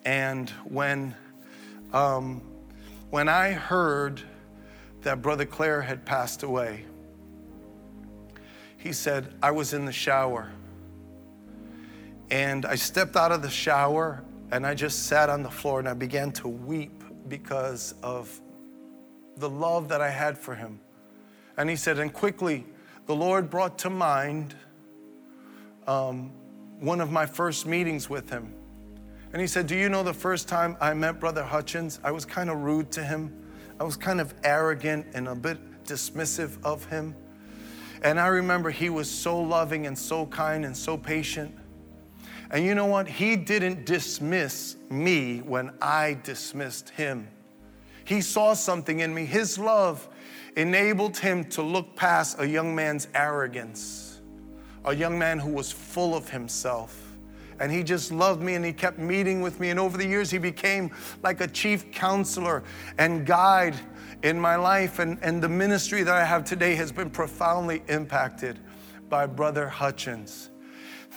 And 0.04 0.50
when, 0.64 1.14
um, 1.92 2.42
when 3.10 3.28
I 3.28 3.52
heard 3.52 4.22
that 5.02 5.22
Brother 5.22 5.46
Claire 5.46 5.82
had 5.82 6.04
passed 6.04 6.42
away, 6.42 6.84
he 8.76 8.92
said, 8.92 9.34
I 9.42 9.50
was 9.50 9.72
in 9.72 9.84
the 9.84 9.92
shower 9.92 10.50
and 12.30 12.64
I 12.64 12.76
stepped 12.76 13.16
out 13.16 13.32
of 13.32 13.42
the 13.42 13.50
shower 13.50 14.22
and 14.52 14.66
I 14.66 14.74
just 14.74 15.06
sat 15.06 15.28
on 15.28 15.42
the 15.42 15.50
floor 15.50 15.78
and 15.78 15.88
I 15.88 15.94
began 15.94 16.32
to 16.32 16.48
weep 16.48 17.04
because 17.28 17.94
of 18.02 18.40
the 19.36 19.48
love 19.48 19.88
that 19.88 20.00
I 20.00 20.10
had 20.10 20.36
for 20.36 20.54
him. 20.54 20.80
And 21.56 21.70
he 21.70 21.76
said, 21.76 21.98
and 21.98 22.12
quickly, 22.12 22.66
the 23.06 23.14
Lord 23.14 23.50
brought 23.50 23.78
to 23.80 23.90
mind 23.90 24.54
um, 25.86 26.32
one 26.78 27.00
of 27.00 27.10
my 27.10 27.26
first 27.26 27.66
meetings 27.66 28.08
with 28.08 28.30
him. 28.30 28.54
And 29.32 29.40
he 29.40 29.46
said, 29.46 29.66
Do 29.66 29.76
you 29.76 29.88
know 29.88 30.02
the 30.02 30.14
first 30.14 30.48
time 30.48 30.76
I 30.80 30.94
met 30.94 31.20
Brother 31.20 31.44
Hutchins, 31.44 32.00
I 32.02 32.10
was 32.10 32.24
kind 32.24 32.50
of 32.50 32.58
rude 32.58 32.90
to 32.92 33.04
him. 33.04 33.36
I 33.78 33.84
was 33.84 33.96
kind 33.96 34.20
of 34.20 34.34
arrogant 34.44 35.06
and 35.14 35.28
a 35.28 35.34
bit 35.34 35.84
dismissive 35.84 36.62
of 36.64 36.84
him. 36.86 37.14
And 38.02 38.18
I 38.18 38.28
remember 38.28 38.70
he 38.70 38.90
was 38.90 39.10
so 39.10 39.38
loving 39.38 39.86
and 39.86 39.96
so 39.96 40.26
kind 40.26 40.64
and 40.64 40.76
so 40.76 40.96
patient. 40.96 41.54
And 42.50 42.64
you 42.64 42.74
know 42.74 42.86
what? 42.86 43.06
He 43.06 43.36
didn't 43.36 43.86
dismiss 43.86 44.76
me 44.90 45.38
when 45.38 45.70
I 45.80 46.18
dismissed 46.22 46.90
him. 46.90 47.28
He 48.04 48.20
saw 48.20 48.54
something 48.54 49.00
in 49.00 49.14
me. 49.14 49.24
His 49.24 49.56
love 49.58 50.08
enabled 50.56 51.16
him 51.16 51.44
to 51.50 51.62
look 51.62 51.94
past 51.94 52.40
a 52.40 52.48
young 52.48 52.74
man's 52.74 53.06
arrogance, 53.14 54.20
a 54.84 54.94
young 54.94 55.16
man 55.16 55.38
who 55.38 55.50
was 55.50 55.70
full 55.70 56.16
of 56.16 56.28
himself. 56.28 57.06
And 57.60 57.70
he 57.70 57.84
just 57.84 58.10
loved 58.10 58.42
me 58.42 58.54
and 58.54 58.64
he 58.64 58.72
kept 58.72 58.98
meeting 58.98 59.42
with 59.42 59.60
me. 59.60 59.70
And 59.70 59.78
over 59.78 59.96
the 59.96 60.06
years, 60.06 60.30
he 60.30 60.38
became 60.38 60.90
like 61.22 61.40
a 61.40 61.46
chief 61.46 61.92
counselor 61.92 62.64
and 62.98 63.24
guide 63.26 63.76
in 64.22 64.40
my 64.40 64.56
life. 64.56 64.98
And, 64.98 65.18
and 65.22 65.42
the 65.42 65.48
ministry 65.48 66.02
that 66.02 66.14
I 66.14 66.24
have 66.24 66.42
today 66.42 66.74
has 66.74 66.90
been 66.90 67.10
profoundly 67.10 67.82
impacted 67.88 68.58
by 69.08 69.26
Brother 69.26 69.68
Hutchins. 69.68 70.50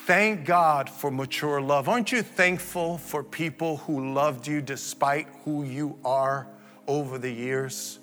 Thank 0.06 0.44
God 0.44 0.90
for 0.90 1.10
mature 1.10 1.62
love. 1.62 1.88
Aren't 1.88 2.12
you 2.12 2.24
thankful 2.24 2.98
for 2.98 3.24
people 3.24 3.78
who 3.78 4.14
loved 4.14 4.46
you 4.46 4.62
despite 4.62 5.30
who 5.46 5.64
you 5.64 5.98
are 6.04 6.46
over 6.88 7.18
the 7.18 7.32
years? 7.32 8.00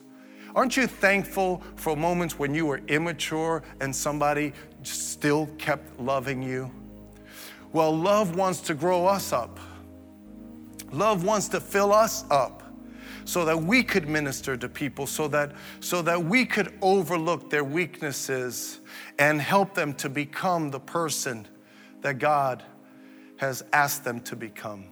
Aren't 0.56 0.78
you 0.78 0.86
thankful 0.86 1.62
for 1.76 1.94
moments 1.94 2.38
when 2.38 2.54
you 2.54 2.64
were 2.64 2.80
immature 2.88 3.62
and 3.82 3.94
somebody 3.94 4.54
still 4.82 5.46
kept 5.58 6.00
loving 6.00 6.42
you? 6.42 6.70
Well, 7.74 7.94
love 7.94 8.34
wants 8.34 8.60
to 8.62 8.72
grow 8.72 9.04
us 9.06 9.34
up. 9.34 9.60
Love 10.92 11.22
wants 11.22 11.48
to 11.48 11.60
fill 11.60 11.92
us 11.92 12.24
up 12.30 12.62
so 13.26 13.44
that 13.44 13.62
we 13.62 13.82
could 13.82 14.08
minister 14.08 14.56
to 14.56 14.70
people, 14.70 15.06
so 15.06 15.28
that, 15.28 15.52
so 15.80 16.00
that 16.00 16.24
we 16.24 16.46
could 16.46 16.72
overlook 16.80 17.50
their 17.50 17.62
weaknesses 17.62 18.80
and 19.18 19.38
help 19.38 19.74
them 19.74 19.92
to 19.92 20.08
become 20.08 20.70
the 20.70 20.80
person 20.80 21.46
that 22.02 22.18
God 22.18 22.62
has 23.36 23.64
asked 23.72 24.04
them 24.04 24.20
to 24.20 24.36
become, 24.36 24.84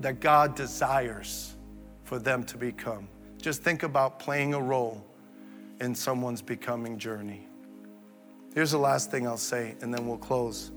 that 0.00 0.20
God 0.20 0.54
desires 0.54 1.54
for 2.04 2.18
them 2.18 2.44
to 2.44 2.56
become. 2.56 3.08
Just 3.40 3.62
think 3.62 3.82
about 3.82 4.18
playing 4.18 4.54
a 4.54 4.60
role 4.60 5.04
in 5.80 5.94
someone's 5.94 6.42
becoming 6.42 6.98
journey. 6.98 7.46
Here's 8.54 8.70
the 8.70 8.78
last 8.78 9.10
thing 9.10 9.26
I'll 9.26 9.36
say, 9.36 9.74
and 9.80 9.92
then 9.92 10.06
we'll 10.06 10.16
close. 10.16 10.70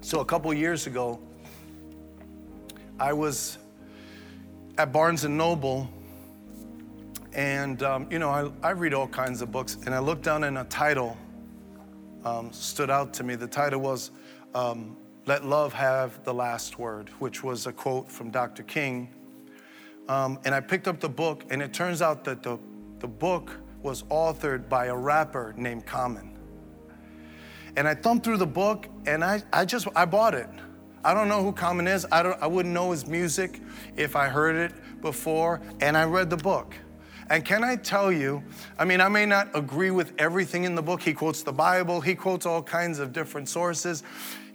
So, 0.00 0.20
a 0.20 0.24
couple 0.24 0.52
years 0.54 0.86
ago, 0.86 1.20
I 2.98 3.12
was 3.12 3.58
at 4.78 4.92
Barnes 4.92 5.24
and 5.24 5.36
Noble, 5.36 5.88
and 7.32 7.82
um, 7.82 8.06
you 8.10 8.18
know, 8.18 8.30
I, 8.30 8.68
I 8.68 8.70
read 8.70 8.94
all 8.94 9.06
kinds 9.06 9.42
of 9.42 9.52
books, 9.52 9.76
and 9.86 9.94
I 9.94 9.98
looked 9.98 10.22
down 10.22 10.44
in 10.44 10.56
a 10.56 10.64
title 10.64 11.16
um, 12.24 12.52
stood 12.52 12.90
out 12.90 13.12
to 13.14 13.24
me. 13.24 13.34
The 13.34 13.46
title 13.46 13.80
was 13.80 14.10
um, 14.54 14.96
Let 15.26 15.44
Love 15.44 15.72
Have 15.72 16.22
the 16.24 16.34
Last 16.34 16.78
Word, 16.78 17.08
which 17.18 17.42
was 17.42 17.66
a 17.66 17.72
quote 17.72 18.10
from 18.10 18.30
Dr. 18.30 18.62
King. 18.62 19.08
Um, 20.08 20.38
and 20.44 20.54
I 20.54 20.60
picked 20.60 20.88
up 20.88 21.00
the 21.00 21.08
book, 21.08 21.44
and 21.50 21.62
it 21.62 21.72
turns 21.72 22.02
out 22.02 22.24
that 22.24 22.42
the, 22.42 22.58
the 22.98 23.08
book 23.08 23.56
was 23.82 24.02
authored 24.04 24.68
by 24.68 24.86
a 24.86 24.96
rapper 24.96 25.54
named 25.56 25.86
Common. 25.86 26.36
And 27.76 27.86
I 27.86 27.94
thumbed 27.94 28.24
through 28.24 28.38
the 28.38 28.46
book, 28.46 28.88
and 29.06 29.24
I, 29.24 29.42
I 29.52 29.64
just, 29.64 29.86
I 29.94 30.04
bought 30.04 30.34
it. 30.34 30.48
I 31.04 31.14
don't 31.14 31.28
know 31.28 31.42
who 31.42 31.52
Common 31.52 31.86
is. 31.86 32.06
I, 32.12 32.22
don't, 32.22 32.42
I 32.42 32.46
wouldn't 32.46 32.74
know 32.74 32.90
his 32.90 33.06
music 33.06 33.60
if 33.96 34.16
I 34.16 34.28
heard 34.28 34.56
it 34.56 35.00
before, 35.00 35.60
and 35.80 35.96
I 35.96 36.04
read 36.04 36.28
the 36.28 36.36
book. 36.36 36.74
And 37.30 37.44
can 37.44 37.62
I 37.62 37.76
tell 37.76 38.10
you, 38.10 38.42
I 38.76 38.84
mean, 38.84 39.00
I 39.00 39.08
may 39.08 39.24
not 39.24 39.50
agree 39.54 39.92
with 39.92 40.12
everything 40.18 40.64
in 40.64 40.74
the 40.74 40.82
book. 40.82 41.00
He 41.00 41.14
quotes 41.14 41.44
the 41.44 41.52
Bible, 41.52 42.00
he 42.00 42.16
quotes 42.16 42.44
all 42.44 42.60
kinds 42.60 42.98
of 42.98 43.12
different 43.12 43.48
sources. 43.48 44.02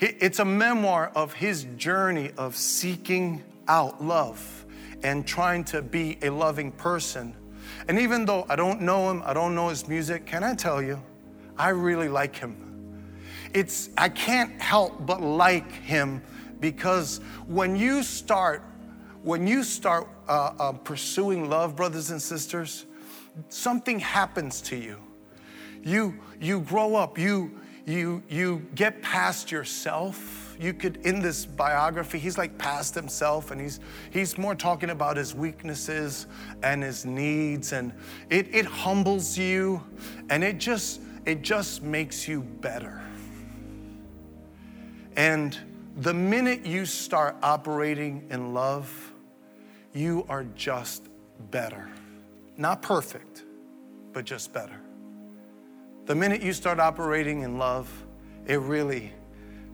It's 0.02 0.40
a 0.40 0.46
memoir 0.46 1.10
of 1.16 1.34
his 1.34 1.68
journey 1.78 2.32
of 2.38 2.58
seeking 2.58 3.42
out 3.70 4.04
love 4.04 4.66
and 5.04 5.26
trying 5.26 5.64
to 5.66 5.82
be 5.82 6.18
a 6.22 6.30
loving 6.30 6.70
person. 6.74 7.34
And 7.88 7.98
even 7.98 8.26
though 8.26 8.46
I 8.50 8.58
don't 8.58 8.82
know 8.82 9.10
him, 9.10 9.24
I 9.26 9.34
don't 9.34 9.56
know 9.56 9.70
his 9.70 9.88
music, 9.88 10.26
can 10.26 10.44
I 10.44 10.54
tell 10.54 10.82
you, 10.82 11.02
I 11.58 11.70
really 11.70 12.10
like 12.10 12.36
him. 12.36 12.58
It's, 13.54 13.90
I 13.98 14.10
can't 14.10 14.52
help 14.62 15.06
but 15.06 15.22
like 15.22 15.72
him 15.72 16.22
because 16.60 17.22
when 17.48 17.78
you 17.78 18.04
start 18.04 18.64
when 19.26 19.48
you 19.48 19.64
start 19.64 20.08
uh, 20.30 20.52
uh, 20.60 20.72
pursuing 20.72 21.50
love, 21.50 21.76
brothers 21.76 22.12
and 22.12 22.22
sisters, 22.22 22.86
something 23.50 24.00
happens 24.00 24.62
to 24.62 24.76
you. 24.76 25.00
You, 25.84 26.20
you 26.40 26.60
grow 26.60 26.96
up, 26.96 27.18
you, 27.18 27.60
you, 27.88 28.22
you 28.30 28.68
get 28.76 29.02
past 29.02 29.52
yourself. 29.52 30.56
You 30.60 30.76
could, 30.76 30.98
in 30.98 31.22
this 31.22 31.44
biography, 31.44 32.20
he's 32.20 32.38
like 32.38 32.56
past 32.60 32.94
himself 32.94 33.50
and 33.50 33.60
he's, 33.60 33.80
he's 34.12 34.38
more 34.38 34.54
talking 34.54 34.92
about 34.92 35.18
his 35.18 35.34
weaknesses 35.34 36.28
and 36.62 36.84
his 36.84 37.04
needs. 37.04 37.74
And 37.74 37.94
it, 38.30 38.54
it 38.54 38.66
humbles 38.66 39.36
you 39.36 39.84
and 40.30 40.44
it 40.44 40.60
just, 40.60 41.02
it 41.26 41.42
just 41.42 41.82
makes 41.82 42.28
you 42.28 42.42
better. 42.42 43.02
And 45.16 45.58
the 45.98 46.14
minute 46.14 46.64
you 46.64 46.86
start 46.86 47.38
operating 47.42 48.28
in 48.30 48.54
love, 48.54 49.14
you 49.96 50.26
are 50.30 50.44
just 50.56 51.08
better. 51.52 51.90
Not 52.58 52.82
perfect, 52.82 53.44
but 54.14 54.26
just 54.26 54.54
better. 54.54 54.80
The 56.06 56.16
minute 56.16 56.42
you 56.44 56.54
start 56.54 56.80
operating 56.80 57.42
in 57.42 57.58
love, 57.58 57.90
it 58.46 58.60
really 58.60 59.12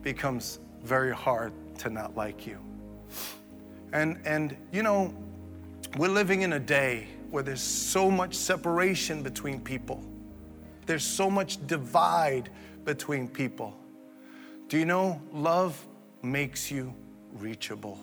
becomes 0.01 0.59
very 0.83 1.13
hard 1.13 1.51
to 1.79 1.89
not 1.89 2.15
like 2.15 2.47
you. 2.47 2.57
And, 3.93 4.19
and 4.25 4.55
you 4.71 4.83
know, 4.83 5.13
We're 5.97 6.07
living 6.07 6.43
in 6.43 6.53
a 6.53 6.59
day 6.59 7.07
where 7.31 7.43
there's 7.43 7.61
so 7.61 8.09
much 8.09 8.33
separation 8.33 9.23
between 9.23 9.59
people, 9.59 10.01
there's 10.85 11.03
so 11.03 11.29
much 11.29 11.65
divide 11.67 12.49
between 12.85 13.27
people. 13.27 13.77
Do 14.69 14.77
you 14.77 14.85
know 14.85 15.21
love 15.33 15.85
makes 16.21 16.71
you 16.71 16.93
reachable? 17.33 17.99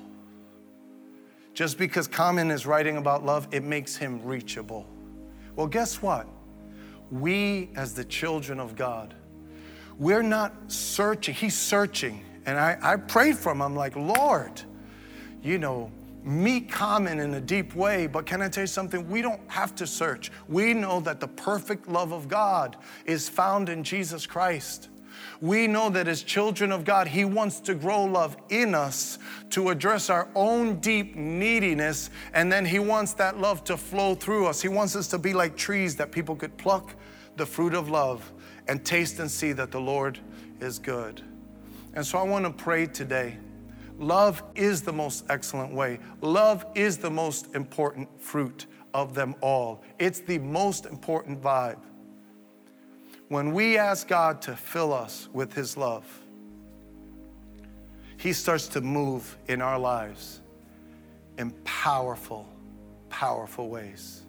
Just 1.58 1.76
because 1.76 2.06
Common 2.06 2.52
is 2.52 2.66
writing 2.66 2.98
about 2.98 3.26
love, 3.26 3.48
it 3.50 3.64
makes 3.64 3.96
him 3.96 4.22
reachable. 4.22 4.86
Well, 5.56 5.66
guess 5.66 6.00
what? 6.00 6.28
We, 7.10 7.70
as 7.74 7.94
the 7.94 8.04
children 8.04 8.60
of 8.60 8.76
God, 8.76 9.12
we're 9.98 10.22
not 10.22 10.52
searching. 10.68 11.34
He's 11.34 11.58
searching. 11.58 12.24
And 12.46 12.56
I, 12.56 12.78
I 12.80 12.94
prayed 12.94 13.36
for 13.36 13.50
him. 13.50 13.60
I'm 13.60 13.74
like, 13.74 13.96
Lord, 13.96 14.62
you 15.42 15.58
know, 15.58 15.90
meet 16.22 16.70
Common 16.70 17.18
in 17.18 17.34
a 17.34 17.40
deep 17.40 17.74
way. 17.74 18.06
But 18.06 18.24
can 18.24 18.40
I 18.40 18.48
tell 18.48 18.62
you 18.62 18.68
something? 18.68 19.10
We 19.10 19.20
don't 19.20 19.40
have 19.50 19.74
to 19.74 19.86
search. 19.88 20.30
We 20.46 20.74
know 20.74 21.00
that 21.00 21.18
the 21.18 21.26
perfect 21.26 21.88
love 21.88 22.12
of 22.12 22.28
God 22.28 22.76
is 23.04 23.28
found 23.28 23.68
in 23.68 23.82
Jesus 23.82 24.28
Christ. 24.28 24.90
We 25.40 25.68
know 25.68 25.88
that 25.90 26.08
as 26.08 26.22
children 26.22 26.72
of 26.72 26.84
God, 26.84 27.06
He 27.06 27.24
wants 27.24 27.60
to 27.60 27.74
grow 27.74 28.04
love 28.04 28.36
in 28.48 28.74
us 28.74 29.18
to 29.50 29.68
address 29.70 30.10
our 30.10 30.28
own 30.34 30.80
deep 30.80 31.14
neediness, 31.14 32.10
and 32.32 32.50
then 32.50 32.64
He 32.64 32.80
wants 32.80 33.12
that 33.14 33.38
love 33.38 33.62
to 33.64 33.76
flow 33.76 34.14
through 34.14 34.46
us. 34.46 34.60
He 34.60 34.68
wants 34.68 34.96
us 34.96 35.06
to 35.08 35.18
be 35.18 35.32
like 35.32 35.56
trees 35.56 35.94
that 35.96 36.10
people 36.10 36.34
could 36.34 36.56
pluck 36.56 36.94
the 37.36 37.46
fruit 37.46 37.74
of 37.74 37.88
love 37.88 38.32
and 38.66 38.84
taste 38.84 39.20
and 39.20 39.30
see 39.30 39.52
that 39.52 39.70
the 39.70 39.80
Lord 39.80 40.18
is 40.60 40.78
good. 40.78 41.22
And 41.94 42.04
so 42.04 42.18
I 42.18 42.22
want 42.22 42.44
to 42.44 42.50
pray 42.50 42.86
today. 42.86 43.38
Love 43.98 44.42
is 44.54 44.82
the 44.82 44.92
most 44.92 45.24
excellent 45.28 45.72
way. 45.72 45.98
Love 46.20 46.64
is 46.74 46.98
the 46.98 47.10
most 47.10 47.54
important 47.54 48.08
fruit 48.20 48.66
of 48.94 49.14
them 49.14 49.34
all. 49.40 49.82
It's 49.98 50.20
the 50.20 50.38
most 50.38 50.86
important 50.86 51.40
vibe. 51.42 51.78
When 53.28 53.52
we 53.52 53.76
ask 53.76 54.08
God 54.08 54.40
to 54.42 54.56
fill 54.56 54.92
us 54.92 55.28
with 55.32 55.52
His 55.52 55.76
love, 55.76 56.06
He 58.16 58.32
starts 58.32 58.68
to 58.68 58.80
move 58.80 59.36
in 59.48 59.60
our 59.60 59.78
lives 59.78 60.40
in 61.36 61.50
powerful, 61.64 62.48
powerful 63.10 63.68
ways. 63.68 64.22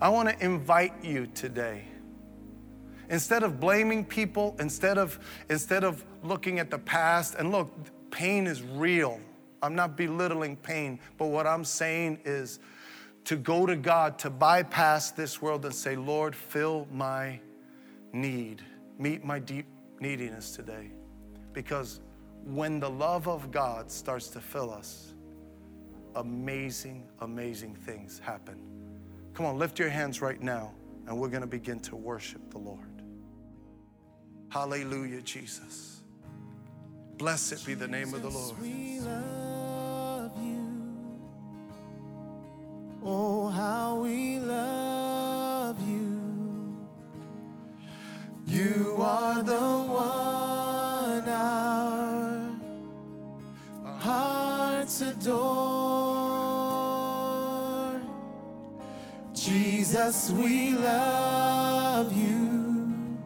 I 0.00 0.08
want 0.08 0.28
to 0.28 0.44
invite 0.44 0.92
you 1.04 1.26
today 1.26 1.84
instead 3.08 3.42
of 3.42 3.60
blaming 3.60 4.04
people 4.04 4.56
instead 4.58 4.98
of 4.98 5.18
instead 5.48 5.84
of 5.84 6.04
looking 6.24 6.58
at 6.58 6.70
the 6.70 6.78
past 6.78 7.34
and 7.34 7.52
look 7.52 7.70
pain 8.10 8.46
is 8.46 8.62
real 8.62 9.20
i'm 9.60 9.74
not 9.74 9.96
belittling 9.96 10.56
pain 10.56 10.98
but 11.18 11.26
what 11.26 11.46
i'm 11.46 11.64
saying 11.64 12.18
is 12.24 12.58
to 13.24 13.36
go 13.36 13.66
to 13.66 13.76
god 13.76 14.18
to 14.18 14.30
bypass 14.30 15.10
this 15.10 15.42
world 15.42 15.64
and 15.64 15.74
say 15.74 15.94
lord 15.94 16.34
fill 16.34 16.86
my 16.90 17.38
need 18.12 18.62
meet 18.98 19.24
my 19.24 19.38
deep 19.38 19.66
neediness 20.00 20.54
today 20.54 20.90
because 21.52 22.00
when 22.44 22.80
the 22.80 22.90
love 22.90 23.28
of 23.28 23.50
god 23.50 23.90
starts 23.90 24.28
to 24.28 24.40
fill 24.40 24.70
us 24.72 25.14
amazing 26.16 27.04
amazing 27.20 27.74
things 27.74 28.18
happen 28.18 28.56
come 29.34 29.46
on 29.46 29.58
lift 29.58 29.78
your 29.78 29.88
hands 29.88 30.20
right 30.20 30.42
now 30.42 30.72
and 31.06 31.18
we're 31.18 31.28
going 31.28 31.40
to 31.40 31.46
begin 31.46 31.80
to 31.80 31.96
worship 31.96 32.50
the 32.50 32.58
lord 32.58 32.92
Hallelujah, 34.52 35.22
Jesus. 35.22 36.02
Blessed 37.16 37.64
be 37.64 37.72
the 37.72 37.88
name 37.88 38.12
of 38.12 38.20
the 38.20 38.28
Lord. 38.28 38.60
We 38.60 39.00
love 39.00 40.32
you. 40.42 40.68
Oh, 43.02 43.48
how 43.48 44.00
we 44.00 44.38
love 44.40 44.91
You 48.46 48.96
are 48.98 49.42
the 49.42 49.60
one 49.60 51.28
our 51.28 52.50
hearts 53.98 55.00
adore. 55.00 55.92
Jesus, 59.34 60.30
we 60.30 60.72
love 60.72 62.12
you. 62.16 63.18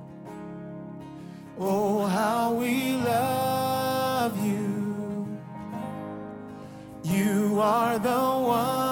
Oh, 1.59 2.07
how 2.07 2.53
we 2.53 2.93
love 2.93 4.39
you. 4.45 5.27
You 7.05 7.59
are 7.61 7.99
the 7.99 8.11
one 8.11 8.86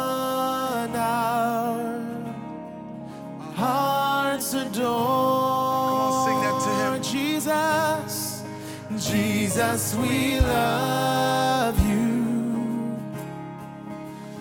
Jesus, 9.55 9.95
we 9.95 10.41
love 10.41 11.79
you. 11.89 12.99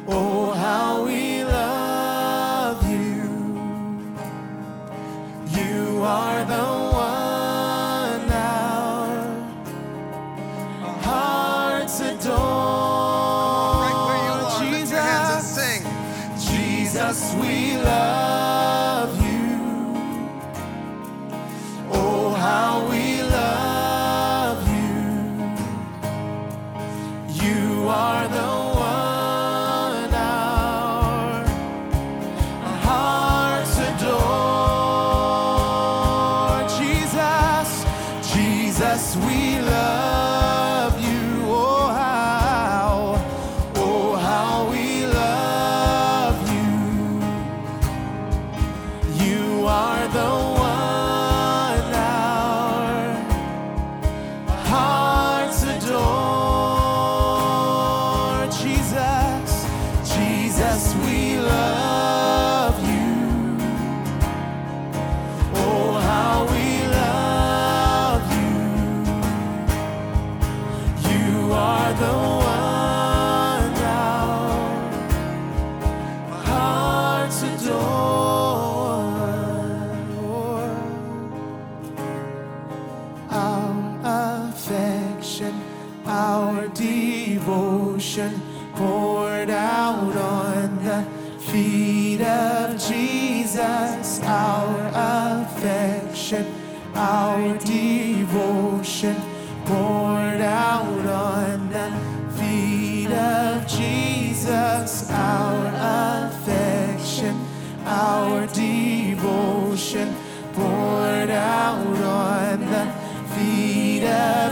Oh, 0.07 0.53
how 0.53 1.05
we 1.05 1.43
love 1.43 2.82
you. 2.89 3.30
You 5.55 6.01
are 6.01 6.43
the 6.45 6.66
one 6.97 8.32
our 10.82 10.97
hearts 11.03 11.99
adore. 11.99 12.34
Right 13.86 13.99
where 14.07 14.18
you 14.26 14.34
are, 14.34 14.80
lift 14.80 14.91
your 14.91 14.99
hands 14.99 15.30
and 15.36 15.45
sing. 15.45 15.82
Jesus, 16.57 17.36
we 17.36 17.78
love 17.78 18.33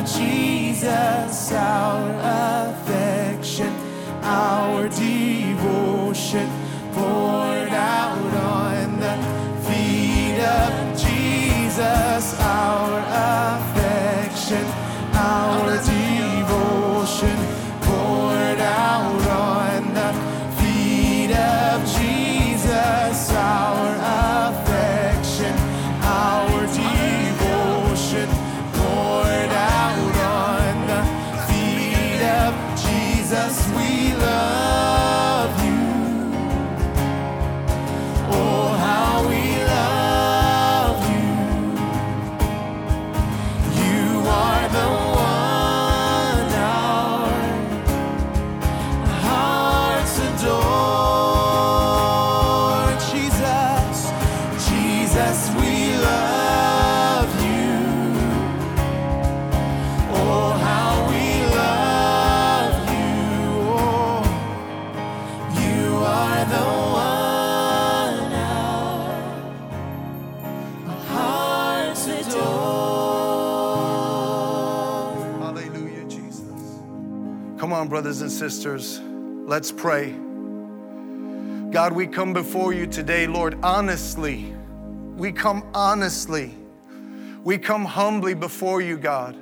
Jesus. 0.06 1.52
Our 1.52 2.02
affection, 2.70 3.74
our 4.24 4.61
brothers 78.02 78.24
and 78.24 78.32
sisters, 78.32 79.00
let's 79.46 79.72
pray. 79.72 80.10
God, 81.70 81.94
we 81.94 82.08
come 82.08 82.34
before 82.34 82.74
you 82.74 82.88
today, 82.88 83.28
Lord, 83.28 83.60
honestly. 83.62 84.56
We 85.18 85.32
come 85.32 85.70
honestly. 85.76 86.58
We 87.44 87.60
come 87.60 87.86
humbly 87.86 88.34
before 88.34 88.82
you, 88.82 88.98
God. 88.98 89.38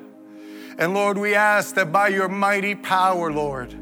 And 0.78 0.94
Lord, 0.94 1.18
we 1.18 1.36
ask 1.36 1.74
that 1.76 1.94
by 1.94 2.10
your 2.10 2.28
mighty 2.28 2.76
power, 2.76 3.32
Lord, 3.32 3.74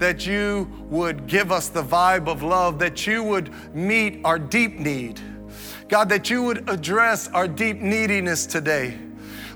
that 0.00 0.26
you 0.26 0.70
would 0.90 1.26
give 1.26 1.50
us 1.50 1.70
the 1.70 1.82
vibe 1.82 2.28
of 2.28 2.42
love, 2.42 2.78
that 2.80 3.06
you 3.06 3.22
would 3.22 3.50
meet 3.74 4.20
our 4.22 4.38
deep 4.38 4.78
need. 4.78 5.18
God, 5.88 6.10
that 6.10 6.28
you 6.28 6.42
would 6.42 6.68
address 6.68 7.26
our 7.28 7.48
deep 7.48 7.80
neediness 7.80 8.44
today. 8.44 8.98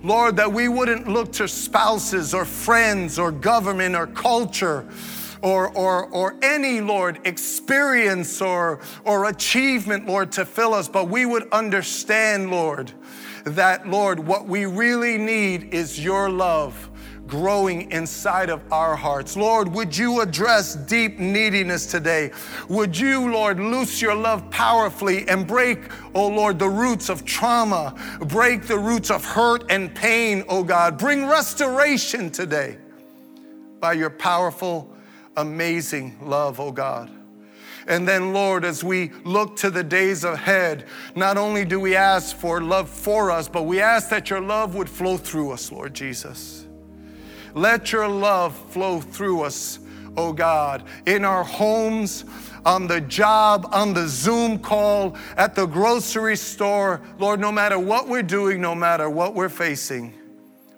Lord, 0.03 0.37
that 0.37 0.53
we 0.53 0.69
wouldn't 0.69 1.09
look 1.09 1.33
to 1.33 1.47
spouses 1.47 2.33
or 2.33 2.45
friends 2.45 3.19
or 3.19 3.31
government 3.31 3.95
or 3.95 4.07
culture 4.07 4.89
or, 5.43 5.69
or, 5.77 6.07
or 6.07 6.37
any, 6.43 6.81
Lord, 6.81 7.21
experience 7.25 8.41
or, 8.41 8.81
or 9.05 9.27
achievement, 9.27 10.07
Lord, 10.07 10.33
to 10.33 10.45
fill 10.45 10.75
us, 10.75 10.89
but 10.89 11.09
we 11.09 11.27
would 11.27 11.49
understand, 11.51 12.51
Lord, 12.51 12.93
that, 13.45 13.89
Lord, 13.89 14.19
what 14.19 14.47
we 14.47 14.67
really 14.67 15.17
need 15.17 15.73
is 15.73 16.03
your 16.03 16.29
love 16.29 16.90
growing 17.31 17.91
inside 17.93 18.51
of 18.51 18.61
our 18.73 18.97
hearts. 18.97 19.37
Lord, 19.37 19.69
would 19.69 19.97
you 19.97 20.21
address 20.21 20.75
deep 20.75 21.19
neediness 21.21 21.87
today? 21.87 22.33
Would 22.69 22.99
you, 22.99 23.33
Lord, 23.33 23.61
loose 23.61 24.03
your 24.03 24.17
love 24.17 24.51
powerfully 24.51 25.27
and 25.29 25.47
break, 25.47 25.79
oh 26.15 26.27
Lord, 26.27 26.59
the 26.59 26.69
roots 26.69 27.09
of 27.09 27.25
trauma, 27.25 27.95
break 28.21 28.65
the 28.65 28.79
roots 28.79 29.11
of 29.11 29.25
hurt 29.25 29.65
and 29.71 29.95
pain, 29.95 30.45
oh 30.49 30.65
God. 30.65 30.99
Bring 30.99 31.27
restoration 31.27 32.31
today 32.31 32.77
by 33.79 33.93
your 33.93 34.11
powerful, 34.11 34.93
amazing 35.37 36.19
love, 36.21 36.59
oh 36.59 36.73
God. 36.73 37.11
And 37.87 38.07
then, 38.07 38.33
Lord, 38.33 38.65
as 38.65 38.85
we 38.85 39.11
look 39.25 39.57
to 39.57 39.71
the 39.71 39.83
days 39.83 40.25
ahead, 40.25 40.87
not 41.15 41.39
only 41.39 41.65
do 41.65 41.81
we 41.81 41.97
ask 41.97 42.37
for 42.37 42.61
love 42.61 42.89
for 42.89 43.31
us, 43.31 43.49
but 43.49 43.63
we 43.63 43.81
ask 43.81 44.11
that 44.11 44.31
your 44.31 44.41
love 44.41 44.75
would 44.75 44.89
flow 44.89 45.17
through 45.17 45.53
us, 45.53 45.73
Lord 45.73 45.95
Jesus. 45.95 46.60
Let 47.55 47.93
your 47.93 48.09
love 48.09 48.57
flow 48.71 49.01
through 49.01 49.43
us, 49.43 49.79
oh 50.17 50.33
God, 50.33 50.85
in 51.07 51.25
our 51.25 51.45
homes, 51.45 52.25
on 52.65 52.87
the 52.87 53.01
job, 53.01 53.69
on 53.73 53.95
the 53.95 54.07
Zoom 54.07 54.59
call, 54.59 55.17
at 55.37 55.55
the 55.55 55.67
grocery 55.67 56.37
store. 56.37 57.01
Lord, 57.19 57.41
no 57.41 57.51
matter 57.51 57.79
what 57.79 58.09
we're 58.09 58.23
doing, 58.23 58.61
no 58.61 58.75
matter 58.75 59.09
what 59.09 59.35
we're 59.35 59.49
facing, 59.49 60.15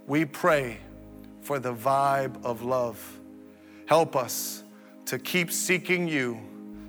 we 0.06 0.24
pray 0.24 0.78
for 1.40 1.58
the 1.58 1.74
vibe 1.74 2.42
of 2.44 2.62
love. 2.62 3.20
Help 3.86 4.16
us 4.16 4.62
to 5.06 5.18
keep 5.18 5.50
seeking 5.50 6.08
you 6.08 6.40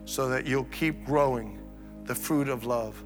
so 0.05 0.29
that 0.29 0.45
you'll 0.45 0.65
keep 0.65 1.05
growing 1.05 1.59
the 2.05 2.15
fruit 2.15 2.47
of 2.47 2.65
love, 2.65 3.03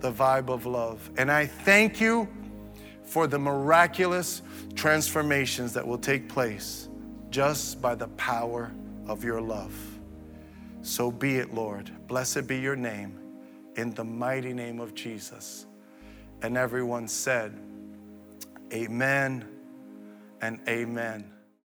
the 0.00 0.12
vibe 0.12 0.48
of 0.48 0.66
love. 0.66 1.10
And 1.16 1.30
I 1.30 1.46
thank 1.46 2.00
you 2.00 2.28
for 3.04 3.26
the 3.26 3.38
miraculous 3.38 4.42
transformations 4.74 5.72
that 5.74 5.86
will 5.86 5.98
take 5.98 6.28
place 6.28 6.88
just 7.30 7.80
by 7.80 7.94
the 7.94 8.08
power 8.08 8.72
of 9.06 9.24
your 9.24 9.40
love. 9.40 9.74
So 10.82 11.10
be 11.10 11.36
it, 11.38 11.54
Lord. 11.54 11.90
Blessed 12.08 12.46
be 12.46 12.58
your 12.58 12.76
name 12.76 13.18
in 13.76 13.94
the 13.94 14.04
mighty 14.04 14.52
name 14.52 14.80
of 14.80 14.94
Jesus. 14.94 15.66
And 16.42 16.56
everyone 16.56 17.08
said, 17.08 17.58
Amen 18.72 19.44
and 20.40 20.60
amen. 20.68 21.31